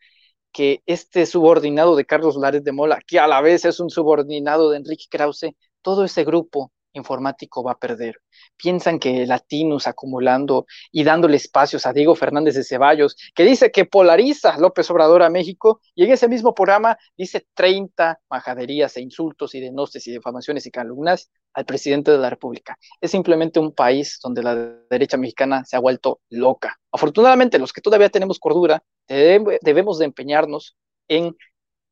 [0.53, 4.71] que este subordinado de Carlos Lares de Mola, que a la vez es un subordinado
[4.71, 8.17] de Enrique Krause, todo ese grupo informático va a perder.
[8.57, 13.85] Piensan que latinos acumulando y dándole espacios a Diego Fernández de Ceballos, que dice que
[13.85, 19.55] polariza López Obrador a México, y en ese mismo programa dice 30 majaderías e insultos
[19.55, 22.79] y denostes y difamaciones y calumnias al presidente de la República.
[23.01, 24.55] Es simplemente un país donde la
[24.91, 26.79] derecha mexicana se ha vuelto loca.
[26.93, 30.77] Afortunadamente, los que todavía tenemos cordura, debemos de empeñarnos
[31.09, 31.37] en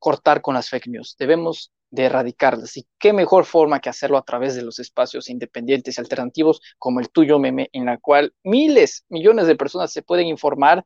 [0.05, 1.17] cortar con las fake news.
[1.19, 2.77] Debemos de erradicarlas.
[2.77, 7.01] Y qué mejor forma que hacerlo a través de los espacios independientes y alternativos como
[7.01, 10.85] el tuyo, Meme, en la cual miles, millones de personas se pueden informar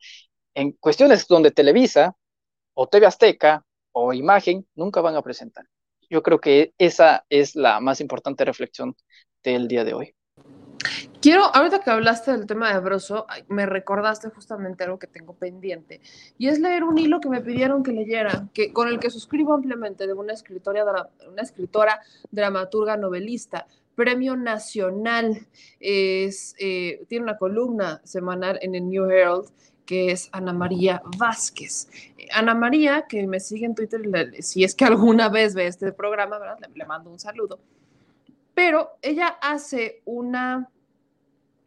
[0.54, 2.16] en cuestiones donde Televisa
[2.74, 5.66] o TV Azteca o Imagen nunca van a presentar.
[6.08, 8.94] Yo creo que esa es la más importante reflexión
[9.42, 10.14] del día de hoy.
[11.20, 16.00] Quiero, ahorita que hablaste del tema de Broso, me recordaste justamente algo que tengo pendiente,
[16.38, 19.52] y es leer un hilo que me pidieron que leyera, que, con el que suscribo
[19.52, 20.34] ampliamente, de una,
[21.28, 22.00] una escritora,
[22.30, 25.48] dramaturga, novelista, premio nacional,
[25.80, 29.50] es, eh, tiene una columna semanal en el New Herald,
[29.84, 31.88] que es Ana María Vázquez.
[32.32, 34.02] Ana María, que me sigue en Twitter,
[34.40, 36.58] si es que alguna vez ve este programa, ¿verdad?
[36.72, 37.58] le mando un saludo.
[38.58, 40.68] Pero ella hace una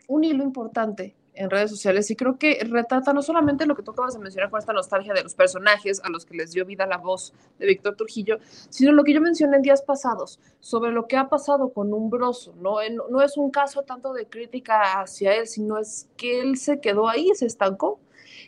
[0.09, 3.91] un hilo importante en redes sociales y creo que retrata no solamente lo que tú
[3.91, 6.85] acabas de mencionar con esta nostalgia de los personajes a los que les dio vida
[6.85, 8.39] la voz de Víctor Trujillo,
[8.69, 12.53] sino lo que yo mencioné en días pasados sobre lo que ha pasado con Umbroso,
[12.57, 12.80] ¿no?
[13.09, 17.07] No es un caso tanto de crítica hacia él, sino es que él se quedó
[17.07, 18.01] ahí, se estancó.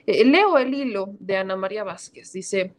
[0.05, 2.73] Eh, leo el hilo de Ana María Vázquez, dice,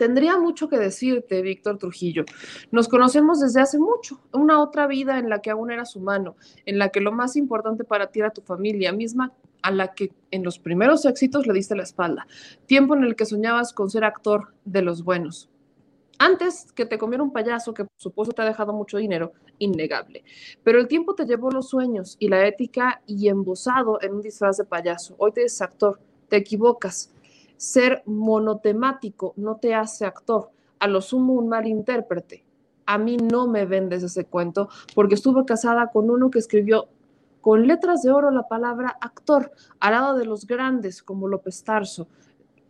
[0.00, 2.24] Tendría mucho que decirte, Víctor Trujillo.
[2.70, 6.78] Nos conocemos desde hace mucho, una otra vida en la que aún eras humano, en
[6.78, 10.42] la que lo más importante para ti era tu familia, misma a la que en
[10.42, 12.26] los primeros éxitos le diste la espalda,
[12.64, 15.50] tiempo en el que soñabas con ser actor de los buenos.
[16.18, 20.24] Antes que te comiera un payaso que por supuesto te ha dejado mucho dinero, innegable.
[20.64, 24.56] Pero el tiempo te llevó los sueños y la ética y embosado en un disfraz
[24.56, 25.14] de payaso.
[25.18, 26.00] Hoy te eres actor,
[26.30, 27.12] te equivocas
[27.60, 32.42] ser monotemático no te hace actor, a lo sumo un mal intérprete.
[32.86, 36.88] A mí no me vendes ese cuento porque estuve casada con uno que escribió
[37.42, 42.08] con letras de oro la palabra actor, al lado de los grandes como López Tarso,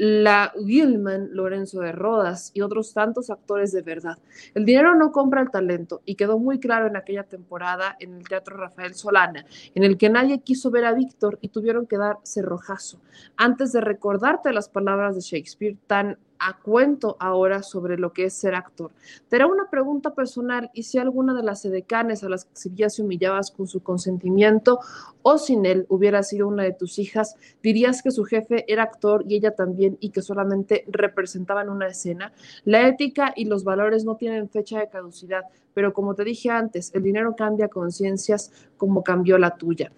[0.01, 4.17] la Gilman, Lorenzo de Rodas y otros tantos actores de verdad.
[4.55, 8.27] El dinero no compra el talento y quedó muy claro en aquella temporada en el
[8.27, 9.45] Teatro Rafael Solana,
[9.75, 12.99] en el que nadie quiso ver a Víctor y tuvieron que dar cerrojazo.
[13.37, 18.35] Antes de recordarte las palabras de Shakespeare tan a cuento ahora sobre lo que es
[18.35, 18.91] ser actor.
[19.29, 22.99] Te hará una pregunta personal y si alguna de las edecanes a las que exhibías
[22.99, 24.81] y humillabas con su consentimiento
[25.23, 29.25] o sin él hubiera sido una de tus hijas, dirías que su jefe era actor
[29.29, 32.33] y ella también y que solamente representaban una escena.
[32.65, 35.45] La ética y los valores no tienen fecha de caducidad,
[35.75, 39.93] pero como te dije antes, el dinero cambia conciencias como cambió la tuya.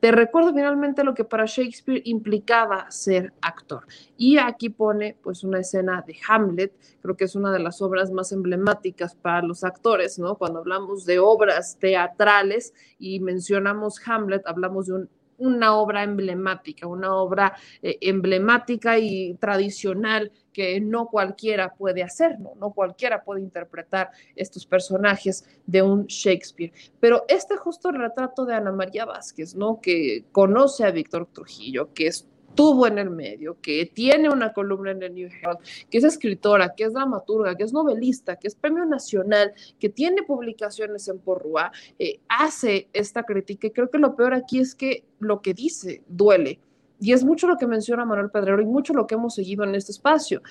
[0.00, 3.86] Te recuerdo finalmente lo que para Shakespeare implicaba ser actor.
[4.16, 8.10] Y aquí pone pues una escena de Hamlet, creo que es una de las obras
[8.10, 10.36] más emblemáticas para los actores, ¿no?
[10.36, 17.14] Cuando hablamos de obras teatrales y mencionamos Hamlet, hablamos de un una obra emblemática, una
[17.14, 22.54] obra eh, emblemática y tradicional que no cualquiera puede hacer, ¿no?
[22.58, 26.72] no cualquiera puede interpretar estos personajes de un Shakespeare.
[26.98, 29.82] Pero este justo retrato de Ana María Vázquez, ¿no?
[29.82, 34.92] que conoce a Víctor Trujillo, que es estuvo en el medio, que tiene una columna
[34.92, 35.58] en el New Herald,
[35.90, 40.22] que es escritora, que es dramaturga, que es novelista, que es premio nacional, que tiene
[40.22, 43.66] publicaciones en Porrúa, eh, hace esta crítica.
[43.66, 46.58] Y creo que lo peor aquí es que lo que dice duele.
[47.00, 49.74] Y es mucho lo que menciona Manuel Pedrero y mucho lo que hemos seguido en
[49.74, 50.42] este espacio.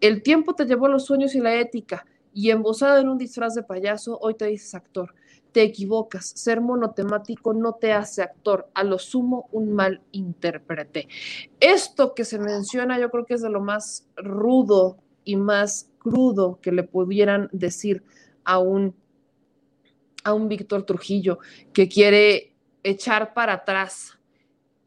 [0.00, 2.04] El tiempo te llevó los sueños y la ética,
[2.34, 5.14] y embosado en un disfraz de payaso, hoy te dices actor
[5.52, 6.32] te equivocas.
[6.34, 11.08] Ser monotemático no te hace actor, a lo sumo un mal intérprete.
[11.60, 16.58] Esto que se menciona yo creo que es de lo más rudo y más crudo
[16.60, 18.02] que le pudieran decir
[18.44, 18.96] a un,
[20.24, 21.38] a un Víctor Trujillo
[21.72, 24.18] que quiere echar para atrás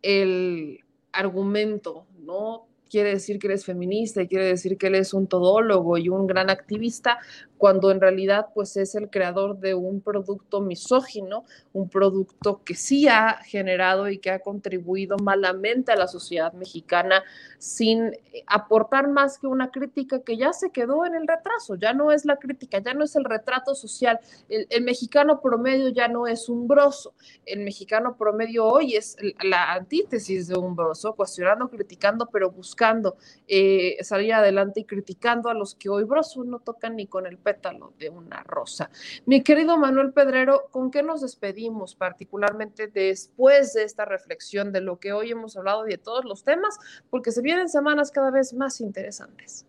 [0.02, 0.80] el
[1.16, 2.68] argumento, ¿no?
[2.96, 6.28] Quiere decir que eres feminista y quiere decir que él es un todólogo y un
[6.28, 7.18] gran activista,
[7.58, 11.44] cuando en realidad pues es el creador de un producto misógino,
[11.74, 17.22] un producto que sí ha generado y que ha contribuido malamente a la sociedad mexicana
[17.58, 18.12] sin
[18.48, 22.24] aportar más que una crítica que ya se quedó en el retraso, ya no es
[22.24, 26.66] la crítica, ya no es el retrato social, el, mexicano promedio ya no es un
[26.66, 27.14] broso,
[27.46, 32.85] el mexicano promedio hoy es la antítesis de un broso, cuestionando, criticando, pero buscando
[33.48, 37.38] eh, salir adelante y criticando a los que hoy broso no tocan ni con el
[37.38, 38.90] pétalo de una rosa.
[39.26, 45.00] Mi querido Manuel Pedrero, ¿con qué nos despedimos particularmente después de esta reflexión de lo
[45.00, 46.78] que hoy hemos hablado y de todos los temas?
[47.10, 49.66] Porque se vienen semanas cada vez más interesantes.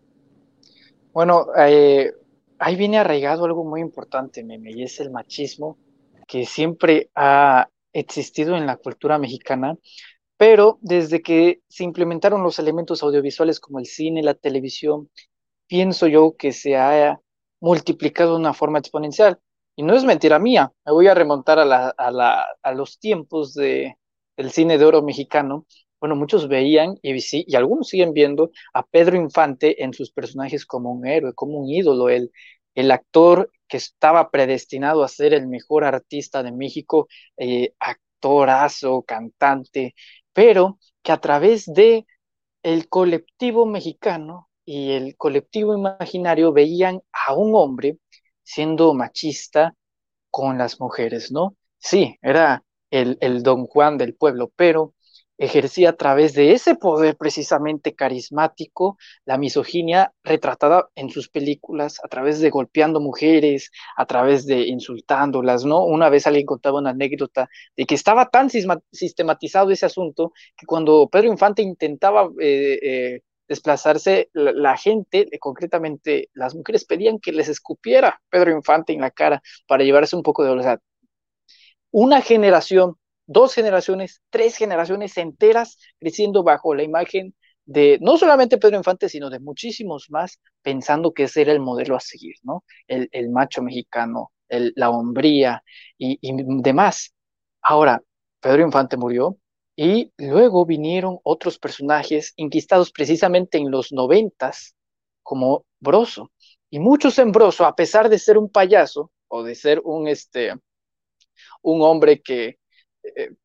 [1.13, 2.13] Bueno, eh,
[2.59, 5.77] ahí viene arraigado algo muy importante, Meme, y es el machismo
[6.27, 9.77] que siempre ha existido en la cultura mexicana,
[10.37, 15.09] pero desde que se implementaron los elementos audiovisuales como el cine, la televisión,
[15.67, 17.19] pienso yo que se ha
[17.59, 19.39] multiplicado de una forma exponencial.
[19.75, 23.95] Y no es mentira mía, me voy a remontar a, los tiempos de,
[24.35, 25.65] del cine de oro mexicano.
[25.99, 30.91] Bueno, muchos veían y, y algunos siguen viendo a Pedro Infante en sus personajes como
[30.91, 32.31] un héroe, como un ídolo, el,
[32.75, 37.07] el actor que estaba predestinado a ser el mejor artista de México,
[37.37, 37.73] eh,
[38.17, 39.95] actorazo, cantante,
[40.33, 42.05] pero que a través de
[42.63, 47.97] el colectivo mexicano y el colectivo imaginario veían a un hombre
[48.43, 49.75] siendo machista
[50.31, 51.55] con las mujeres, ¿no?
[51.79, 54.93] Sí, era el, el don Juan del pueblo, pero
[55.37, 62.07] ejercía a través de ese poder precisamente carismático la misoginia retratada en sus películas, a
[62.07, 65.83] través de golpeando mujeres, a través de insultándolas, ¿no?
[65.85, 68.49] Una vez alguien contaba una anécdota de que estaba tan
[68.91, 76.29] sistematizado ese asunto que cuando Pedro Infante intentaba eh, eh, desplazarse, la, gente, eh, concretamente
[76.33, 80.43] las mujeres, pedían que les escupiera Pedro Infante en la cara para llevarse un poco
[80.43, 80.79] de velocidad.
[81.91, 82.95] Una generación,
[83.27, 87.35] dos generaciones, tres generaciones enteras creciendo bajo la imagen
[87.65, 91.95] de no solamente Pedro Infante, sino de muchísimos más, pensando que ese era el modelo
[91.95, 92.63] a seguir, ¿no?
[92.87, 95.61] El, macho mexicano, la hombría
[95.97, 97.13] y, y demás.
[97.61, 98.01] Ahora,
[98.39, 99.37] Pedro Infante murió,
[99.79, 104.75] y luego vinieron otros personajes inquistados precisamente en los noventas,
[105.21, 106.31] como Broso.
[106.71, 110.53] Y muchos en Broso, a pesar de ser un payaso o de ser un, este,
[111.61, 112.57] un hombre que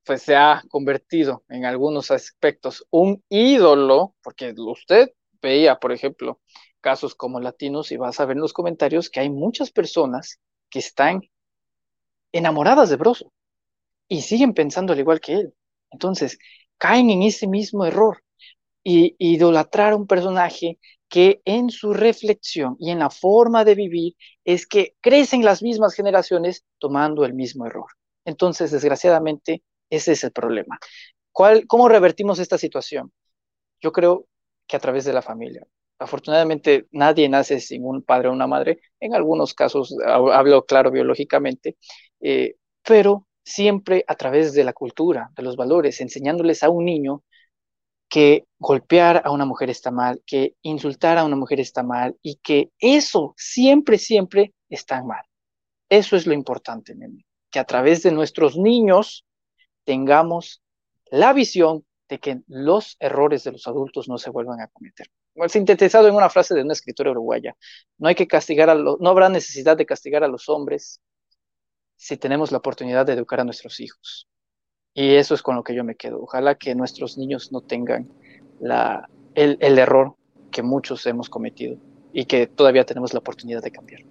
[0.04, 5.10] pues se ha convertido en algunos aspectos un ídolo, porque usted
[5.40, 6.40] veía, por ejemplo,
[6.80, 10.40] casos como latinos y vas a ver en los comentarios que hay muchas personas
[10.70, 11.22] que están
[12.32, 13.32] enamoradas de Broso
[14.08, 15.54] y siguen pensando al igual que él.
[15.90, 16.38] Entonces,
[16.78, 18.22] caen en ese mismo error
[18.84, 20.78] y idolatrar a un personaje
[21.08, 24.14] que en su reflexión y en la forma de vivir
[24.44, 27.86] es que crecen las mismas generaciones tomando el mismo error.
[28.24, 30.78] Entonces, desgraciadamente, ese es el problema.
[31.32, 33.12] ¿Cuál, ¿Cómo revertimos esta situación?
[33.80, 34.26] Yo creo
[34.66, 35.66] que a través de la familia.
[35.98, 38.80] Afortunadamente, nadie nace sin un padre o una madre.
[39.00, 41.76] En algunos casos, hablo claro biológicamente,
[42.20, 47.22] eh, pero siempre a través de la cultura, de los valores, enseñándoles a un niño
[48.08, 52.36] que golpear a una mujer está mal, que insultar a una mujer está mal y
[52.36, 55.24] que eso siempre, siempre está mal.
[55.88, 56.94] Eso es lo importante,
[57.52, 59.24] que a través de nuestros niños
[59.84, 60.62] tengamos
[61.10, 65.06] la visión de que los errores de los adultos no se vuelvan a cometer.
[65.48, 67.54] Sintetizado en una frase de una escritora uruguaya,
[67.98, 71.00] no hay que castigar a los, no habrá necesidad de castigar a los hombres
[71.96, 74.28] si tenemos la oportunidad de educar a nuestros hijos.
[74.94, 76.22] Y eso es con lo que yo me quedo.
[76.22, 78.10] Ojalá que nuestros niños no tengan
[78.60, 80.16] la, el, el error
[80.50, 81.78] que muchos hemos cometido
[82.12, 84.02] y que todavía tenemos la oportunidad de cambiar.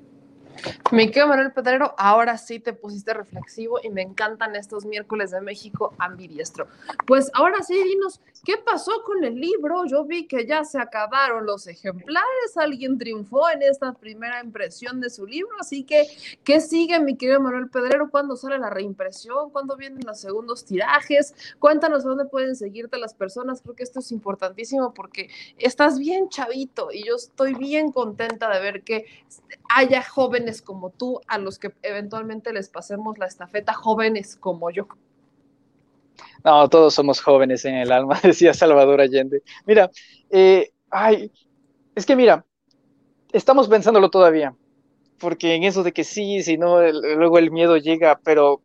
[0.92, 5.40] Mi querido Manuel Pedrero, ahora sí te pusiste reflexivo y me encantan estos miércoles de
[5.40, 6.68] México ambidiestro.
[7.08, 9.86] Pues ahora sí, dinos, ¿qué pasó con el libro?
[9.86, 15.10] Yo vi que ya se acabaron los ejemplares, alguien triunfó en esta primera impresión de
[15.10, 16.08] su libro, así que,
[16.44, 18.10] ¿qué sigue, mi querido Manuel Pedrero?
[18.10, 19.50] ¿Cuándo sale la reimpresión?
[19.52, 21.34] ¿Cuándo vienen los segundos tirajes?
[21.60, 26.90] Cuéntanos dónde pueden seguirte las personas, creo que esto es importantísimo porque estás bien chavito
[26.92, 29.06] y yo estoy bien contenta de ver que
[29.70, 34.88] haya jóvenes como tú a los que eventualmente les pasemos la estafeta, jóvenes como yo.
[36.44, 39.44] No, todos somos jóvenes en el alma, decía Salvador Allende.
[39.66, 39.92] Mira,
[40.30, 41.32] eh, ay,
[41.96, 42.46] es que mira,
[43.32, 44.56] estamos pensándolo todavía,
[45.20, 48.64] porque en eso de que sí, si no, luego el miedo llega, pero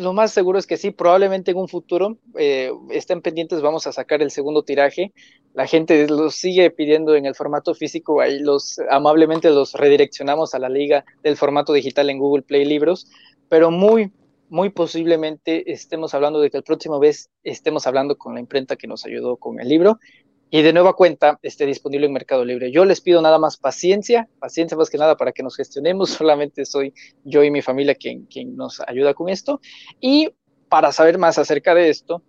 [0.00, 3.92] lo más seguro es que sí, probablemente en un futuro eh, estén pendientes, vamos a
[3.92, 5.12] sacar el segundo tiraje.
[5.54, 10.58] La gente los sigue pidiendo en el formato físico, ahí los amablemente los redireccionamos a
[10.58, 13.06] la liga del formato digital en Google Play Libros,
[13.48, 14.12] pero muy,
[14.48, 18.86] muy posiblemente estemos hablando de que el próximo vez estemos hablando con la imprenta que
[18.86, 19.98] nos ayudó con el libro
[20.50, 22.72] y de nueva cuenta esté disponible en Mercado Libre.
[22.72, 26.64] Yo les pido nada más paciencia, paciencia más que nada para que nos gestionemos, solamente
[26.64, 26.92] soy
[27.24, 29.60] yo y mi familia quien, quien nos ayuda con esto.
[30.00, 30.30] Y
[30.68, 32.22] para saber más acerca de esto,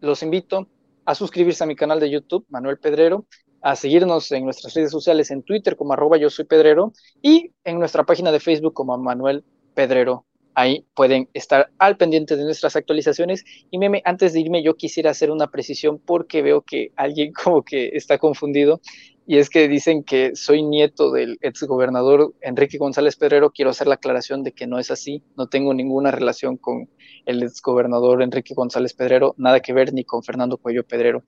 [0.00, 0.68] los invito
[1.04, 3.26] a suscribirse a mi canal de YouTube, Manuel Pedrero,
[3.60, 6.92] a seguirnos en nuestras redes sociales en Twitter como arroba yo soy Pedrero
[7.22, 9.44] y en nuestra página de Facebook como Manuel
[9.74, 10.24] Pedrero
[10.58, 13.44] Ahí pueden estar al pendiente de nuestras actualizaciones.
[13.70, 17.62] Y meme, antes de irme, yo quisiera hacer una precisión porque veo que alguien como
[17.62, 18.80] que está confundido.
[19.26, 23.50] Y es que dicen que soy nieto del exgobernador Enrique González Pedrero.
[23.50, 25.22] Quiero hacer la aclaración de que no es así.
[25.36, 26.88] No tengo ninguna relación con
[27.26, 29.34] el exgobernador Enrique González Pedrero.
[29.36, 31.22] Nada que ver ni con Fernando Cuello Pedrero.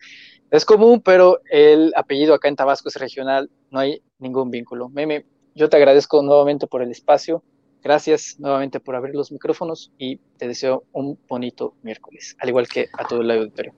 [0.51, 3.51] Es común, pero el apellido acá en Tabasco es regional.
[3.71, 4.89] No hay ningún vínculo.
[4.89, 7.43] Meme, yo te agradezco nuevamente por el espacio.
[7.83, 12.89] Gracias nuevamente por abrir los micrófonos y te deseo un bonito miércoles, al igual que
[12.93, 13.73] a todo el auditorio.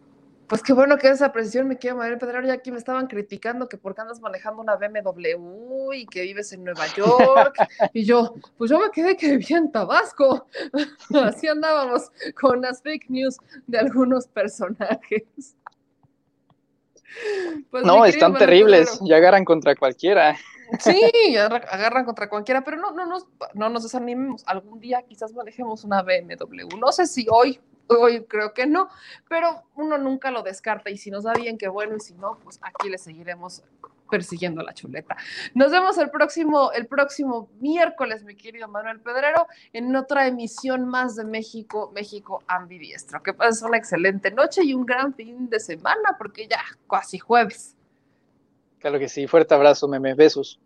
[0.51, 3.69] Pues qué bueno que esa precisión me quiero Manuel Pedrero, ya aquí me estaban criticando
[3.69, 7.55] que porque andas manejando una BMW y que vives en Nueva York.
[7.95, 10.49] y yo, pues yo me quedé que vivía en Tabasco.
[11.25, 12.11] Así andábamos
[12.41, 13.37] con las fake news
[13.69, 15.55] de algunos personajes.
[17.71, 20.37] Pues no, están terribles, ya agarran contra cualquiera.
[20.79, 24.43] Sí, agarran contra cualquiera, pero no, no, nos, no nos desanimemos.
[24.47, 26.77] Algún día quizás manejemos una BMW.
[26.79, 28.89] No sé si hoy, hoy creo que no,
[29.29, 32.39] pero uno nunca lo descarta y si nos da bien, qué bueno, y si no,
[32.43, 33.63] pues aquí le seguiremos
[34.11, 35.17] persiguiendo la chuleta.
[35.55, 41.17] Nos vemos el próximo, el próximo miércoles, mi querido Manuel Pedrero, en otra emisión más
[41.17, 43.23] de México, México Ambidiestro.
[43.23, 47.77] Que pases una excelente noche y un gran fin de semana, porque ya casi jueves.
[48.81, 50.59] Claro que sí, fuerte abrazo, meme, besos.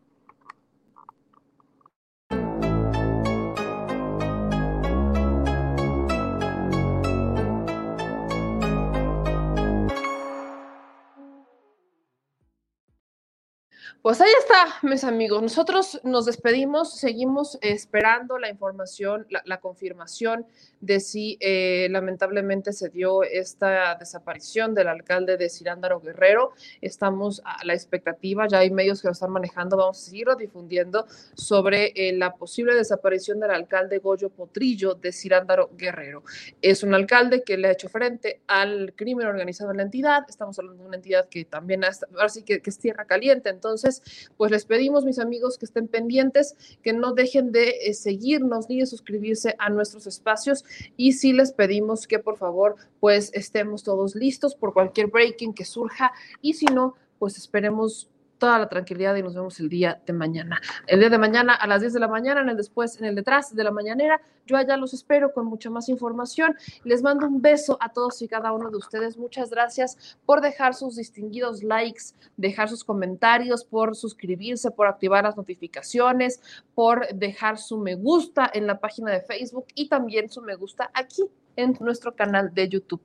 [14.04, 15.40] Pues ahí está, mis amigos.
[15.40, 20.44] Nosotros nos despedimos, seguimos esperando la información, la, confirmación
[20.82, 26.52] de si eh, lamentablemente se dio esta desaparición del alcalde de Cirándaro Guerrero.
[26.82, 31.06] Estamos a la expectativa, ya hay medios que lo están manejando, vamos a seguirlo difundiendo
[31.32, 36.24] sobre eh, la posible desaparición del alcalde Goyo Potrillo de Cirándaro Guerrero.
[36.60, 40.26] Es un alcalde que le ha hecho frente al crimen organizado en la entidad.
[40.28, 43.93] Estamos hablando de una entidad que también, ahora sí que, que es tierra caliente, entonces
[44.36, 48.80] pues les pedimos, mis amigos, que estén pendientes, que no dejen de eh, seguirnos ni
[48.80, 50.64] de suscribirse a nuestros espacios.
[50.96, 55.64] Y sí les pedimos que por favor, pues estemos todos listos por cualquier breaking que
[55.64, 56.12] surja.
[56.40, 60.60] Y si no, pues esperemos toda la tranquilidad y nos vemos el día de mañana.
[60.86, 63.14] El día de mañana a las 10 de la mañana, en el después, en el
[63.14, 66.54] detrás de la mañanera, yo allá los espero con mucha más información.
[66.84, 69.16] Les mando un beso a todos y cada uno de ustedes.
[69.16, 75.36] Muchas gracias por dejar sus distinguidos likes, dejar sus comentarios, por suscribirse, por activar las
[75.36, 76.40] notificaciones,
[76.74, 80.90] por dejar su me gusta en la página de Facebook y también su me gusta
[80.92, 81.22] aquí
[81.56, 83.00] en nuestro canal de YouTube.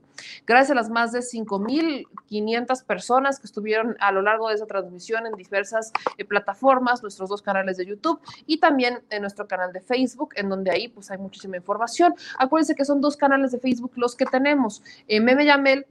[0.46, 5.26] Gracias a las más de 5.500 personas que estuvieron a lo largo de esa transmisión
[5.26, 9.82] en diversas eh, plataformas, nuestros dos canales de YouTube y también en nuestro canal de
[9.82, 12.14] Facebook, en donde ahí pues hay muchísima información.
[12.38, 15.86] Acuérdense que son dos canales de Facebook los que tenemos, eh, Meme Yamel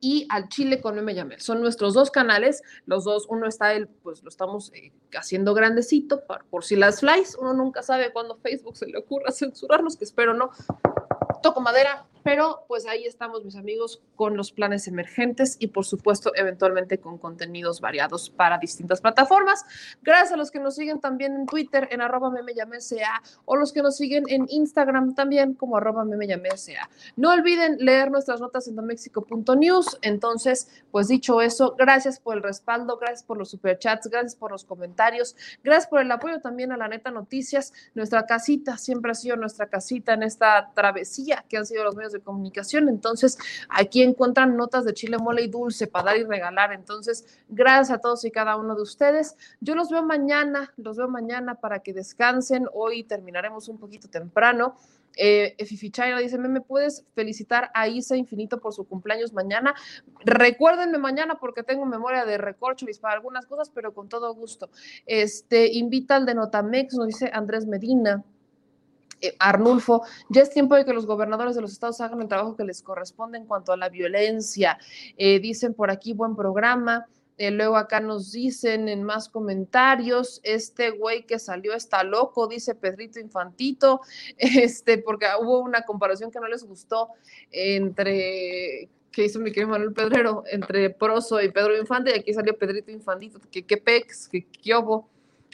[0.00, 1.40] y al Chile con Meme Yamel.
[1.40, 6.26] Son nuestros dos canales, los dos, uno está el, pues lo estamos eh, haciendo grandecito
[6.26, 10.04] por, por si las flies, uno nunca sabe cuándo Facebook se le ocurra censurarlos, que
[10.04, 10.50] espero no,
[11.44, 16.32] toco madera, pero pues ahí estamos mis amigos con los planes emergentes y por supuesto
[16.34, 19.64] eventualmente con contenidos variados para distintas plataformas.
[20.02, 22.32] Gracias a los que nos siguen también en Twitter en arroba
[22.78, 26.04] sea o los que nos siguen en Instagram también como arroba
[26.56, 26.88] sea.
[27.16, 29.98] No olviden leer nuestras notas en domexico.news.
[30.00, 34.64] Entonces, pues dicho eso, gracias por el respaldo, gracias por los superchats, gracias por los
[34.64, 37.74] comentarios, gracias por el apoyo también a la neta noticias.
[37.94, 42.13] Nuestra casita siempre ha sido nuestra casita en esta travesía que han sido los medios
[42.14, 42.88] de comunicación.
[42.88, 43.38] Entonces,
[43.68, 46.72] aquí encuentran notas de chile mole y dulce para dar y regalar.
[46.72, 49.36] Entonces, gracias a todos y cada uno de ustedes.
[49.60, 52.66] Yo los veo mañana, los veo mañana para que descansen.
[52.72, 54.76] Hoy terminaremos un poquito temprano.
[55.16, 59.74] Eh, Fifichaira dice, ¿me puedes felicitar a Isa Infinito por su cumpleaños mañana?
[60.24, 64.70] Recuérdenme mañana porque tengo memoria de recorcholis para algunas cosas, pero con todo gusto.
[65.06, 68.24] Este, invita al de Notamex, nos dice Andrés Medina.
[69.24, 72.56] Eh, Arnulfo, ya es tiempo de que los gobernadores de los estados hagan el trabajo
[72.56, 74.78] que les corresponde en cuanto a la violencia.
[75.16, 77.06] Eh, dicen por aquí, buen programa.
[77.38, 82.76] Eh, luego acá nos dicen en más comentarios, este güey que salió está loco, dice
[82.76, 84.02] Pedrito Infantito,
[84.38, 87.08] este, porque hubo una comparación que no les gustó
[87.50, 92.56] entre, que hizo mi querido Manuel Pedrero, entre Proso y Pedro Infante, y aquí salió
[92.56, 94.74] Pedrito Infantito, que qué pex, que qué.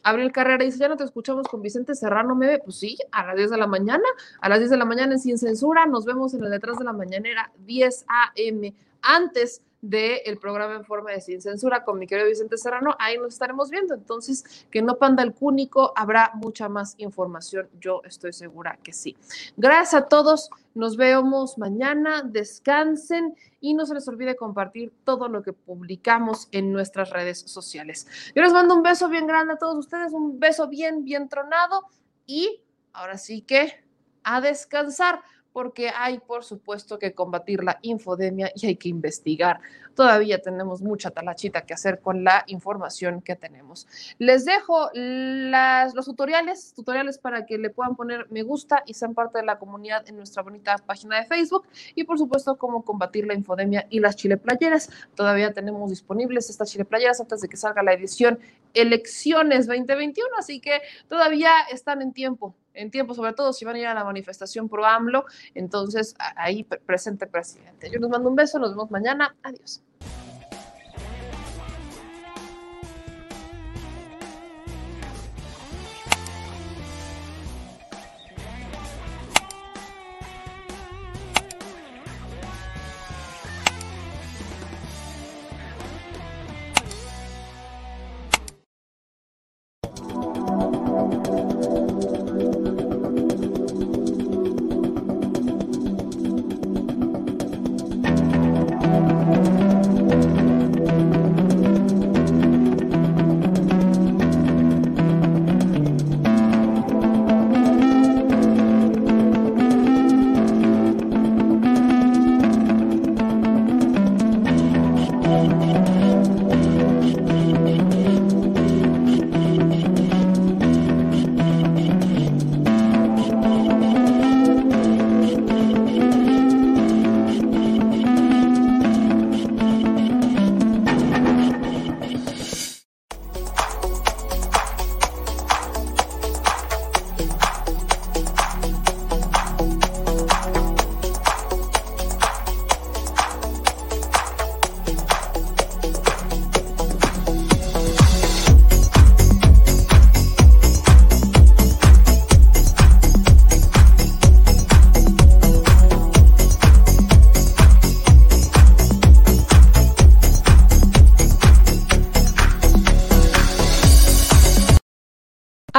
[0.03, 3.27] Abril Carrera dice, ya no te escuchamos con Vicente Serrano, me ve, pues sí, a
[3.27, 4.05] las 10 de la mañana,
[4.41, 6.85] a las 10 de la mañana en Sin Censura, nos vemos en el detrás de
[6.85, 12.29] la mañanera, 10 a.m., antes del programa en forma de Sin Censura con mi querido
[12.29, 16.95] Vicente Serrano, ahí nos estaremos viendo, entonces que no panda el cúnico, habrá mucha más
[16.99, 19.17] información, yo estoy segura que sí.
[19.57, 25.43] Gracias a todos, nos vemos mañana, descansen y no se les olvide compartir todo lo
[25.43, 28.07] que publicamos en nuestras redes sociales.
[28.35, 31.87] Yo les mando un beso bien grande a todos ustedes, un beso bien, bien tronado
[32.27, 32.63] y
[32.93, 33.83] ahora sí que
[34.23, 39.61] a descansar porque hay, por supuesto, que combatir la infodemia y hay que investigar.
[39.95, 43.87] Todavía tenemos mucha talachita que hacer con la información que tenemos.
[44.19, 49.15] Les dejo las, los tutoriales, tutoriales para que le puedan poner me gusta y sean
[49.15, 53.27] parte de la comunidad en nuestra bonita página de Facebook y, por supuesto, cómo combatir
[53.27, 54.91] la infodemia y las chile playeras.
[55.15, 58.39] Todavía tenemos disponibles estas chile playeras antes de que salga la edición
[58.75, 63.79] Elecciones 2021, así que todavía están en tiempo en tiempo, sobre todo si van a
[63.79, 65.27] ir a la manifestación pro AMLO.
[65.55, 67.91] Entonces, ahí presente presidente.
[67.91, 69.37] Yo les mando un beso, nos vemos mañana.
[69.43, 69.83] Adiós.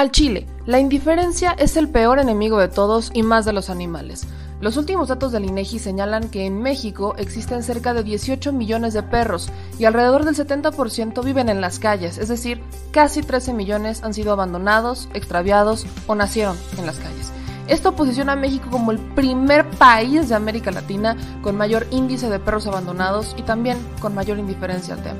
[0.01, 4.25] Al Chile, la indiferencia es el peor enemigo de todos y más de los animales.
[4.59, 9.03] Los últimos datos del INEGI señalan que en México existen cerca de 18 millones de
[9.03, 14.15] perros y alrededor del 70% viven en las calles, es decir, casi 13 millones han
[14.15, 17.31] sido abandonados, extraviados o nacieron en las calles.
[17.67, 22.39] Esto posiciona a México como el primer país de América Latina con mayor índice de
[22.39, 25.19] perros abandonados y también con mayor indiferencia al tema.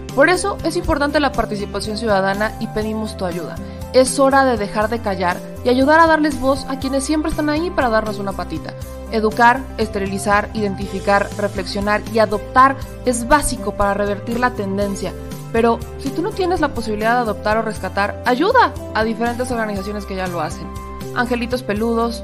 [0.15, 3.55] Por eso es importante la participación ciudadana y pedimos tu ayuda.
[3.93, 7.49] Es hora de dejar de callar y ayudar a darles voz a quienes siempre están
[7.49, 8.73] ahí para darnos una patita.
[9.11, 12.75] Educar, esterilizar, identificar, reflexionar y adoptar
[13.05, 15.13] es básico para revertir la tendencia
[15.51, 20.05] pero si tú no tienes la posibilidad de adoptar o rescatar, ayuda a diferentes organizaciones
[20.05, 20.67] que ya lo hacen.
[21.15, 22.23] Angelitos peludos.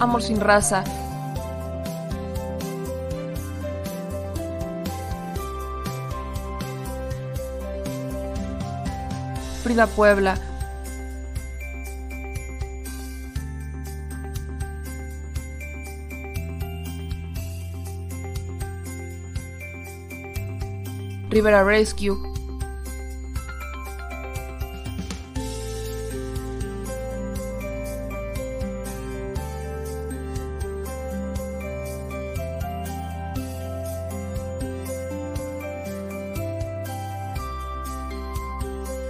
[0.00, 0.84] Amor sin raza.
[9.62, 10.38] Frida Puebla.
[21.28, 22.37] Rivera Rescue.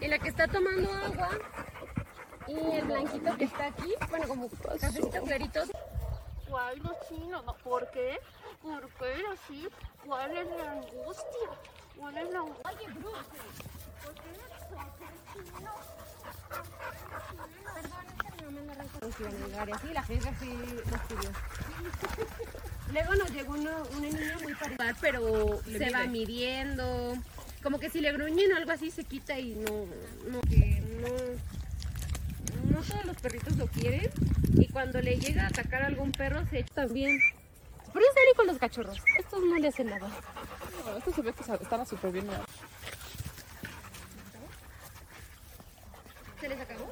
[0.00, 1.28] Y la que está tomando agua.
[2.46, 3.94] Y el blanquito que está aquí.
[4.08, 5.60] Bueno, como cafecito clarito.
[6.48, 7.44] ¿Cuál los chinos?
[7.44, 8.18] No, ¿Por qué?
[8.62, 9.68] ¿Por qué así?
[10.04, 11.50] ¿Cuál es la angustia?
[11.96, 12.70] ¿Cuál es la angustia?
[12.70, 13.24] Oye, Bruce,
[14.04, 14.30] ¿por qué?
[17.74, 18.02] Perdón,
[19.66, 19.80] los.
[19.80, 20.58] Sí, la gente sí
[20.90, 21.30] los pidió.
[22.92, 27.14] Luego nos llegó una, una niña muy parecida, pero se va midiendo.
[27.62, 29.86] Como que si le gruñen o algo así se quita y no,
[30.30, 31.08] no, que no,
[32.72, 34.10] no todos los perritos lo quieren.
[34.54, 37.20] Y cuando le llega a atacar a algún perro se echa también.
[37.92, 38.98] Pero es serio con los cachorros.
[39.18, 40.08] Estos no le hacen nada.
[40.96, 42.26] Estos se ve que están súper bien.
[46.40, 46.90] ¿Se les acabó?